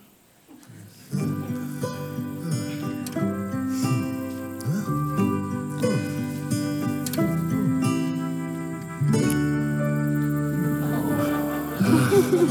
Right, 12.33 12.41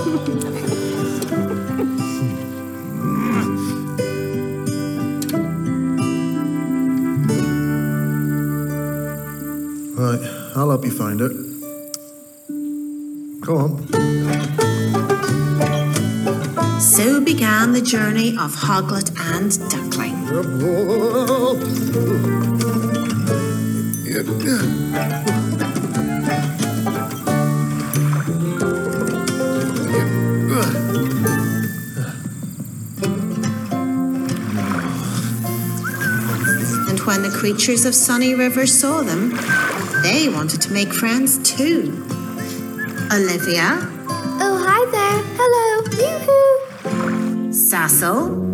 I'll 10.55 10.71
help 10.71 10.85
you 10.85 10.93
find 10.93 11.21
it. 11.21 11.33
Go 13.41 13.57
on. 13.57 13.89
So 16.81 17.21
began 17.21 17.73
the 17.73 17.83
journey 17.83 18.37
of 18.39 18.55
Hoglet 18.55 19.11
and 19.19 19.51
Duckling. 19.69 20.15
And 24.15 25.42
when 37.07 37.23
the 37.23 37.31
creatures 37.31 37.85
of 37.85 37.95
Sunny 37.95 38.35
River 38.35 38.67
saw 38.67 39.03
them, 39.03 39.31
they 40.03 40.29
wanted 40.29 40.61
to 40.63 40.73
make 40.73 40.93
friends 40.93 41.39
too. 41.39 42.05
Olivia. 43.13 43.79
Oh, 44.41 44.57
hi 44.67 44.85
there. 44.91 45.23
Hello. 45.39 45.83
Yoo-hoo. 45.99 47.53
Sassel. 47.53 48.52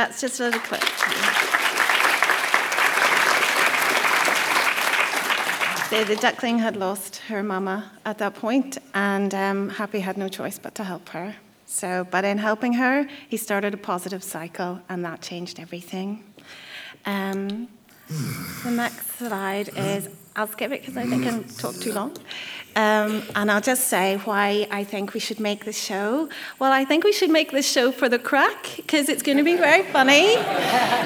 That's 0.00 0.18
just 0.18 0.40
a 0.40 0.44
little 0.44 0.60
clip. 0.60 0.80
So 5.90 6.04
the 6.04 6.16
duckling 6.16 6.58
had 6.58 6.74
lost 6.76 7.16
her 7.28 7.42
mama 7.42 7.90
at 8.06 8.16
that 8.16 8.34
point, 8.34 8.78
and 8.94 9.34
um, 9.34 9.68
Happy 9.68 10.00
had 10.00 10.16
no 10.16 10.28
choice 10.28 10.58
but 10.58 10.74
to 10.76 10.84
help 10.84 11.10
her. 11.10 11.34
So, 11.66 12.06
but 12.10 12.24
in 12.24 12.38
helping 12.38 12.72
her, 12.74 13.06
he 13.28 13.36
started 13.36 13.74
a 13.74 13.76
positive 13.76 14.24
cycle, 14.24 14.80
and 14.88 15.04
that 15.04 15.20
changed 15.20 15.60
everything. 15.60 16.24
Um, 17.04 17.68
the 18.64 18.70
next 18.70 19.18
slide 19.18 19.68
is 19.76 20.08
I'll 20.34 20.46
skip 20.46 20.72
it 20.72 20.80
because 20.80 20.96
I 20.96 21.04
think 21.04 21.26
I 21.26 21.30
can 21.30 21.44
talk 21.44 21.74
too 21.74 21.92
long. 21.92 22.16
Um, 22.76 23.22
and 23.34 23.50
I'll 23.50 23.60
just 23.60 23.88
say 23.88 24.16
why 24.18 24.66
I 24.70 24.84
think 24.84 25.12
we 25.12 25.20
should 25.20 25.40
make 25.40 25.64
this 25.64 25.78
show. 25.78 26.28
Well, 26.58 26.72
I 26.72 26.84
think 26.84 27.04
we 27.04 27.12
should 27.12 27.30
make 27.30 27.50
this 27.50 27.70
show 27.70 27.90
for 27.90 28.08
the 28.08 28.18
crack 28.18 28.70
because 28.76 29.08
it's 29.08 29.22
going 29.22 29.38
to 29.38 29.44
be 29.44 29.56
very 29.56 29.82
funny. 29.84 30.36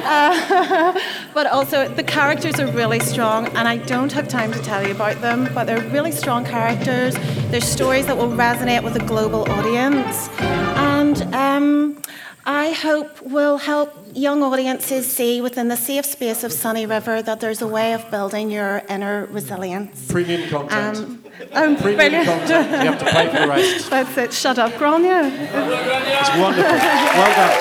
Uh, 0.04 0.98
but 1.32 1.46
also, 1.46 1.88
the 1.88 2.02
characters 2.02 2.60
are 2.60 2.66
really 2.72 3.00
strong, 3.00 3.46
and 3.48 3.66
I 3.66 3.78
don't 3.78 4.12
have 4.12 4.28
time 4.28 4.52
to 4.52 4.58
tell 4.60 4.86
you 4.86 4.94
about 4.94 5.20
them, 5.22 5.48
but 5.54 5.64
they're 5.64 5.80
really 5.88 6.12
strong 6.12 6.44
characters. 6.44 7.14
They're 7.50 7.60
stories 7.60 8.06
that 8.06 8.16
will 8.16 8.28
resonate 8.28 8.82
with 8.84 8.96
a 8.96 9.04
global 9.06 9.50
audience. 9.50 10.28
And 10.38 11.22
um, 11.34 12.02
I 12.46 12.72
hope 12.72 13.22
will 13.22 13.56
help 13.56 13.90
young 14.12 14.42
audiences 14.42 15.10
see 15.10 15.40
within 15.40 15.68
the 15.68 15.76
safe 15.76 16.04
space 16.04 16.44
of 16.44 16.52
Sunny 16.52 16.84
River 16.84 17.22
that 17.22 17.40
there's 17.40 17.62
a 17.62 17.66
way 17.66 17.94
of 17.94 18.10
building 18.10 18.50
your 18.50 18.82
inner 18.88 19.26
resilience. 19.30 20.06
Premium 20.12 20.48
content. 20.50 20.98
Um, 20.98 21.24
um, 21.52 21.76
Premium 21.76 21.96
brilliant. 21.96 22.26
content. 22.26 22.70
You 22.84 22.90
have 22.92 22.98
to 22.98 23.04
pay 23.06 23.26
for 23.32 23.38
the 23.40 23.48
rest. 23.48 23.90
That's 23.90 24.16
it. 24.18 24.32
Shut 24.34 24.58
up, 24.58 24.72
Gráinne. 24.72 25.30
It's 25.40 26.36
wonderful. 26.38 26.72
Well 26.76 27.34
done. 27.34 27.60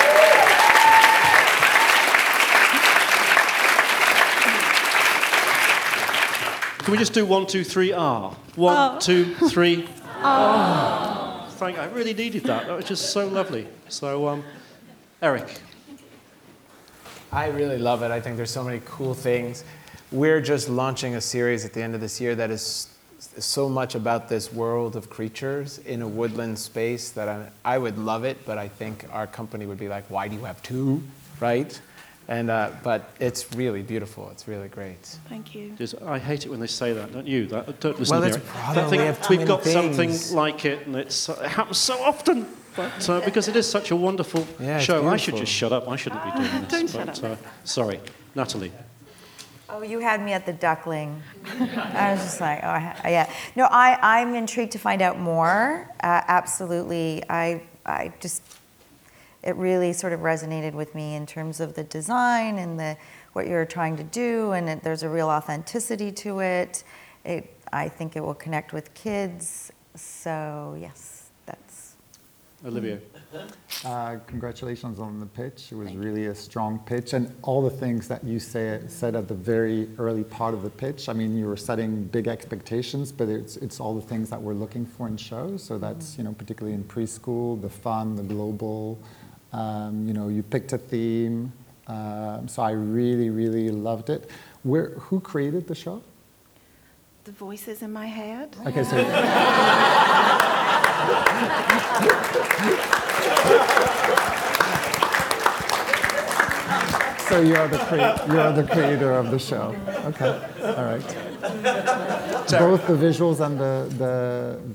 Can 6.78 6.92
we 6.92 6.98
just 6.98 7.14
do 7.14 7.24
one, 7.24 7.46
two, 7.46 7.64
three, 7.64 7.92
R? 7.92 8.36
One, 8.56 8.76
Oh. 8.76 8.98
two, 9.00 9.34
three. 9.48 9.88
Oh. 10.22 11.46
Thank. 11.52 11.78
I 11.78 11.86
really 11.86 12.12
needed 12.12 12.42
that. 12.44 12.66
That 12.66 12.76
was 12.76 12.84
just 12.84 13.10
so 13.10 13.26
lovely. 13.26 13.66
So, 13.88 14.28
um, 14.28 14.44
Eric. 15.22 15.60
I 17.32 17.48
really 17.48 17.78
love 17.78 18.02
it. 18.02 18.10
I 18.10 18.20
think 18.20 18.36
there's 18.36 18.50
so 18.50 18.62
many 18.62 18.80
cool 18.84 19.14
things. 19.14 19.64
We're 20.12 20.40
just 20.40 20.68
launching 20.68 21.16
a 21.16 21.20
series 21.20 21.64
at 21.64 21.72
the 21.72 21.82
end 21.82 21.94
of 21.94 22.00
this 22.00 22.20
year 22.20 22.34
that 22.36 22.50
is 22.50 22.88
so 23.38 23.68
much 23.68 23.94
about 23.94 24.28
this 24.28 24.52
world 24.52 24.94
of 24.96 25.10
creatures 25.10 25.78
in 25.78 26.02
a 26.02 26.08
woodland 26.08 26.58
space 26.58 27.10
that 27.10 27.28
I, 27.28 27.48
I 27.64 27.78
would 27.78 27.98
love 27.98 28.24
it, 28.24 28.44
but 28.44 28.58
I 28.58 28.68
think 28.68 29.06
our 29.10 29.26
company 29.26 29.66
would 29.66 29.78
be 29.78 29.88
like, 29.88 30.08
why 30.10 30.28
do 30.28 30.36
you 30.36 30.44
have 30.44 30.62
two, 30.62 31.02
right? 31.40 31.80
And 32.28 32.48
uh, 32.50 32.70
but 32.82 33.10
it's 33.20 33.54
really 33.54 33.82
beautiful. 33.82 34.30
It's 34.30 34.46
really 34.48 34.68
great. 34.68 35.02
Thank 35.28 35.54
you. 35.54 35.72
Just, 35.76 36.00
I 36.02 36.18
hate 36.18 36.46
it 36.46 36.48
when 36.48 36.60
they 36.60 36.66
say 36.66 36.92
that, 36.94 37.12
don't 37.12 37.26
you? 37.26 37.46
That, 37.48 37.80
don't 37.80 37.98
listen 37.98 38.14
Well, 38.14 38.22
to 38.22 38.28
it's 38.28 38.36
Eric. 38.36 38.52
Brother, 38.52 38.80
That 38.82 38.90
we 38.90 38.96
have 38.98 39.20
too 39.20 39.30
we've 39.30 39.38
many 39.40 39.48
got 39.48 39.64
something 39.64 40.36
like 40.36 40.64
it, 40.64 40.86
and 40.86 40.96
it's, 40.96 41.28
it 41.28 41.38
happens 41.38 41.78
so 41.78 42.00
often. 42.02 42.46
But 42.76 43.08
uh, 43.08 43.20
because 43.20 43.48
it 43.48 43.56
is 43.56 43.68
such 43.68 43.90
a 43.90 43.96
wonderful 43.96 44.46
Yeah, 44.60 44.78
show, 44.80 45.06
I 45.06 45.16
should 45.16 45.36
just 45.36 45.52
shut 45.52 45.72
up. 45.72 45.88
I 45.88 45.96
shouldn't 45.96 46.24
be 46.24 46.30
doing 46.30 46.42
this. 46.68 46.70
Don't 46.70 46.90
shut 46.90 47.20
but, 47.22 47.30
Uh, 47.32 47.36
sorry, 47.64 48.00
Natalie. 48.34 48.72
Oh, 49.70 49.82
you 49.82 49.98
had 49.98 50.22
me 50.22 50.32
at 50.32 50.46
the 50.46 50.52
duckling. 50.52 51.22
I 51.58 52.12
was 52.12 52.20
just 52.20 52.40
like, 52.40 52.60
oh, 52.62 52.68
I 52.68 52.94
yeah. 53.06 53.32
No, 53.56 53.66
I, 53.70 53.98
I'm 54.20 54.34
intrigued 54.34 54.72
to 54.72 54.78
find 54.78 55.02
out 55.02 55.18
more. 55.18 55.90
Uh, 56.00 56.20
absolutely. 56.28 57.24
I, 57.28 57.62
I 57.84 58.12
just, 58.20 58.42
it 59.42 59.56
really 59.56 59.92
sort 59.92 60.12
of 60.12 60.20
resonated 60.20 60.74
with 60.74 60.94
me 60.94 61.14
in 61.14 61.26
terms 61.26 61.60
of 61.60 61.74
the 61.74 61.84
design 61.84 62.58
and 62.58 62.78
the 62.78 62.96
what 63.34 63.48
you're 63.48 63.66
trying 63.66 63.96
to 63.96 64.04
do, 64.04 64.52
and 64.52 64.68
it, 64.68 64.82
there's 64.82 65.02
a 65.02 65.08
real 65.08 65.28
authenticity 65.28 66.12
to 66.12 66.40
it. 66.40 66.84
It, 67.24 67.52
I 67.72 67.88
think 67.88 68.16
it 68.16 68.20
will 68.20 68.34
connect 68.34 68.72
with 68.72 68.94
kids. 68.94 69.72
So 69.96 70.76
yes, 70.80 71.13
that's. 71.13 71.13
Olivier. 72.64 72.98
Uh, 73.84 74.16
congratulations 74.26 74.98
on 74.98 75.20
the 75.20 75.26
pitch. 75.26 75.70
It 75.70 75.74
was 75.74 75.94
really 75.94 76.26
a 76.26 76.34
strong 76.34 76.78
pitch, 76.86 77.12
and 77.12 77.34
all 77.42 77.62
the 77.62 77.76
things 77.76 78.08
that 78.08 78.24
you 78.24 78.40
say, 78.40 78.80
said 78.88 79.14
at 79.14 79.28
the 79.28 79.34
very 79.34 79.88
early 79.98 80.24
part 80.24 80.54
of 80.54 80.62
the 80.62 80.70
pitch. 80.70 81.08
I 81.08 81.12
mean, 81.12 81.36
you 81.36 81.46
were 81.46 81.56
setting 81.56 82.04
big 82.04 82.26
expectations, 82.26 83.12
but 83.12 83.28
it's 83.28 83.56
it's 83.58 83.80
all 83.80 83.94
the 83.94 84.06
things 84.06 84.30
that 84.30 84.40
we're 84.40 84.54
looking 84.54 84.86
for 84.86 85.06
in 85.08 85.16
shows. 85.16 85.62
So 85.62 85.76
that's 85.76 86.16
you 86.16 86.24
know 86.24 86.32
particularly 86.32 86.74
in 86.74 86.84
preschool, 86.84 87.60
the 87.60 87.70
fun, 87.70 88.16
the 88.16 88.22
global. 88.22 88.98
Um, 89.52 90.06
you 90.06 90.14
know, 90.14 90.28
you 90.28 90.42
picked 90.42 90.72
a 90.72 90.78
theme. 90.78 91.52
Um, 91.86 92.48
so 92.48 92.62
I 92.62 92.70
really, 92.70 93.28
really 93.28 93.68
loved 93.68 94.08
it. 94.08 94.30
Where 94.62 94.90
who 94.90 95.20
created 95.20 95.66
the 95.66 95.74
show? 95.74 96.02
The 97.24 97.32
voices 97.32 97.82
in 97.82 97.92
my 97.92 98.06
head. 98.06 98.56
Okay, 98.66 98.84
so. 98.84 100.50
So 107.28 107.40
you 107.40 107.56
are 107.56 107.66
the 107.68 107.78
crea- 107.78 108.16
you 108.32 108.38
are 108.38 108.52
the 108.52 108.64
creator 108.64 109.12
of 109.12 109.30
the 109.30 109.38
show. 109.38 109.74
Okay, 110.10 110.32
all 110.78 110.84
right. 110.92 111.06
Both 112.64 112.86
the 112.86 112.96
visuals 113.06 113.40
and 113.40 113.58
the 113.58 113.74
the 114.02 114.14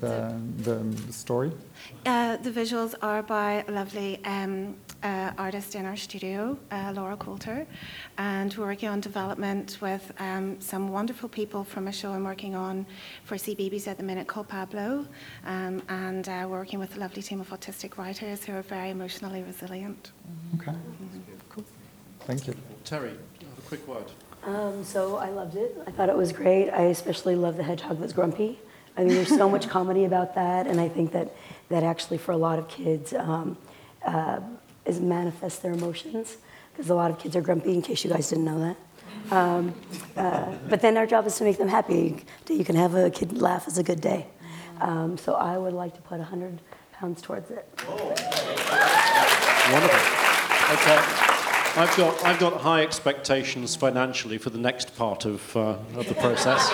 the, 0.03 0.75
the 1.07 1.13
story. 1.13 1.51
Uh, 2.05 2.37
the 2.37 2.49
visuals 2.51 2.95
are 3.01 3.21
by 3.21 3.63
a 3.67 3.71
lovely 3.71 4.19
um, 4.25 4.75
uh, 5.03 5.31
artist 5.37 5.75
in 5.75 5.85
our 5.85 5.95
studio, 5.95 6.57
uh, 6.71 6.91
Laura 6.95 7.15
Coulter, 7.15 7.65
and 8.17 8.53
we're 8.55 8.65
working 8.65 8.89
on 8.89 8.99
development 8.99 9.77
with 9.81 10.11
um, 10.19 10.59
some 10.59 10.89
wonderful 10.89 11.29
people 11.29 11.63
from 11.63 11.87
a 11.87 11.91
show 11.91 12.11
I'm 12.11 12.23
working 12.23 12.55
on 12.55 12.85
for 13.23 13.35
CBeebies 13.35 13.87
at 13.87 13.97
the 13.97 14.03
minute 14.03 14.27
called 14.27 14.47
Pablo, 14.47 15.05
um, 15.45 15.81
and 15.89 16.27
uh, 16.27 16.45
we're 16.49 16.59
working 16.59 16.79
with 16.79 16.95
a 16.97 16.99
lovely 16.99 17.21
team 17.21 17.39
of 17.39 17.49
autistic 17.49 17.97
writers 17.97 18.43
who 18.43 18.53
are 18.53 18.61
very 18.61 18.89
emotionally 18.89 19.43
resilient. 19.43 20.11
Okay, 20.55 20.77
cool. 21.49 21.63
Thank 22.21 22.47
you. 22.47 22.55
Terry, 22.83 23.11
a 23.11 23.61
quick 23.67 23.87
word. 23.87 24.05
Um, 24.43 24.83
so 24.83 25.17
I 25.17 25.29
loved 25.29 25.55
it. 25.55 25.77
I 25.85 25.91
thought 25.91 26.09
it 26.09 26.15
was 26.15 26.31
great. 26.31 26.69
I 26.69 26.83
especially 26.83 27.35
love 27.35 27.57
the 27.57 27.63
hedgehog 27.63 27.99
that's 27.99 28.13
grumpy. 28.13 28.59
I 28.97 29.03
mean, 29.03 29.13
there's 29.13 29.29
so 29.29 29.49
much 29.49 29.69
comedy 29.69 30.05
about 30.05 30.35
that, 30.35 30.67
and 30.67 30.79
I 30.79 30.89
think 30.89 31.13
that 31.13 31.33
that 31.69 31.83
actually 31.83 32.17
for 32.17 32.31
a 32.31 32.37
lot 32.37 32.59
of 32.59 32.67
kids 32.67 33.13
um, 33.13 33.57
uh, 34.05 34.39
is 34.89 34.99
manifest 34.99 35.61
their 35.63 35.73
emotions 35.73 36.37
because 36.71 36.89
a 36.89 36.95
lot 36.95 37.11
of 37.11 37.19
kids 37.19 37.35
are 37.35 37.41
grumpy. 37.41 37.73
In 37.73 37.81
case 37.81 38.03
you 38.03 38.09
guys 38.09 38.29
didn't 38.29 38.45
know 38.45 38.59
that. 38.59 38.77
Um, 39.31 39.75
uh, 40.17 40.53
but 40.67 40.81
then 40.81 40.97
our 40.97 41.05
job 41.05 41.27
is 41.27 41.37
to 41.37 41.43
make 41.43 41.57
them 41.57 41.67
happy. 41.67 42.25
You 42.49 42.65
can 42.65 42.75
have 42.75 42.95
a 42.95 43.09
kid 43.09 43.41
laugh 43.41 43.67
is 43.67 43.77
a 43.77 43.83
good 43.83 44.01
day. 44.01 44.27
Um, 44.81 45.17
so 45.17 45.33
I 45.33 45.57
would 45.57 45.73
like 45.73 45.93
to 45.95 46.01
put 46.01 46.17
100 46.19 46.61
pounds 46.93 47.21
towards 47.21 47.51
it. 47.51 47.67
Wonderful. 49.71 49.99
Okay. 50.73 51.29
I've 51.75 51.95
got, 51.95 52.25
I've 52.25 52.39
got 52.39 52.61
high 52.61 52.81
expectations 52.81 53.75
financially 53.75 54.37
for 54.37 54.49
the 54.49 54.57
next 54.57 54.97
part 54.97 55.25
of, 55.25 55.55
uh, 55.55 55.77
of 55.95 56.07
the 56.07 56.15
process. 56.15 56.67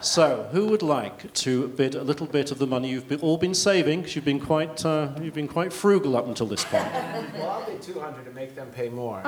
So, 0.00 0.48
who 0.52 0.66
would 0.66 0.82
like 0.82 1.32
to 1.34 1.68
bid 1.68 1.94
a 1.94 2.02
little 2.02 2.26
bit 2.26 2.50
of 2.50 2.58
the 2.58 2.66
money 2.66 2.90
you've 2.90 3.08
be- 3.08 3.16
all 3.16 3.38
been 3.38 3.54
saving? 3.54 4.00
Because 4.00 4.16
you've 4.16 4.24
been 4.24 4.40
quite, 4.40 4.84
uh, 4.84 5.08
you've 5.20 5.34
been 5.34 5.48
quite 5.48 5.72
frugal 5.72 6.16
up 6.16 6.26
until 6.26 6.46
this 6.46 6.64
point. 6.64 6.86
Well, 7.36 7.50
I'll 7.50 7.66
bid 7.66 7.82
200 7.82 8.24
to 8.24 8.30
make 8.30 8.54
them 8.54 8.68
pay 8.68 8.88
more. 8.88 9.18
Okay. 9.18 9.26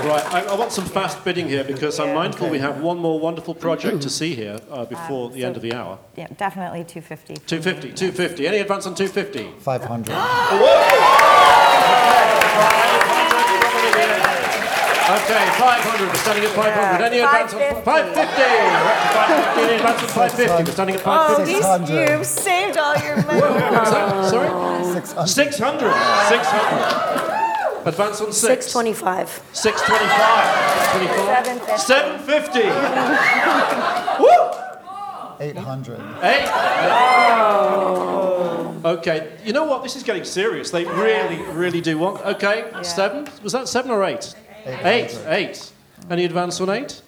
Right, 0.05 0.25
I, 0.35 0.41
I 0.43 0.55
want 0.57 0.73
some 0.73 0.85
fast 0.85 1.25
bidding 1.25 1.49
here 1.49 1.63
because 1.65 1.99
I'm 2.01 2.13
mindful 2.15 2.49
we 2.49 2.59
have 2.59 2.81
one 2.83 2.99
more 2.99 3.19
wonderful 3.21 3.55
project 3.55 4.03
to 4.03 4.11
see 4.11 4.35
here 4.35 4.59
uh, 4.71 4.85
before 4.85 5.31
the 5.31 5.45
end 5.45 5.55
of 5.57 5.63
the 5.63 5.73
hour. 5.73 5.99
Yeah, 6.17 6.27
definitely 6.37 6.83
250. 6.85 7.37
250, 7.47 7.93
250. 7.95 8.47
Any 8.49 8.59
advance 8.59 8.85
on 8.87 8.95
250? 8.97 9.61
500. 9.61 10.13
Okay, 15.13 15.45
500. 15.61 16.09
We're 16.09 16.15
standing 16.15 16.45
at 16.45 16.51
500. 16.57 17.05
Any 17.05 17.19
advance 17.21 17.53
on 17.53 17.61
550? 17.85 18.33
550. 19.13 19.61
Any 19.61 19.75
advance 19.77 20.01
on 20.03 20.09
550? 20.17 20.65
We're 20.65 20.73
standing 20.73 20.97
at 20.97 21.03
Oh, 21.03 21.05
550. 21.37 21.53
these, 21.53 22.09
you've 22.09 22.25
saved 22.27 22.79
all 22.79 22.97
your 22.97 23.17
money. 23.27 23.41
What's 23.77 23.91
that? 23.91 24.31
Sorry? 24.31 24.49
600. 25.27 25.93
600. 26.29 27.33
Advance 27.85 28.21
on 28.23 28.33
6. 28.33 28.65
625. 28.65 29.43
625. 29.53 30.47
625. 30.97 31.81
750. 31.81 32.63
Woo! 34.23 34.49
800. 35.41 36.01
Eight. 36.23 36.49
Oh. 36.89 38.75
Okay, 38.85 39.33
you 39.45 39.53
know 39.53 39.65
what? 39.65 39.83
This 39.83 39.95
is 39.97 40.03
getting 40.05 40.25
serious. 40.25 40.71
They 40.71 40.85
really, 40.85 41.43
really 41.53 41.81
do 41.81 41.99
want. 41.99 42.21
Okay, 42.25 42.65
seven. 42.83 43.27
Was 43.43 43.53
that 43.53 43.69
seven 43.69 43.91
or 43.91 44.05
eight? 44.05 44.35
Eight. 44.67 45.19
Eight. 45.27 45.73
Any 46.11 46.25
advance 46.25 46.61
on 46.61 46.71
eight? 46.71 47.03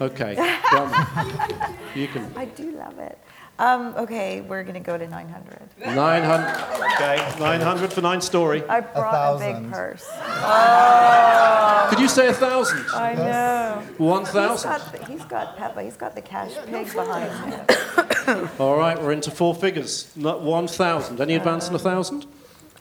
Okay. 0.00 0.36
You 1.94 2.06
can. 2.06 2.32
I 2.36 2.44
do 2.44 2.70
love 2.70 2.98
it. 3.00 3.18
Um, 3.58 3.94
okay, 3.96 4.40
we're 4.40 4.62
going 4.62 4.74
to 4.74 4.80
go 4.80 4.96
to 4.96 5.06
900. 5.06 5.58
900. 5.84 6.94
Okay, 6.94 7.16
900 7.38 7.92
for 7.92 8.00
Nine 8.00 8.20
Story. 8.20 8.66
I 8.66 8.80
brought 8.80 9.34
a, 9.34 9.38
big 9.38 9.70
purse. 9.70 10.06
Oh. 10.10 11.86
Could 11.90 11.98
you 11.98 12.08
say 12.08 12.28
a 12.28 12.32
thousand? 12.32 12.86
I 12.94 13.14
know. 13.14 13.82
1,000. 13.98 14.50
He's 14.52 14.62
got, 14.62 15.08
he's 15.08 15.24
got 15.24 15.56
Peppa. 15.58 15.82
He's 15.82 15.96
got 15.96 16.14
the 16.14 16.22
cash 16.22 16.52
pig 16.66 16.94
behind 16.94 17.52
him. 17.52 18.48
All 18.58 18.78
right, 18.78 18.98
we're 18.98 19.12
into 19.12 19.30
four 19.30 19.54
figures. 19.54 20.10
Not 20.16 20.40
1,000. 20.40 21.20
Any 21.20 21.34
advance 21.34 21.68
on 21.68 21.74
a 21.74 21.78
thousand? 21.78 22.24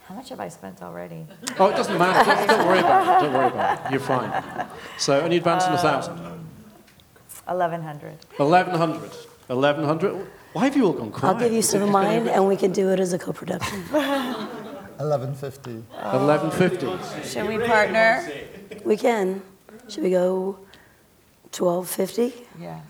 How 0.10 0.16
much 0.16 0.30
have 0.30 0.40
I 0.40 0.48
spent 0.50 0.82
already? 0.82 1.28
Oh, 1.60 1.68
it 1.70 1.76
doesn't 1.76 1.96
matter. 1.96 2.26
Don't, 2.26 2.48
don't 2.48 2.68
worry 2.68 2.80
about 2.80 3.22
it. 3.22 3.26
Don't 3.26 3.34
worry 3.36 3.48
about 3.48 3.86
it. 3.86 3.92
You're 3.92 4.00
fine. 4.00 4.66
So, 4.98 5.20
any 5.20 5.38
advance 5.38 5.66
on 5.66 5.74
a 5.74 5.78
thousand? 5.78 6.18
1100. 7.46 8.18
1,100. 8.38 9.12
1,100. 9.46 10.28
Why 10.54 10.64
have 10.64 10.76
you 10.76 10.86
all 10.88 10.94
gone 10.94 11.12
quiet? 11.12 11.34
I'll 11.36 11.40
give 11.40 11.54
you 11.54 11.62
some 11.62 11.84
of 11.84 11.90
mine, 11.90 12.28
and 12.28 12.48
we 12.48 12.56
can 12.56 12.72
do 12.72 12.90
it 12.90 13.00
as 13.00 13.14
a 13.14 13.20
co-production. 13.20 13.82
1150. 13.92 15.74
1150. 15.74 17.30
Should 17.30 17.48
we 17.48 17.60
partner? 17.60 18.28
We 18.84 18.98
can. 18.98 19.44
Should 19.90 20.02
we 20.02 20.10
go 20.10 20.58
1250? 21.52 22.34
Yes. 22.60 22.82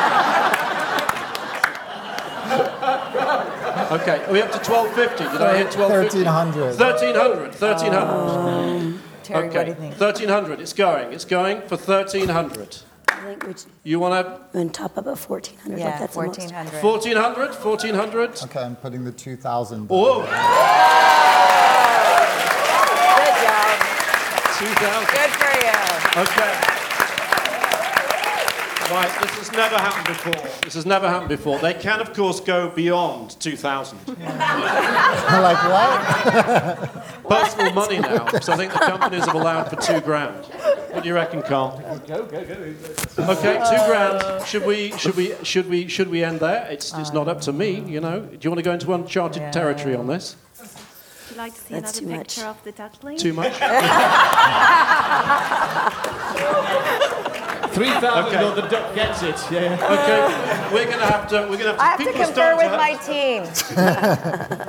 Okay, 3.90 4.22
are 4.26 4.32
we 4.32 4.42
up 4.42 4.52
to 4.52 4.58
1250? 4.58 5.24
Did 5.24 5.40
I 5.40 5.56
hit 5.56 5.74
1250? 5.74 6.24
1300. 6.24 6.78
1300. 6.78 7.54
1300. 7.54 9.00
Terry, 9.22 9.48
what 9.48 9.64
do 9.64 9.70
you 9.70 9.74
think? 9.74 9.98
1300. 9.98 10.60
It's 10.60 10.74
going. 10.74 11.10
It's 11.14 11.24
going 11.24 11.62
for 11.62 11.76
1300. 11.78 12.82
I 13.08 13.34
think 13.34 13.46
we 13.46 13.54
You 13.84 13.98
want 13.98 14.26
to 14.26 14.58
and 14.58 14.74
top 14.74 14.98
up 14.98 15.06
at 15.06 15.16
1400. 15.16 15.78
Yeah, 15.78 15.86
like 15.86 16.00
that's 16.00 16.16
1400. 16.16 16.82
1400? 16.82 17.54
1400? 17.54 18.42
Okay, 18.44 18.60
I'm 18.60 18.76
putting 18.76 19.04
the 19.04 19.12
2000. 19.12 19.88
Whoa! 19.88 20.20
Good 20.20 20.28
job. 23.40 23.76
2000. 24.58 25.08
Good 25.16 25.30
for 25.32 25.52
you. 25.64 25.72
Okay. 26.22 26.67
Right, 28.98 29.20
this 29.20 29.30
has 29.38 29.52
never 29.52 29.76
happened 29.76 30.06
before. 30.08 30.60
This 30.62 30.74
has 30.74 30.84
never 30.84 31.08
happened 31.08 31.28
before. 31.28 31.60
They 31.60 31.72
can, 31.72 32.00
of 32.00 32.12
course, 32.14 32.40
go 32.40 32.68
beyond 32.68 33.38
2,000. 33.38 33.96
like 34.08 34.18
what? 35.70 37.04
Personal 37.28 37.74
money 37.74 38.00
now, 38.00 38.24
because 38.24 38.48
I 38.48 38.56
think 38.56 38.72
the 38.72 38.80
companies 38.80 39.24
have 39.24 39.36
allowed 39.36 39.70
for 39.70 39.76
two 39.76 40.00
grand. 40.00 40.44
What 40.46 41.04
do 41.04 41.08
you 41.08 41.14
reckon, 41.14 41.42
Carl? 41.42 41.80
Go, 42.08 42.24
go, 42.26 42.44
go. 42.44 42.74
Okay, 43.34 43.62
two 43.70 43.86
grand. 43.86 44.44
Should 44.44 44.66
we? 44.66 44.90
Should 44.98 45.14
we? 45.14 45.36
Should 45.44 45.68
we? 45.68 45.86
Should 45.86 46.08
we 46.08 46.24
end 46.24 46.40
there? 46.40 46.66
It's 46.68 46.92
it's 46.94 47.12
not 47.12 47.28
up 47.28 47.40
to 47.42 47.52
me, 47.52 47.78
you 47.82 48.00
know. 48.00 48.18
Do 48.22 48.38
you 48.40 48.50
want 48.50 48.58
to 48.58 48.64
go 48.64 48.72
into 48.72 48.92
uncharted 48.92 49.52
territory 49.52 49.94
on 49.94 50.08
this? 50.08 50.34
Would 50.58 50.68
you 51.30 51.36
like 51.36 51.54
to 51.54 51.60
see 51.60 51.74
That's 51.74 52.00
another 52.00 52.14
too 52.14 52.18
picture 52.18 52.46
of 52.46 52.64
the 52.64 52.72
duckling? 52.72 53.16
Too 53.16 53.32
much? 53.32 53.52
3,000 57.78 58.26
Okay. 58.34 58.44
or 58.44 58.54
the 58.54 58.68
duck 58.68 58.94
gets 58.94 59.22
it. 59.22 59.36
Yeah. 59.50 59.74
Okay, 59.94 60.74
we're 60.74 60.90
gonna 60.90 61.06
have 61.06 61.28
to. 61.28 61.46
We're 61.48 61.58
gonna 61.58 61.76
have 61.76 61.76
to. 61.76 61.82
I 61.82 61.86
have 61.90 61.98
to 62.04 62.12
confer 62.12 62.56
with 62.56 62.70
to 62.72 62.76
my 62.76 62.94
team. 63.06 63.44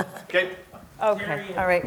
Okay. 0.29 0.55
Okay, 1.01 1.55
all 1.57 1.65
right. 1.65 1.85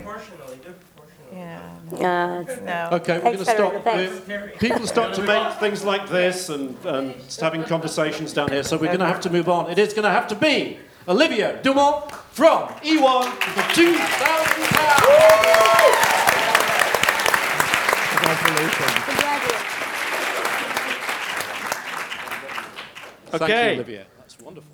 Yeah. 1.32 1.60
Uh, 1.92 2.42
No. 2.64 2.88
Okay, 2.96 3.18
we're 3.18 3.24
going 3.24 3.38
to 3.38 3.44
stop. 3.44 3.84
We're- 3.86 4.52
People 4.58 4.86
start 4.86 5.14
to 5.14 5.22
make 5.22 5.52
things 5.60 5.84
like 5.84 6.08
this 6.08 6.48
and, 6.48 6.76
and 6.84 7.14
having 7.40 7.62
conversations 7.64 8.32
down 8.32 8.50
here, 8.50 8.62
so 8.64 8.76
we're 8.76 8.86
going 8.86 8.98
to 9.00 9.06
have 9.06 9.20
to 9.20 9.30
move 9.30 9.48
on. 9.48 9.70
It 9.70 9.78
is 9.78 9.92
going 9.92 10.04
to 10.04 10.10
have 10.10 10.26
to 10.28 10.34
be 10.34 10.78
Olivier 11.06 11.60
Dumont 11.62 12.10
from 12.10 12.68
eOne 12.82 13.30
for 13.54 13.74
two 13.74 13.94
thousand 13.94 14.62
Thank 18.24 19.71
Okay. 23.34 23.68
you, 23.70 23.74
Olivier. 23.76 24.04
That's 24.18 24.38
wonderful. 24.40 24.70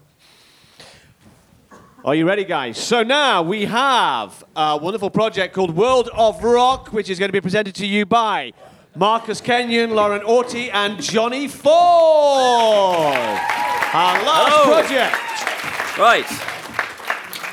Are 2.05 2.15
you 2.15 2.27
ready, 2.27 2.45
guys? 2.45 2.79
So 2.79 3.03
now 3.03 3.43
we 3.43 3.65
have 3.67 4.45
a 4.57 4.77
wonderful 4.77 5.11
project 5.11 5.55
called 5.55 5.75
World 5.77 6.09
of 6.15 6.43
Rock, 6.43 6.89
which 6.93 7.11
is 7.11 7.19
going 7.19 7.29
to 7.29 7.33
be 7.33 7.41
presented 7.41 7.75
to 7.77 7.87
you 7.87 8.07
by 8.07 8.53
Marcus 8.95 9.41
Kenyon, 9.41 9.91
Lauren 9.91 10.23
Orty, 10.23 10.71
and 10.73 11.03
Johnny 11.03 11.49
Ford. 11.49 11.75
Our 13.95 14.23
last 14.23 14.53
Hello. 14.53 14.65
project. 14.81 15.99
Right. 15.99 16.45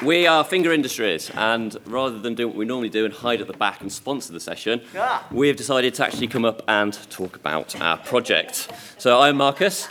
We 0.03 0.27
are 0.27 0.43
Finger 0.43 0.71
Industries, 0.73 1.31
and 1.33 1.75
rather 1.85 2.19
than 2.19 2.35
do 2.35 2.47
what 2.47 2.55
we 2.57 2.65
normally 2.65 2.89
do 2.89 3.05
and 3.05 3.13
hide 3.13 3.41
at 3.41 3.47
the 3.47 3.53
back 3.53 3.81
and 3.81 3.91
sponsor 3.91 4.33
the 4.33 4.39
session, 4.39 4.81
Ah. 4.95 5.25
we 5.31 5.47
have 5.47 5.55
decided 5.57 5.93
to 5.95 6.05
actually 6.05 6.27
come 6.27 6.45
up 6.45 6.61
and 6.67 6.93
talk 7.09 7.35
about 7.35 7.79
our 7.81 7.97
project. 7.97 8.67
So 8.99 9.19
I'm 9.21 9.37
Marcus. 9.37 9.87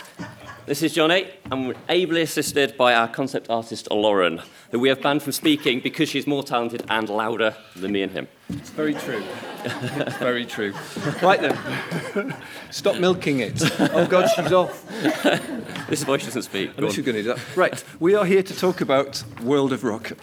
This 0.65 0.81
is 0.81 0.93
Johnny, 0.93 1.27
and 1.51 1.67
we're 1.67 1.75
ably 1.89 2.21
assisted 2.23 2.75
by 2.75 2.95
our 2.95 3.07
concept 3.07 3.51
artist 3.51 3.87
Lauren, 3.91 4.41
who 4.71 4.79
we 4.79 4.89
have 4.89 4.99
banned 4.99 5.21
from 5.21 5.31
speaking 5.31 5.79
because 5.79 6.09
she's 6.09 6.25
more 6.25 6.41
talented 6.41 6.83
and 6.89 7.07
louder 7.07 7.55
than 7.75 7.91
me 7.91 8.01
and 8.01 8.11
him. 8.11 8.27
It's 8.49 8.71
very 8.71 8.95
true. 8.95 9.23
It's 9.63 10.17
very 10.17 10.43
true. 10.45 10.73
Right 11.21 11.39
then, 11.39 12.35
stop 12.71 12.97
milking 12.97 13.41
it. 13.41 13.61
Oh 13.79 14.07
God, 14.07 14.27
she's 14.35 14.51
off. 14.51 14.83
This 15.87 16.01
is 16.01 16.07
why 16.07 16.17
she 16.17 16.25
doesn't 16.25 16.41
speak. 16.41 16.71
I 16.71 16.73
Go 16.73 16.81
know 16.81 16.87
on. 16.87 16.93
she's 16.93 17.05
going 17.05 17.15
to 17.17 17.21
do 17.21 17.33
that. 17.35 17.55
Right, 17.55 17.83
we 17.99 18.15
are 18.15 18.25
here 18.25 18.41
to 18.41 18.57
talk 18.57 18.81
about 18.81 19.23
World 19.43 19.71
of 19.71 19.83
Rock. 19.83 20.13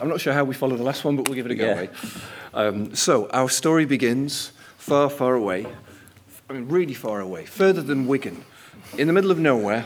I'm 0.00 0.08
not 0.08 0.20
sure 0.20 0.32
how 0.32 0.42
we 0.42 0.52
follow 0.52 0.74
the 0.76 0.82
last 0.82 1.04
one, 1.04 1.14
but 1.14 1.28
we'll 1.28 1.36
give 1.36 1.46
it 1.46 1.52
a 1.52 1.54
go. 1.54 1.80
Yeah. 1.82 1.86
Um, 2.54 2.92
so, 2.96 3.28
our 3.28 3.48
story 3.48 3.84
begins 3.84 4.50
far, 4.78 5.08
far 5.08 5.34
away. 5.36 5.64
I 6.50 6.54
mean, 6.54 6.68
really 6.68 6.94
far 6.94 7.20
away, 7.20 7.44
further 7.44 7.82
than 7.82 8.08
Wigan, 8.08 8.44
in 8.98 9.06
the 9.06 9.12
middle 9.12 9.30
of 9.30 9.38
nowhere, 9.38 9.84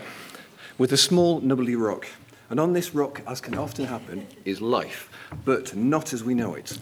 with 0.79 0.93
a 0.93 0.97
small, 0.97 1.41
nubbly 1.41 1.75
rock. 1.77 2.07
And 2.49 2.59
on 2.59 2.73
this 2.73 2.95
rock, 2.95 3.23
as 3.27 3.41
can 3.41 3.57
often 3.57 3.85
happen, 3.87 4.27
is 4.45 4.61
life, 4.61 5.11
but 5.45 5.75
not 5.77 6.13
as 6.13 6.25
we 6.25 6.35
know 6.35 6.55
it. 6.55 6.79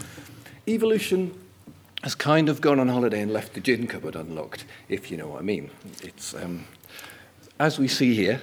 Evolution 0.67 1.39
has 2.03 2.15
kind 2.15 2.49
of 2.49 2.61
gone 2.61 2.79
on 2.79 2.89
holiday 2.89 3.21
and 3.21 3.33
left 3.33 3.55
the 3.55 3.61
gin 3.61 3.87
cupboard 3.87 4.15
unlocked, 4.15 4.65
if 4.89 5.11
you 5.11 5.17
know 5.17 5.29
what 5.29 5.41
I 5.41 5.43
mean. 5.43 5.71
It's, 6.03 6.35
um, 6.35 6.65
as 7.59 7.79
we 7.79 7.89
see 7.89 8.15
here, 8.15 8.41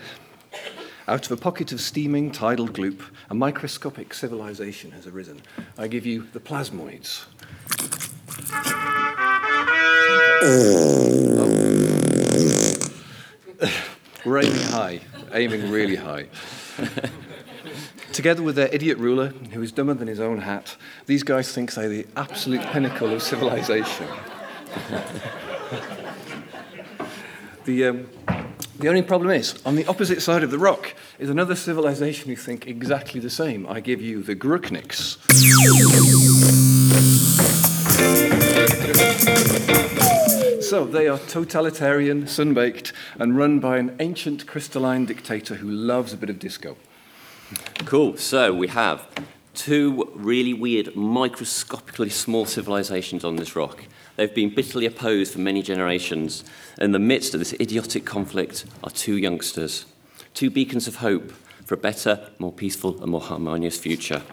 out 1.08 1.26
of 1.26 1.32
a 1.32 1.38
pocket 1.38 1.72
of 1.72 1.80
steaming 1.80 2.32
tidal 2.32 2.68
gloop, 2.68 3.02
a 3.30 3.36
microscopic 3.36 4.14
civilization 4.14 4.92
has 4.92 5.08
arisen. 5.08 5.42
I 5.78 5.88
give 5.88 6.06
you 6.06 6.28
the 6.34 6.40
plasmoids. 6.40 7.26
We're 14.26 14.40
aiming 14.40 14.62
high, 14.64 15.02
aiming 15.34 15.70
really 15.72 15.96
high. 15.96 16.28
Together 18.12 18.42
with 18.42 18.56
their 18.56 18.70
idiot 18.74 18.98
ruler, 18.98 19.28
who 19.28 19.62
is 19.62 19.72
dumber 19.72 19.94
than 19.94 20.08
his 20.08 20.20
own 20.20 20.40
hat, 20.40 20.76
these 21.06 21.24
guys 21.24 21.52
think 21.52 21.74
they're 21.74 21.90
the 21.90 22.08
absolute 22.16 22.62
pinnacle 22.62 23.14
of 23.14 23.22
civilization. 23.22 24.08
the, 27.66 27.86
um, 27.86 28.08
the 28.80 28.88
only 28.88 29.02
problem 29.02 29.32
is, 29.32 29.62
on 29.66 29.76
the 29.76 29.86
opposite 29.86 30.22
side 30.22 30.44
of 30.44 30.52
the 30.52 30.58
rock 30.58 30.94
is 31.20 31.30
another 31.30 31.56
civilization 31.56 32.30
who 32.30 32.36
think 32.36 32.68
exactly 32.68 33.20
the 33.20 33.30
same. 33.30 33.68
I 33.68 33.80
give 33.80 34.02
you 34.02 34.24
the 34.24 34.36
Grukniks. 34.36 35.18
So 40.76 40.84
they 40.84 41.08
are 41.08 41.18
totalitarian, 41.18 42.24
sunbaked, 42.24 42.92
and 43.18 43.38
run 43.38 43.62
by 43.62 43.78
an 43.78 43.96
ancient 44.02 44.46
crystalline 44.46 45.06
dictator 45.06 45.56
who 45.56 45.72
loves 45.72 46.12
a 46.12 46.18
bit 46.18 46.30
of 46.30 46.38
disco. 46.38 46.76
Cool. 47.86 48.18
So 48.18 48.54
we 48.54 48.68
have 48.68 49.08
two 49.54 50.12
really 50.14 50.54
weird, 50.54 50.94
microscopically 50.94 52.10
small 52.10 52.46
civilizations 52.46 53.24
on 53.24 53.38
this 53.38 53.56
rock. 53.56 53.86
They've 54.18 54.36
been 54.36 54.54
bitterly 54.54 54.86
opposed 54.86 55.32
for 55.32 55.40
many 55.40 55.62
generations. 55.62 56.44
In 56.78 56.92
the 56.92 57.00
midst 57.00 57.34
of 57.34 57.40
this 57.40 57.54
idiotic 57.54 58.04
conflict 58.04 58.66
are 58.84 58.92
two 58.92 59.16
youngsters, 59.16 59.86
two 60.34 60.50
beacons 60.50 60.90
of 60.90 60.98
hope 60.98 61.32
for 61.64 61.76
a 61.76 61.78
better, 61.78 62.32
more 62.38 62.52
peaceful, 62.52 63.02
and 63.02 63.12
more 63.12 63.22
harmonious 63.22 63.80
future. 63.80 64.24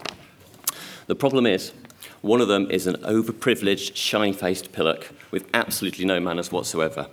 The 1.07 1.14
problem 1.14 1.47
is, 1.47 1.72
one 2.20 2.40
of 2.40 2.48
them 2.48 2.70
is 2.70 2.86
an 2.86 2.96
overprivileged, 2.96 3.96
shiny 3.96 4.32
faced 4.32 4.72
pillock 4.72 5.11
with 5.30 5.48
absolutely 5.55 6.05
no 6.05 6.20
manners 6.20 6.53
whatsoever. 6.53 7.09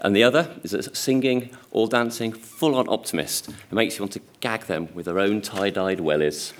And 0.00 0.14
the 0.14 0.22
other 0.22 0.56
is 0.62 0.74
a 0.74 0.94
singing, 0.94 1.50
all 1.70 1.86
dancing, 1.86 2.32
full 2.32 2.74
on 2.74 2.88
optimist 2.88 3.50
who 3.70 3.76
makes 3.76 3.96
you 3.96 4.02
want 4.02 4.12
to 4.12 4.20
gag 4.40 4.66
them 4.66 4.88
with 4.94 5.06
their 5.06 5.18
own 5.18 5.40
tie 5.40 5.70
dyed 5.70 5.98
wellies. 5.98 6.52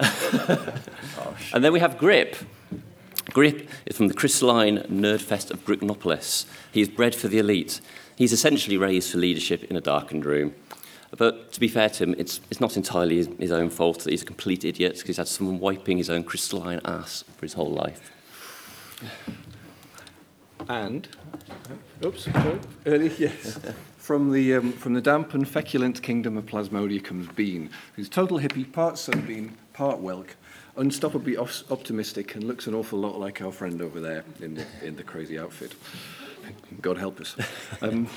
and 1.54 1.62
then 1.64 1.72
we 1.72 1.80
have 1.80 1.96
Grip, 1.96 2.36
Grip 3.32 3.68
is 3.86 3.96
from 3.96 4.08
the 4.08 4.14
crystalline 4.14 4.78
nerdfest 4.90 5.50
of 5.50 5.64
Grypnopolis. 5.64 6.46
He 6.72 6.80
is 6.80 6.88
bred 6.88 7.14
for 7.14 7.28
the 7.28 7.38
elite. 7.38 7.80
He's 8.16 8.32
essentially 8.32 8.76
raised 8.76 9.12
for 9.12 9.18
leadership 9.18 9.64
in 9.64 9.76
a 9.76 9.80
darkened 9.80 10.24
room. 10.24 10.54
But 11.16 11.52
to 11.52 11.60
be 11.60 11.68
fair 11.68 11.88
to 11.88 12.04
him, 12.04 12.14
it's, 12.18 12.40
it's 12.50 12.60
not 12.60 12.76
entirely 12.76 13.16
his, 13.16 13.28
his 13.38 13.52
own 13.52 13.68
fault 13.68 14.04
that 14.04 14.10
he's 14.10 14.22
a 14.22 14.26
complete 14.26 14.64
idiot 14.64 14.92
because 14.92 15.06
he's 15.08 15.16
had 15.16 15.28
someone 15.28 15.58
wiping 15.58 15.98
his 15.98 16.08
own 16.08 16.22
crystalline 16.22 16.80
ass 16.84 17.24
for 17.36 17.42
his 17.42 17.54
whole 17.54 17.70
life. 17.70 18.12
And, 20.68 21.08
oops, 22.04 22.24
sorry, 22.24 22.60
early, 22.86 23.08
yes. 23.18 23.58
From 23.96 24.32
the, 24.32 24.54
um, 24.54 24.72
from 24.72 24.94
the 24.94 25.00
damp 25.00 25.34
and 25.34 25.48
feculent 25.48 26.00
kingdom 26.02 26.36
of 26.36 26.46
Plasmodia 26.46 27.02
comes 27.02 27.26
Bean, 27.28 27.70
who's 27.96 28.08
total 28.08 28.38
hippie, 28.38 28.70
part 28.70 28.96
sunbeam, 28.98 29.56
part 29.72 29.98
whelk, 30.00 30.36
unstoppably 30.76 31.36
op- 31.36 31.70
optimistic, 31.72 32.34
and 32.34 32.44
looks 32.44 32.66
an 32.66 32.74
awful 32.74 32.98
lot 32.98 33.18
like 33.18 33.42
our 33.42 33.52
friend 33.52 33.82
over 33.82 34.00
there 34.00 34.24
in 34.40 34.54
the, 34.54 34.66
in 34.82 34.96
the 34.96 35.02
crazy 35.02 35.38
outfit. 35.38 35.74
God 36.80 36.98
help 36.98 37.20
us. 37.20 37.36
Um, 37.82 38.08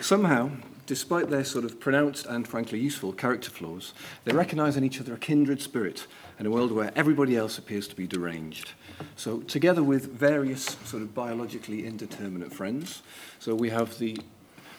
somehow, 0.00 0.50
despite 0.88 1.28
their 1.28 1.44
sort 1.44 1.66
of 1.66 1.78
pronounced 1.78 2.24
and 2.26 2.48
frankly 2.48 2.80
useful 2.80 3.12
character 3.12 3.50
flaws, 3.50 3.92
they 4.24 4.32
recognise 4.32 4.74
in 4.74 4.82
each 4.82 4.98
other 4.98 5.12
a 5.12 5.18
kindred 5.18 5.60
spirit 5.60 6.06
in 6.40 6.46
a 6.46 6.50
world 6.50 6.72
where 6.72 6.90
everybody 6.96 7.36
else 7.36 7.58
appears 7.58 7.86
to 7.86 7.94
be 7.94 8.06
deranged. 8.06 8.70
So, 9.14 9.40
together 9.40 9.82
with 9.82 10.10
various 10.10 10.78
sort 10.86 11.02
of 11.02 11.14
biologically 11.14 11.86
indeterminate 11.86 12.54
friends, 12.54 13.02
so 13.38 13.54
we 13.54 13.68
have 13.68 13.98
the, 13.98 14.16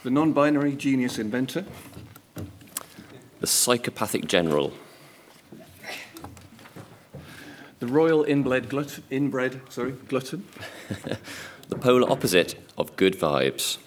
the 0.03 0.09
non 0.09 0.33
binary 0.33 0.75
genius 0.75 1.19
inventor, 1.19 1.63
The 3.39 3.47
psychopathic 3.47 4.25
general. 4.27 4.73
the 7.79 7.87
royal 7.87 8.23
inbred, 8.23 8.67
glut- 8.67 8.99
inbred 9.11 9.61
sorry, 9.69 9.91
glutton, 10.07 10.43
the 11.69 11.75
polar 11.75 12.09
opposite 12.11 12.55
of 12.79 12.95
good 12.95 13.13
vibes. 13.17 13.77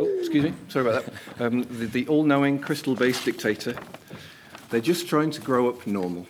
Oh, 0.00 0.18
excuse 0.18 0.44
me, 0.44 0.54
sorry 0.68 0.88
about 0.88 1.04
that. 1.04 1.44
Um, 1.44 1.62
the 1.64 1.86
the 1.86 2.08
all 2.08 2.24
knowing, 2.24 2.58
crystal 2.58 2.94
based 2.94 3.24
dictator. 3.24 3.76
They're 4.70 4.80
just 4.80 5.08
trying 5.08 5.30
to 5.32 5.40
grow 5.40 5.68
up 5.68 5.86
normal. 5.86 6.26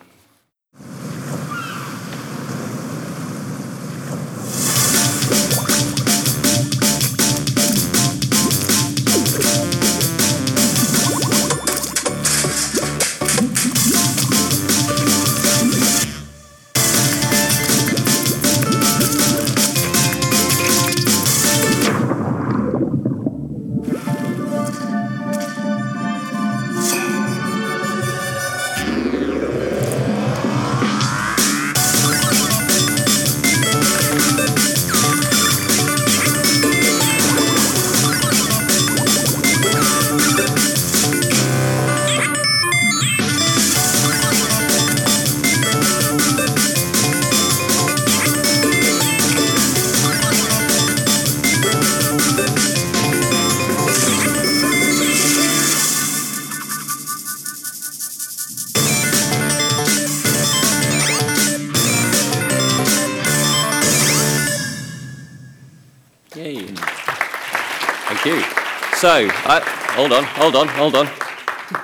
Hold 69.99 70.13
on, 70.13 70.23
hold 70.23 70.55
on, 70.55 70.67
hold 70.69 70.95
on. 70.95 71.05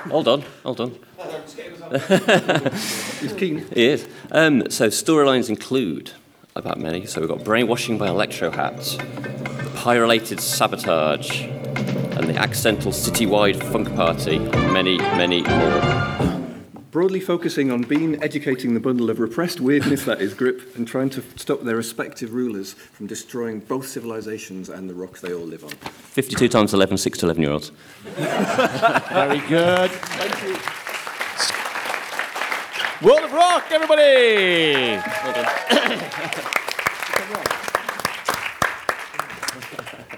Hold 0.08 0.28
on, 0.28 0.44
hold 0.62 0.80
on. 0.80 0.98
He's 3.20 3.34
keen. 3.34 3.66
He 3.74 3.88
is. 3.88 4.08
Um, 4.30 4.70
so, 4.70 4.88
storylines 4.88 5.50
include 5.50 6.12
about 6.54 6.80
many. 6.80 7.04
So, 7.04 7.20
we've 7.20 7.28
got 7.28 7.44
brainwashing 7.44 7.98
by 7.98 8.08
electro 8.08 8.50
hats, 8.50 8.96
the 8.96 9.70
pyrolated 9.76 10.40
sabotage, 10.40 11.42
and 11.42 12.26
the 12.26 12.36
accidental 12.36 12.90
citywide 12.90 13.62
funk 13.70 13.94
party, 13.94 14.36
and 14.36 14.72
many, 14.72 14.96
many 14.96 15.42
more. 15.42 16.15
Broadly 16.96 17.20
focusing 17.20 17.70
on 17.70 17.82
Bean 17.82 18.22
educating 18.22 18.72
the 18.72 18.80
bundle 18.80 19.10
of 19.10 19.20
repressed 19.20 19.60
weirdness 19.60 20.06
that 20.06 20.22
is 20.22 20.32
Grip 20.32 20.74
and 20.76 20.88
trying 20.88 21.10
to 21.10 21.22
stop 21.36 21.60
their 21.60 21.76
respective 21.76 22.32
rulers 22.32 22.72
from 22.72 23.06
destroying 23.06 23.60
both 23.60 23.86
civilizations 23.86 24.70
and 24.70 24.88
the 24.88 24.94
rocks 24.94 25.20
they 25.20 25.34
all 25.34 25.44
live 25.44 25.62
on. 25.62 25.68
52 25.72 26.48
times 26.48 26.72
11, 26.72 26.96
6 26.96 27.18
to 27.18 27.26
11 27.26 27.42
year 27.42 27.52
olds. 27.52 27.70
Very 28.14 29.40
good. 29.40 29.90
Thank 29.90 30.42
you. 33.02 33.06
World 33.06 33.24
of 33.24 33.32
Rock, 33.34 33.66
everybody! 33.70 34.96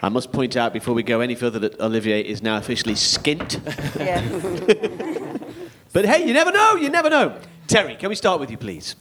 I 0.01 0.09
must 0.09 0.31
point 0.31 0.57
out 0.57 0.73
before 0.73 0.95
we 0.95 1.03
go 1.03 1.23
any 1.23 1.35
further 1.35 1.59
that 1.59 1.81
Olivier 1.81 2.21
is 2.21 2.41
now 2.41 2.57
officially 2.57 2.95
skint. 2.95 3.59
but 5.93 6.05
hey, 6.05 6.27
you 6.27 6.33
never 6.33 6.53
know, 6.53 6.77
you 6.77 6.89
never 6.89 7.11
know. 7.11 7.39
Terry, 7.67 7.97
can 7.97 8.09
we 8.09 8.15
start 8.15 8.41
with 8.41 8.51
you, 8.51 8.57
please? 8.57 8.97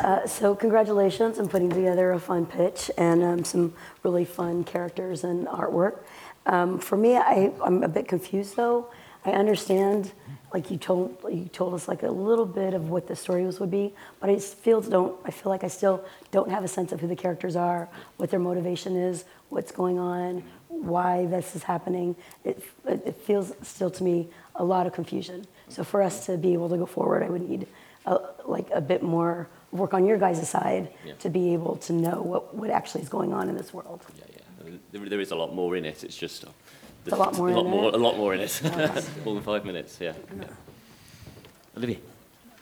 Uh, 0.00 0.26
so 0.26 0.54
congratulations 0.54 1.38
on 1.38 1.48
putting 1.48 1.70
together 1.70 2.12
a 2.12 2.20
fun 2.20 2.46
pitch 2.46 2.90
and 2.98 3.22
um, 3.22 3.44
some 3.44 3.72
really 4.02 4.24
fun 4.24 4.64
characters 4.64 5.24
and 5.24 5.46
artwork. 5.46 5.98
Um, 6.46 6.78
for 6.78 6.96
me, 6.96 7.16
I, 7.16 7.52
I'm 7.64 7.82
a 7.82 7.88
bit 7.88 8.08
confused 8.08 8.56
though. 8.56 8.88
I 9.24 9.30
understand, 9.30 10.10
like 10.52 10.70
you 10.70 10.76
told 10.76 11.16
you 11.30 11.44
told 11.52 11.74
us 11.74 11.86
like 11.86 12.02
a 12.02 12.10
little 12.10 12.46
bit 12.46 12.74
of 12.74 12.90
what 12.90 13.06
the 13.06 13.14
story 13.14 13.46
was 13.46 13.60
would 13.60 13.70
be, 13.70 13.94
but 14.20 14.28
I 14.28 14.38
feel 14.38 14.80
don't. 14.80 15.16
I 15.24 15.30
feel 15.30 15.50
like 15.50 15.62
I 15.62 15.68
still 15.68 16.04
don't 16.32 16.50
have 16.50 16.64
a 16.64 16.68
sense 16.68 16.90
of 16.90 17.00
who 17.00 17.06
the 17.06 17.14
characters 17.14 17.54
are, 17.54 17.88
what 18.16 18.30
their 18.30 18.40
motivation 18.40 18.96
is, 18.96 19.24
what's 19.50 19.70
going 19.70 20.00
on, 20.00 20.42
why 20.68 21.26
this 21.26 21.54
is 21.54 21.62
happening. 21.62 22.16
It, 22.44 22.64
it, 22.84 23.02
it 23.06 23.16
feels 23.16 23.52
still 23.62 23.90
to 23.90 24.02
me 24.02 24.28
a 24.56 24.64
lot 24.64 24.88
of 24.88 24.92
confusion. 24.92 25.46
So 25.68 25.84
for 25.84 26.02
us 26.02 26.26
to 26.26 26.36
be 26.36 26.52
able 26.52 26.68
to 26.68 26.76
go 26.76 26.86
forward, 26.86 27.22
I 27.22 27.28
would 27.30 27.48
need 27.48 27.66
a, 28.06 28.18
like 28.44 28.68
a 28.74 28.80
bit 28.80 29.02
more 29.02 29.48
work 29.70 29.94
on 29.94 30.04
your 30.06 30.18
guys' 30.18 30.48
side 30.48 30.88
Yeah. 31.04 31.14
to 31.20 31.30
be 31.30 31.52
able 31.54 31.76
to 31.76 31.92
know 31.92 32.20
what, 32.22 32.54
what 32.54 32.70
actually 32.70 33.02
is 33.02 33.08
going 33.08 33.32
on 33.32 33.48
in 33.48 33.56
this 33.56 33.72
world. 33.72 34.00
Yeah, 34.18 34.24
There, 34.92 35.08
there 35.08 35.20
is 35.20 35.30
a 35.30 35.36
lot 35.36 35.54
more 35.54 35.76
in 35.76 35.84
it. 35.84 36.04
It's 36.04 36.16
just 36.16 36.44
uh, 36.44 36.48
It's 37.06 37.14
a 37.14 37.16
lot 37.16 37.36
more 37.38 37.48
a 37.48 37.52
lot 37.54 37.64
in 37.64 37.70
more, 37.70 37.88
it? 37.88 37.94
a 37.94 37.98
lot 37.98 38.16
more 38.16 38.34
in 38.34 38.40
it. 38.40 38.60
Okay. 38.64 39.02
more 39.24 39.34
than 39.34 39.42
five 39.42 39.64
minutes. 39.64 39.98
Yeah. 40.00 40.12
yeah. 40.38 40.46
Olivier. 41.76 42.00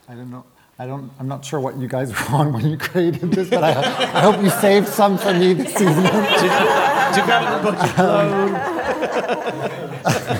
I 0.08 0.14
don't 0.14 0.30
know. 0.30 0.44
I 0.78 0.86
don't. 0.86 1.10
I'm 1.18 1.28
not 1.28 1.44
sure 1.44 1.60
what 1.60 1.76
you 1.76 1.88
guys 1.88 2.10
were 2.30 2.36
on 2.36 2.52
when 2.54 2.64
you 2.70 2.78
created 2.78 3.32
this, 3.32 3.50
but 3.50 3.62
I, 3.64 3.70
I 4.18 4.20
hope 4.22 4.40
you 4.42 4.48
saved 4.50 4.88
some 4.88 5.18
for 5.18 5.34
me 5.34 5.52
this 5.52 5.74
evening. 5.78 6.06
Took 7.16 7.28
out 7.28 7.42
a 7.52 7.62
budget 7.64 7.90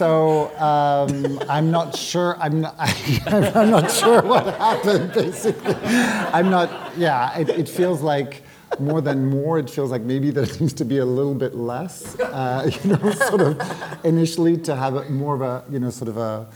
So 0.00 0.48
um, 0.56 1.38
I'm 1.46 1.70
not 1.70 1.94
sure. 1.94 2.34
I'm 2.40 2.62
not. 2.62 2.74
I'm 3.26 3.68
not 3.68 3.90
sure 3.90 4.22
what 4.22 4.46
happened. 4.46 5.12
Basically, 5.12 5.74
I'm 5.74 6.48
not. 6.48 6.96
Yeah, 6.96 7.38
it, 7.38 7.50
it 7.50 7.68
feels 7.68 8.00
like 8.00 8.42
more 8.78 9.02
than 9.02 9.26
more. 9.26 9.58
It 9.58 9.68
feels 9.68 9.90
like 9.90 10.00
maybe 10.00 10.30
there 10.30 10.46
needs 10.58 10.72
to 10.72 10.86
be 10.86 10.96
a 10.96 11.04
little 11.04 11.34
bit 11.34 11.54
less. 11.54 12.18
Uh, 12.18 12.70
you 12.82 12.96
know, 12.96 13.10
sort 13.10 13.42
of 13.42 13.60
initially 14.02 14.56
to 14.68 14.74
have 14.74 15.10
more 15.10 15.34
of 15.34 15.42
a 15.42 15.64
you 15.70 15.78
know 15.78 15.90
sort 15.90 16.08
of 16.08 16.16
a, 16.16 16.48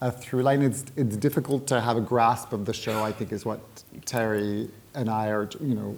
a 0.00 0.12
through 0.12 0.42
line. 0.44 0.62
It's 0.62 0.84
it's 0.94 1.16
difficult 1.16 1.66
to 1.72 1.80
have 1.80 1.96
a 1.96 2.00
grasp 2.00 2.52
of 2.52 2.66
the 2.66 2.72
show. 2.72 3.02
I 3.02 3.10
think 3.10 3.32
is 3.32 3.44
what 3.44 3.82
Terry 4.04 4.70
and 4.94 5.10
I 5.10 5.26
are. 5.30 5.50
You 5.60 5.74
know. 5.74 5.96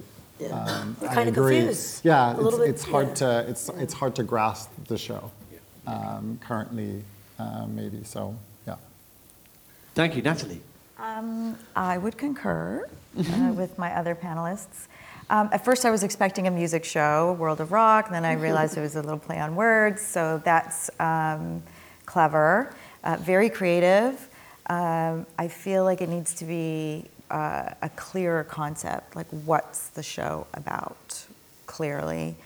Um, 0.50 0.96
We're 1.00 1.08
I 1.08 1.22
agree. 1.24 1.58
confused. 1.58 2.00
Yeah, 2.02 2.34
it's, 2.38 2.56
bit, 2.56 2.68
it's 2.70 2.84
hard 2.84 3.08
yeah. 3.08 3.14
to 3.14 3.50
it's 3.50 3.68
it's 3.76 3.92
hard 3.92 4.16
to 4.16 4.22
grasp 4.22 4.70
the 4.88 4.96
show 4.96 5.30
um, 5.86 6.38
currently, 6.42 7.02
uh, 7.38 7.66
maybe. 7.66 8.04
So 8.04 8.36
yeah. 8.66 8.76
Thank 9.94 10.16
you, 10.16 10.22
Natalie. 10.22 10.60
Um, 10.98 11.56
I 11.74 11.98
would 11.98 12.16
concur 12.16 12.88
uh, 13.18 13.52
with 13.56 13.78
my 13.78 13.94
other 13.94 14.14
panelists. 14.14 14.88
Um, 15.30 15.48
at 15.52 15.64
first, 15.64 15.84
I 15.84 15.90
was 15.90 16.02
expecting 16.02 16.46
a 16.46 16.50
music 16.50 16.84
show, 16.84 17.32
World 17.34 17.60
of 17.60 17.72
Rock, 17.72 18.06
and 18.06 18.14
then 18.14 18.24
I 18.24 18.34
realized 18.34 18.76
it 18.76 18.82
was 18.82 18.96
a 18.96 19.02
little 19.02 19.18
play 19.18 19.40
on 19.40 19.56
words, 19.56 20.02
so 20.02 20.40
that's 20.44 20.90
um, 21.00 21.62
clever, 22.04 22.74
uh, 23.04 23.16
very 23.20 23.48
creative. 23.48 24.28
Um, 24.66 25.26
I 25.38 25.48
feel 25.48 25.84
like 25.84 26.02
it 26.02 26.10
needs 26.10 26.34
to 26.34 26.44
be 26.44 27.06
uh, 27.30 27.70
a 27.80 27.88
clearer 27.96 28.44
concept, 28.44 29.16
like 29.16 29.26
what's 29.28 29.88
the 29.88 30.02
show 30.02 30.46
about 30.52 31.24
clearly. 31.66 32.36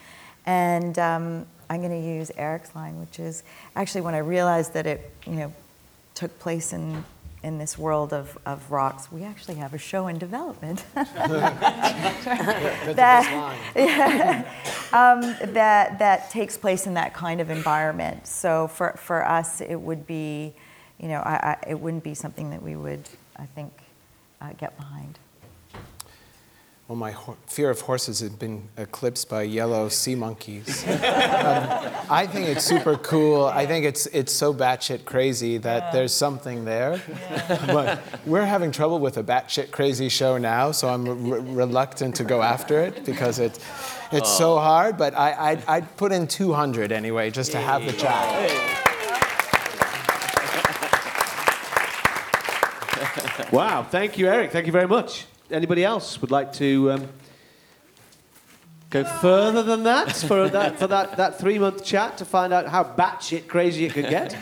And 0.47 0.99
um, 0.99 1.47
I'm 1.71 1.81
going 1.81 1.91
to 1.91 2.09
use 2.09 2.31
Eric's 2.37 2.75
line, 2.75 2.99
which 3.01 3.19
is 3.19 3.43
actually 3.77 4.01
when 4.03 4.15
I 4.15 4.19
realized 4.19 4.73
that 4.75 4.87
it, 4.87 5.11
you 5.27 5.35
know, 5.35 5.53
took 6.15 6.39
place 6.39 6.73
in 6.73 7.05
in 7.43 7.59
this 7.59 7.79
world 7.79 8.13
of, 8.13 8.37
of 8.47 8.71
rocks, 8.71 9.11
we 9.13 9.23
actually 9.23 9.55
have 9.57 9.73
a 9.75 9.79
show 9.79 10.09
in 10.09 10.19
development. 10.19 10.85
that, 10.95 11.55
yeah, 13.77 14.45
um, 14.93 15.21
that, 15.55 15.99
that 15.99 16.31
takes 16.31 16.57
place 16.57 16.87
in 16.87 16.95
that 16.95 17.15
kind 17.15 17.41
of 17.41 17.51
environment. 17.51 18.27
So 18.27 18.67
for, 18.69 18.93
for 18.99 19.25
us, 19.25 19.61
it 19.61 19.77
would 19.77 20.07
be, 20.07 20.53
you 20.99 21.09
know, 21.09 21.21
I, 21.21 21.35
I, 21.63 21.71
it 21.71 21.79
wouldn't 21.81 22.03
be 22.03 22.15
something 22.15 22.51
that 22.51 22.63
we 22.63 22.75
would, 22.75 23.09
I 23.37 23.47
think, 23.47 23.73
uh, 24.41 24.53
get 24.59 24.77
behind. 24.77 25.19
Well, 26.89 26.97
my 26.97 27.11
ho- 27.11 27.37
fear 27.47 27.69
of 27.69 27.83
horses 27.83 28.21
has 28.21 28.31
been 28.31 28.67
eclipsed 28.79 29.29
by 29.29 29.43
yellow 29.43 29.91
sea 29.91 30.15
monkeys. 30.15 30.85
um, 30.89 30.95
I 32.09 32.27
think 32.27 32.49
it's 32.49 32.65
super 32.65 32.97
cool. 32.97 33.45
I 33.45 33.67
think 33.67 33.85
it's 33.85 34.07
it's 34.07 34.33
so 34.33 34.55
batshit 34.55 35.05
crazy 35.05 35.59
that 35.59 35.83
Yeah. 35.83 35.91
there's 35.93 36.15
something 36.15 36.65
there. 36.65 36.99
but 37.67 38.01
we're 38.25 38.47
having 38.47 38.71
trouble 38.73 39.01
with 39.01 39.19
a 39.19 39.23
batshit 39.23 39.71
crazy 39.71 40.09
show 40.09 40.39
now, 40.39 40.73
so 40.73 40.89
I'm 40.89 41.05
re- 41.31 41.41
reluctant 41.41 42.17
to 42.17 42.25
go 42.25 42.41
after 42.41 42.81
it 42.81 43.05
because 43.05 43.39
it 43.39 43.59
it's 44.11 44.39
so 44.39 44.55
Oh. 44.55 44.59
hard. 44.61 44.97
But 44.97 45.13
I 45.15 45.51
I'd, 45.51 45.65
I'd 45.69 45.97
put 45.99 46.11
in 46.11 46.27
200 46.27 46.91
anyway 46.91 47.31
just 47.31 47.53
to 47.53 47.59
have 47.61 47.85
the 47.85 47.93
chat. 47.93 48.25
Wow, 53.53 53.83
thank 53.83 54.17
you, 54.19 54.27
Eric. 54.29 54.53
Thank 54.53 54.67
you 54.67 54.73
very 54.73 54.89
much. 54.89 55.27
Anybody 55.51 55.85
else 55.85 56.21
would 56.21 56.31
like 56.31 56.53
to 56.55 56.93
um, 56.93 57.09
go 58.91 59.05
further 59.05 59.63
than 59.63 59.85
that 59.85 60.15
for 60.15 60.49
that 60.49 60.79
for 60.79 60.87
that, 60.87 61.17
that 61.17 61.39
three 61.39 61.59
month 61.59 61.85
chat 61.85 62.19
to 62.19 62.25
find 62.25 62.53
out 62.53 62.67
how 62.69 62.85
batshit 62.85 63.47
crazy 63.47 63.87
it 63.87 63.93
could 63.93 64.09
get? 64.09 64.37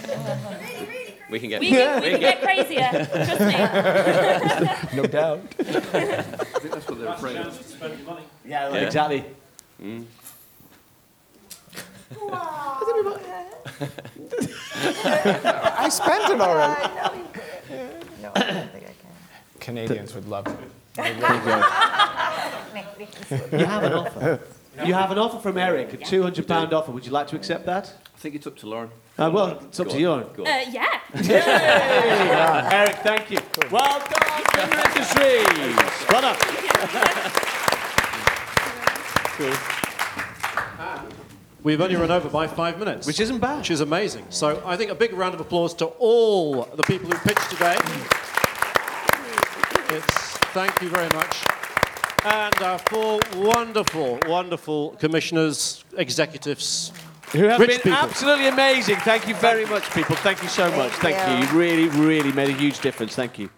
We 1.28 1.40
can 1.40 1.48
get, 1.48 1.60
We 1.60 1.70
can, 1.70 2.02
we 2.02 2.10
can 2.10 2.20
get 2.20 2.40
crazier. 2.40 3.06
Trust 3.06 3.40
me. 3.40 4.96
no 4.96 5.06
doubt. 5.06 5.40
I 5.58 5.64
think 5.64 6.72
that's 6.72 6.86
what 6.88 7.00
they're 7.00 7.08
afraid 7.08 7.36
of. 7.38 8.20
Yeah, 8.44 8.68
well, 8.68 8.84
exactly. 8.84 9.24
Mm. 9.82 10.04
I 15.78 15.88
spent 15.88 16.30
it 16.30 16.40
already. 16.40 17.22
No, 18.22 18.32
I 18.34 18.40
don't 18.40 18.72
think 18.72 18.84
I 18.84 18.86
can. 18.86 19.10
Canadians 19.60 20.14
would 20.14 20.26
love 20.26 20.46
it. 20.46 20.56
You 20.96 21.02
have 23.64 23.82
an 23.84 23.92
offer. 23.92 24.40
You 24.84 24.94
have 24.94 25.10
an 25.10 25.18
offer 25.18 25.38
from 25.40 25.58
Eric, 25.58 25.92
a 25.94 25.96
two 25.96 26.22
hundred 26.22 26.46
pound 26.48 26.72
offer. 26.72 26.92
Would 26.92 27.04
you 27.06 27.12
like 27.12 27.26
to 27.28 27.36
accept 27.36 27.66
that? 27.66 27.92
I 28.14 28.18
think 28.18 28.34
it's 28.34 28.46
up 28.46 28.56
to 28.58 28.66
Lauren. 28.66 28.90
Uh, 29.18 29.30
well, 29.32 29.58
it's 29.62 29.80
up 29.80 29.86
Go 29.88 29.92
to 29.98 30.04
on, 30.04 30.20
you. 30.20 30.30
go 30.36 30.42
on. 30.44 30.48
Uh, 30.48 30.64
yeah. 30.70 31.00
Yay! 31.22 32.76
Eric, 32.76 32.96
thank 32.96 33.30
you. 33.30 33.38
Well 33.70 33.98
done, 34.00 34.44
Timber 34.54 34.76
Industries. 34.88 35.76
Well 36.10 36.22
done. 36.22 36.36
We've 41.62 41.80
only 41.80 41.96
run 41.96 42.10
over 42.10 42.28
by 42.28 42.46
five 42.46 42.78
minutes. 42.78 43.06
Which 43.06 43.20
isn't 43.20 43.38
bad. 43.38 43.58
Which 43.58 43.70
is 43.70 43.80
amazing. 43.80 44.24
So 44.30 44.62
I 44.64 44.76
think 44.76 44.90
a 44.90 44.94
big 44.94 45.12
round 45.12 45.34
of 45.34 45.40
applause 45.40 45.74
to 45.74 45.86
all 45.86 46.62
the 46.64 46.82
people 46.84 47.10
who 47.10 47.18
pitched 47.18 47.50
today. 47.50 47.76
It's, 49.88 50.35
thank 50.56 50.80
you 50.80 50.88
very 50.88 51.10
much. 51.10 51.44
And 52.24 52.54
our 52.62 52.78
four 52.78 53.20
wonderful, 53.36 54.18
wonderful 54.26 54.92
commissioners, 54.92 55.84
executives, 55.98 56.92
Who 57.32 57.44
have 57.44 57.60
rich 57.60 57.82
been 57.82 57.92
people. 57.92 57.98
absolutely 57.98 58.48
amazing. 58.48 58.96
Thank 58.96 59.28
you 59.28 59.34
very 59.34 59.66
much, 59.66 59.84
people. 59.90 60.16
Thank 60.16 60.42
you 60.42 60.48
so 60.48 60.74
much. 60.74 60.92
Thank 60.92 61.18
you. 61.28 61.34
you. 61.34 61.52
You 61.52 61.58
really, 61.58 61.88
really 62.06 62.32
made 62.32 62.48
a 62.48 62.54
huge 62.54 62.80
difference. 62.80 63.14
Thank 63.14 63.38
you. 63.38 63.50